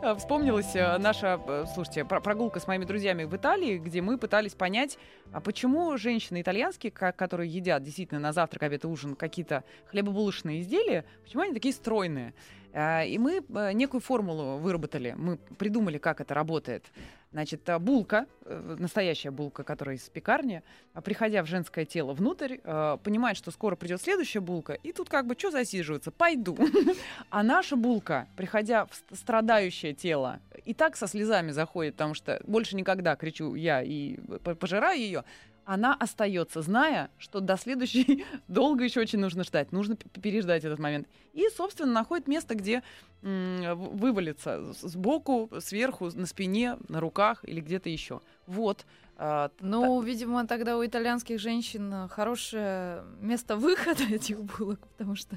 А, 0.02 0.14
Вспомнилась 0.14 0.76
э, 0.76 0.98
наша, 0.98 1.40
э, 1.48 1.64
слушайте, 1.74 2.04
про- 2.04 2.20
прогулка 2.20 2.60
с 2.60 2.68
моими 2.68 2.84
друзьями 2.84 3.24
в 3.24 3.34
Италии, 3.34 3.78
где 3.78 4.00
мы 4.00 4.18
пытались 4.18 4.54
понять, 4.54 4.98
а 5.32 5.40
почему 5.40 5.96
женщины 5.96 6.42
итальянские, 6.42 6.92
которые 6.92 7.50
едят 7.50 7.82
действительно 7.82 8.20
на 8.20 8.32
завтрак, 8.32 8.62
обед 8.62 8.84
и 8.84 8.86
ужин 8.86 9.16
какие-то 9.16 9.64
хлебобулочные 9.86 10.60
изделия, 10.60 11.04
почему 11.24 11.42
они 11.42 11.54
такие 11.54 11.74
стройные? 11.74 12.34
А, 12.78 13.04
И 13.04 13.16
мы 13.16 13.42
э, 13.48 13.72
некую 13.72 14.02
формулу 14.02 14.58
выработали, 14.58 15.14
мы 15.16 15.38
придумали, 15.58 15.96
как 15.96 16.20
это 16.20 16.34
работает. 16.34 16.84
Значит, 17.32 17.66
а, 17.70 17.78
булка, 17.78 18.26
э, 18.44 18.76
настоящая 18.78 19.30
булка, 19.30 19.64
которая 19.64 19.96
из 19.96 20.06
пекарни, 20.10 20.62
а, 20.92 21.00
приходя 21.00 21.42
в 21.42 21.46
женское 21.46 21.86
тело 21.86 22.12
внутрь, 22.12 22.58
э, 22.62 22.98
понимает, 23.02 23.38
что 23.38 23.50
скоро 23.50 23.76
придет 23.76 24.02
следующая 24.02 24.40
булка, 24.40 24.74
и 24.74 24.92
тут 24.92 25.08
как 25.08 25.26
бы 25.26 25.34
что 25.38 25.50
засиживаться? 25.50 26.10
Пойду. 26.10 26.56
А 27.30 27.42
наша 27.42 27.76
булка, 27.76 28.28
приходя 28.36 28.84
в 28.84 28.94
ст- 28.94 29.16
страдающее 29.16 29.94
тело, 29.94 30.40
и 30.66 30.74
так 30.74 30.96
со 30.96 31.06
слезами 31.06 31.52
заходит, 31.52 31.94
потому 31.94 32.12
что 32.12 32.42
больше 32.46 32.76
никогда 32.76 33.16
кричу 33.16 33.54
я 33.54 33.82
и 33.82 34.16
пожираю 34.60 35.00
ее, 35.00 35.24
она 35.66 35.94
остается, 35.94 36.62
зная, 36.62 37.10
что 37.18 37.40
до 37.40 37.56
следующей 37.56 38.24
долго 38.48 38.84
еще 38.84 39.00
очень 39.00 39.18
нужно 39.18 39.44
ждать, 39.44 39.72
нужно 39.72 39.96
переждать 39.96 40.64
этот 40.64 40.78
момент. 40.78 41.08
И, 41.34 41.46
собственно, 41.54 41.92
находит 41.92 42.28
место, 42.28 42.54
где 42.54 42.82
м, 43.22 43.58
в- 43.74 43.98
вывалиться 43.98 44.72
с- 44.72 44.80
сбоку, 44.88 45.50
сверху, 45.60 46.10
на 46.14 46.26
спине, 46.26 46.78
на 46.88 47.00
руках 47.00 47.40
или 47.44 47.60
где-то 47.60 47.90
еще. 47.90 48.20
Вот. 48.46 48.86
А, 49.18 49.50
Ну, 49.60 50.02
видимо, 50.02 50.46
тогда 50.46 50.76
у 50.76 50.84
итальянских 50.84 51.40
женщин 51.40 51.92
э, 51.92 52.08
хорошее 52.08 53.02
место 53.20 53.56
выхода 53.56 54.02
этих 54.10 54.42
булок, 54.42 54.80
потому 54.88 55.16
что 55.16 55.36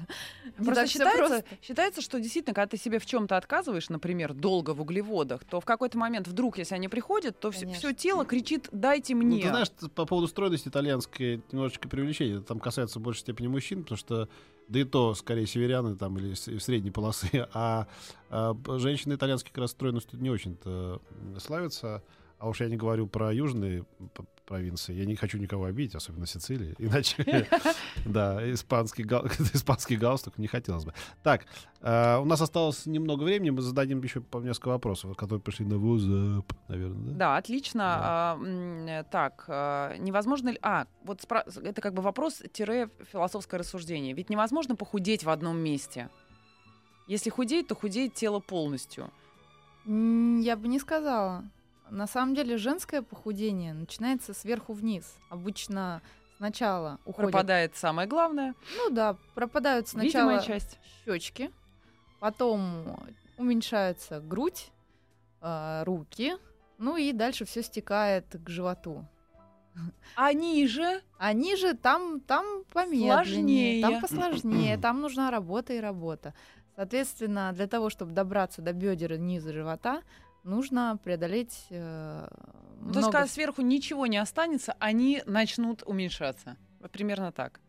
не 0.58 0.66
Просто 0.66 0.86
считается, 0.86 1.18
просто. 1.18 1.44
считается, 1.62 2.02
что 2.02 2.20
действительно, 2.20 2.54
когда 2.54 2.66
ты 2.68 2.76
себе 2.76 2.98
в 2.98 3.06
чем-то 3.06 3.38
отказываешь, 3.38 3.88
например, 3.88 4.34
долго 4.34 4.74
в 4.74 4.82
углеводах, 4.82 5.44
то 5.44 5.60
в 5.60 5.64
какой-то 5.64 5.96
момент 5.96 6.28
вдруг, 6.28 6.58
если 6.58 6.74
они 6.74 6.88
приходят, 6.88 7.40
то 7.40 7.50
все, 7.50 7.62
Конечно. 7.62 7.94
тело 7.94 8.26
кричит: 8.26 8.68
дайте 8.70 9.14
Ну, 9.14 9.22
мне. 9.22 9.40
ты 9.42 9.48
знаешь, 9.48 9.70
по 9.94 10.04
поводу 10.04 10.28
стройности 10.28 10.68
итальянской 10.68 11.42
немножечко 11.50 11.88
привлечение. 11.88 12.38
Это 12.38 12.48
Там 12.48 12.60
касается 12.60 12.98
в 12.98 13.02
большей 13.02 13.20
степени 13.20 13.46
мужчин, 13.46 13.82
потому 13.82 13.96
что 13.96 14.28
да 14.68 14.78
и 14.78 14.84
то 14.84 15.14
скорее 15.14 15.46
северяны 15.46 15.96
там 15.96 16.18
или 16.18 16.34
средней 16.34 16.90
полосы, 16.90 17.48
а, 17.54 17.86
а, 18.28 18.54
женщины 18.78 19.14
итальянские 19.14 19.52
как 19.52 19.62
раз 19.62 19.70
стройностью 19.70 20.20
не 20.20 20.28
очень-то 20.30 21.00
славятся. 21.38 22.02
А 22.40 22.48
уж 22.48 22.60
я 22.60 22.68
не 22.68 22.76
говорю 22.76 23.06
про 23.06 23.34
южные 23.34 23.84
провинции. 24.46 24.94
Я 24.94 25.04
не 25.04 25.14
хочу 25.14 25.36
никого 25.36 25.66
обидеть, 25.66 25.94
особенно 25.94 26.26
Сицилии. 26.26 26.74
Иначе, 26.78 27.46
да, 28.06 28.52
испанский, 28.52 29.04
гал- 29.04 29.26
испанский 29.54 29.96
галстук 29.96 30.38
не 30.38 30.46
хотелось 30.46 30.86
бы. 30.86 30.94
Так, 31.22 31.44
э, 31.82 32.16
у 32.16 32.24
нас 32.24 32.40
осталось 32.40 32.86
немного 32.86 33.24
времени. 33.24 33.50
Мы 33.50 33.60
зададим 33.60 34.02
еще 34.02 34.22
по 34.22 34.38
несколько 34.38 34.68
вопросов, 34.68 35.14
которые 35.16 35.42
пришли 35.42 35.66
на 35.66 35.74
WhatsApp, 35.74 36.46
наверное, 36.68 37.12
да? 37.12 37.18
Да, 37.18 37.36
отлично. 37.36 37.80
Да. 37.80 38.00
А, 38.02 38.38
э, 38.42 39.04
так, 39.10 39.44
а, 39.48 39.96
невозможно 39.98 40.48
ли... 40.48 40.58
А, 40.62 40.86
вот 41.04 41.22
это 41.62 41.82
как 41.82 41.92
бы 41.92 42.00
вопрос-философское 42.00 43.58
рассуждение. 43.58 44.14
Ведь 44.14 44.30
невозможно 44.30 44.76
похудеть 44.76 45.24
в 45.24 45.28
одном 45.28 45.58
месте. 45.58 46.08
Если 47.06 47.28
худеть, 47.28 47.68
то 47.68 47.74
худеет 47.74 48.14
тело 48.14 48.40
полностью. 48.40 49.10
Я 49.84 50.56
бы 50.56 50.68
не 50.68 50.78
сказала. 50.78 51.44
На 51.90 52.06
самом 52.06 52.34
деле 52.34 52.56
женское 52.56 53.02
похудение 53.02 53.74
начинается 53.74 54.32
сверху 54.32 54.72
вниз. 54.72 55.16
Обычно 55.28 56.02
сначала 56.36 56.98
уходят... 57.04 57.32
Пропадает 57.32 57.76
самое 57.76 58.08
главное. 58.08 58.54
Ну 58.76 58.90
да, 58.90 59.16
пропадают 59.34 59.88
сначала 59.88 60.30
Видимая 60.30 60.46
часть. 60.46 60.78
щечки, 61.04 61.50
потом 62.20 62.96
уменьшается 63.36 64.20
грудь, 64.20 64.70
а, 65.40 65.84
руки, 65.84 66.36
ну 66.78 66.96
и 66.96 67.12
дальше 67.12 67.44
все 67.44 67.62
стекает 67.62 68.24
к 68.44 68.48
животу. 68.48 69.04
А 70.16 70.32
ниже 70.32 71.00
А 71.18 71.32
ниже 71.32 71.74
там, 71.74 72.20
там 72.20 72.64
помедленнее, 72.72 73.12
Сложнее. 73.14 73.82
там 73.82 74.00
посложнее, 74.00 74.78
там 74.82 75.00
нужна 75.00 75.30
работа 75.30 75.72
и 75.72 75.80
работа. 75.80 76.34
Соответственно, 76.76 77.52
для 77.52 77.66
того, 77.66 77.90
чтобы 77.90 78.12
добраться 78.12 78.62
до 78.62 78.72
бедер 78.72 79.12
и 79.14 79.18
низа 79.18 79.52
живота, 79.52 80.02
нужно 80.44 80.98
преодолеть 81.02 81.66
э, 81.70 82.26
Ну, 82.80 82.92
То 82.92 82.98
есть, 82.98 82.98
много 82.98 83.12
когда 83.12 83.26
сверху 83.26 83.62
ничего 83.62 84.06
не 84.06 84.18
останется, 84.18 84.74
они 84.78 85.22
начнут 85.26 85.82
уменьшаться. 85.86 86.56
Примерно 86.92 87.32
так. 87.32 87.60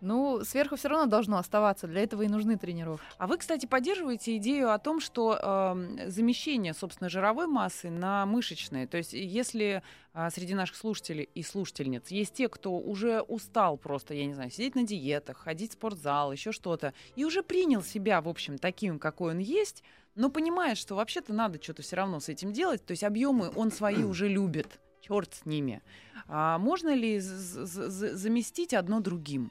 Ну, 0.00 0.42
сверху 0.44 0.76
все 0.76 0.88
равно 0.88 1.06
должно 1.06 1.36
оставаться. 1.36 1.86
Для 1.86 2.02
этого 2.02 2.22
и 2.22 2.28
нужны 2.28 2.56
тренировки. 2.56 3.04
А 3.18 3.26
вы, 3.26 3.36
кстати, 3.36 3.66
поддерживаете 3.66 4.36
идею 4.38 4.72
о 4.72 4.78
том, 4.78 4.98
что 4.98 5.36
эм, 5.36 6.10
замещение, 6.10 6.72
собственно, 6.72 7.10
жировой 7.10 7.46
массы 7.46 7.90
на 7.90 8.24
мышечные. 8.24 8.86
То 8.86 8.96
есть, 8.96 9.12
если 9.12 9.82
а, 10.12 10.30
среди 10.30 10.54
наших 10.54 10.76
слушателей 10.76 11.28
и 11.34 11.42
слушательниц 11.42 12.08
есть 12.08 12.34
те, 12.34 12.48
кто 12.48 12.78
уже 12.78 13.20
устал 13.20 13.76
просто, 13.76 14.14
я 14.14 14.26
не 14.26 14.34
знаю, 14.34 14.50
сидеть 14.50 14.74
на 14.74 14.84
диетах, 14.84 15.36
ходить 15.36 15.72
в 15.72 15.74
спортзал, 15.74 16.32
еще 16.32 16.50
что-то, 16.50 16.94
и 17.14 17.24
уже 17.24 17.42
принял 17.42 17.82
себя, 17.82 18.22
в 18.22 18.28
общем, 18.28 18.58
таким, 18.58 18.98
какой 18.98 19.32
он 19.32 19.38
есть, 19.38 19.84
но 20.14 20.28
понимает, 20.30 20.78
что 20.78 20.96
вообще-то 20.96 21.32
надо 21.32 21.62
что-то 21.62 21.82
все 21.82 21.96
равно 21.96 22.20
с 22.20 22.28
этим 22.28 22.52
делать, 22.52 22.84
то 22.84 22.92
есть 22.92 23.04
объемы 23.04 23.50
он 23.54 23.70
свои 23.70 24.02
уже 24.04 24.28
любит, 24.28 24.80
черт 25.00 25.34
с 25.34 25.46
ними. 25.46 25.82
А 26.28 26.58
можно 26.58 26.94
ли 26.94 27.18
заместить 27.18 28.74
одно 28.74 29.00
другим? 29.00 29.50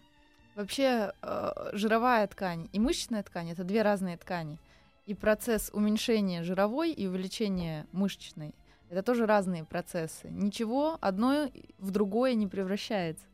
Вообще, 0.56 1.14
э, 1.22 1.70
жировая 1.74 2.28
ткань 2.28 2.70
и 2.74 2.80
мышечная 2.80 3.24
ткань 3.24 3.52
это 3.52 3.64
две 3.64 3.82
разные 3.82 4.18
ткани. 4.18 4.58
И 5.06 5.14
процесс 5.16 5.72
уменьшения 5.74 6.44
жировой 6.44 6.92
и 6.92 7.08
увеличения 7.08 7.88
мышечной 7.92 8.54
это 8.90 9.04
тоже 9.04 9.26
разные 9.26 9.64
процессы. 9.64 10.28
Ничего 10.30 10.98
одно 11.00 11.50
в 11.78 11.92
другое 11.92 12.34
не 12.34 12.48
превращается. 12.48 13.26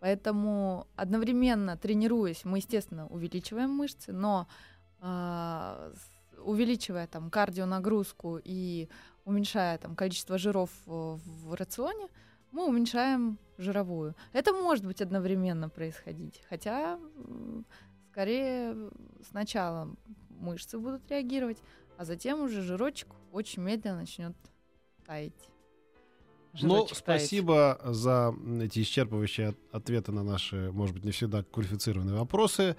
Поэтому 0.00 0.86
одновременно 0.96 1.76
тренируясь, 1.76 2.44
мы, 2.44 2.58
естественно, 2.58 3.06
увеличиваем 3.06 3.70
мышцы, 3.70 4.12
но 4.12 4.46
с- 5.00 6.10
увеличивая 6.44 7.06
там 7.06 7.30
кардионагрузку 7.30 8.40
и 8.42 8.88
уменьшая 9.24 9.78
там 9.78 9.96
количество 9.96 10.38
жиров 10.38 10.70
э, 10.86 10.90
в 10.90 11.54
рационе, 11.54 12.08
мы 12.52 12.66
уменьшаем 12.68 13.38
жировую. 13.58 14.14
Это 14.32 14.52
может 14.52 14.84
быть 14.84 15.00
одновременно 15.00 15.68
происходить, 15.68 16.40
хотя 16.48 16.98
скорее 18.10 18.90
сначала 19.28 19.88
мышцы 20.30 20.78
будут 20.78 21.10
реагировать, 21.10 21.58
а 21.96 22.04
затем 22.04 22.42
уже 22.42 22.62
жирочек 22.62 23.08
очень 23.32 23.62
медленно 23.62 23.98
начнет 24.00 24.36
таять. 25.06 25.32
Ну, 26.52 26.58
Жирочек 26.86 27.00
таять. 27.02 27.22
спасибо 27.22 27.80
за 27.84 28.32
эти 28.62 28.80
исчерпывающие 28.80 29.48
от- 29.48 29.74
ответы 29.74 30.12
на 30.12 30.22
наши, 30.22 30.70
может 30.72 30.94
быть, 30.94 31.04
не 31.04 31.10
всегда 31.10 31.42
квалифицированные 31.42 32.16
вопросы. 32.16 32.76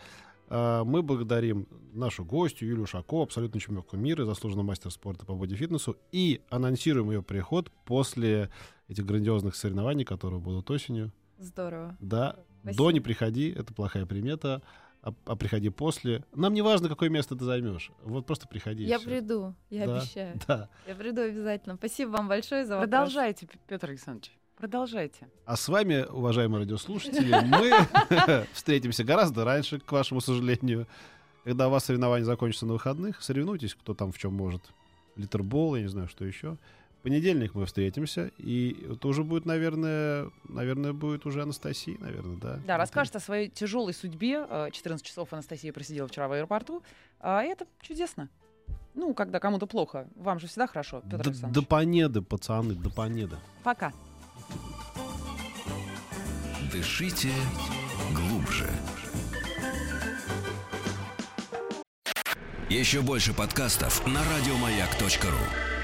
А, 0.48 0.84
Мы 0.84 1.02
благодарим 1.02 1.68
нашу 1.93 2.24
гостью 2.26 2.68
Юлию 2.68 2.86
Шако, 2.86 3.24
абсолютно 3.24 3.60
чемпионку 3.60 3.98
мира, 3.98 4.26
заслуженного 4.26 4.68
мастера 4.68 4.89
спорта 4.91 5.26
по 5.26 5.34
бодифитнесу, 5.36 5.98
и 6.12 6.41
анонсируем 6.50 7.12
ее 7.12 7.24
приход 7.24 7.72
после 7.86 8.50
этих 8.88 9.06
грандиозных 9.06 9.56
соревнований, 9.56 10.06
которые 10.06 10.39
будут 10.39 10.70
осенью. 10.70 11.12
Здорово. 11.38 11.98
Да, 12.00 12.38
Спасибо. 12.62 12.84
до 12.84 12.91
не 12.91 13.00
приходи, 13.00 13.50
это 13.52 13.74
плохая 13.74 14.06
примета, 14.06 14.62
а, 15.02 15.14
а 15.26 15.36
приходи 15.36 15.70
после. 15.70 16.24
Нам 16.34 16.54
не 16.54 16.62
важно, 16.62 16.88
какое 16.89 17.10
место 17.10 17.36
ты 17.36 17.43
займешь, 17.46 17.91
вот 18.04 18.26
просто 18.26 18.48
приходи. 18.48 18.84
и 18.84 18.88
Я 18.88 19.00
всё. 19.00 19.10
приду, 19.10 19.56
я 19.70 19.86
Да. 19.88 19.98
обещаю. 19.98 20.39
Да. 20.48 20.70
Я 20.88 20.96
приду 20.96 21.22
обязательно. 21.22 21.76
Спасибо 21.76 22.12
вам 22.12 22.28
большое 22.28 22.66
за 22.66 22.76
вопрос. 22.76 22.89
Продолжайте, 22.89 23.48
Петр 23.68 23.89
Александрович. 23.89 24.32
Продолжайте. 24.58 25.28
А 25.45 25.58
с 25.58 25.68
вами, 25.68 26.06
уважаемые 26.10 26.62
радиослушатели, 26.62 27.36
мы 27.45 28.45
встретимся 28.53 29.03
гораздо 29.03 29.43
раньше, 29.43 29.80
к 29.80 29.91
вашему 29.91 30.22
сожалению. 30.22 30.88
Когда 31.43 31.68
у 31.68 31.72
вас 31.72 31.86
соревнования 31.86 32.26
закончатся 32.26 32.66
на 32.66 32.74
выходных, 32.74 33.22
соревнуйтесь, 33.22 33.76
кто 33.76 33.93
там 33.93 34.12
в 34.12 34.18
чем 34.18 34.34
может. 34.34 34.62
Литербол, 35.16 35.76
я 35.76 35.82
не 35.84 35.88
знаю, 35.89 36.08
что 36.08 36.26
еще. 36.26 36.58
В 36.99 37.03
понедельник 37.03 37.53
мы 37.53 37.66
встретимся, 37.68 38.32
и 38.38 38.88
это 38.93 39.08
уже 39.08 39.24
будет, 39.24 39.45
наверное, 39.45 40.32
наверное, 40.45 40.91
будет 40.93 41.26
уже 41.28 41.43
Анастасия, 41.43 41.97
наверное, 41.99 42.38
да? 42.38 42.60
Да, 42.66 42.78
расскажет 42.78 43.16
о 43.18 43.20
своей 43.20 43.49
тяжелой 43.49 43.93
судьбе. 43.93 44.43
Э, 44.49 44.70
14 44.72 45.06
часов 45.06 45.32
Анастасия 45.34 45.72
просидела 45.72 46.08
вчера 46.08 46.28
в 46.28 46.32
аэропорту. 46.32 46.82
А 47.20 47.43
это 47.43 47.68
чудесно. 47.82 48.30
Ну, 48.95 49.14
когда 49.14 49.39
кому-то 49.39 49.68
плохо. 49.68 50.08
Вам 50.16 50.39
же 50.39 50.47
всегда 50.47 50.66
хорошо, 50.66 51.01
Петр 51.01 51.18
Д- 51.18 51.30
Александрович. 51.30 51.53
До 51.53 51.62
понеды, 51.62 52.22
пацаны, 52.24 52.74
до 52.74 52.89
понеды. 52.89 53.36
Пока. 53.64 53.93
Дышите 56.76 57.32
глубже. 58.12 58.70
Еще 62.70 63.00
больше 63.00 63.34
подкастов 63.34 64.06
на 64.06 64.20
радиомаяк.ру. 64.26 65.75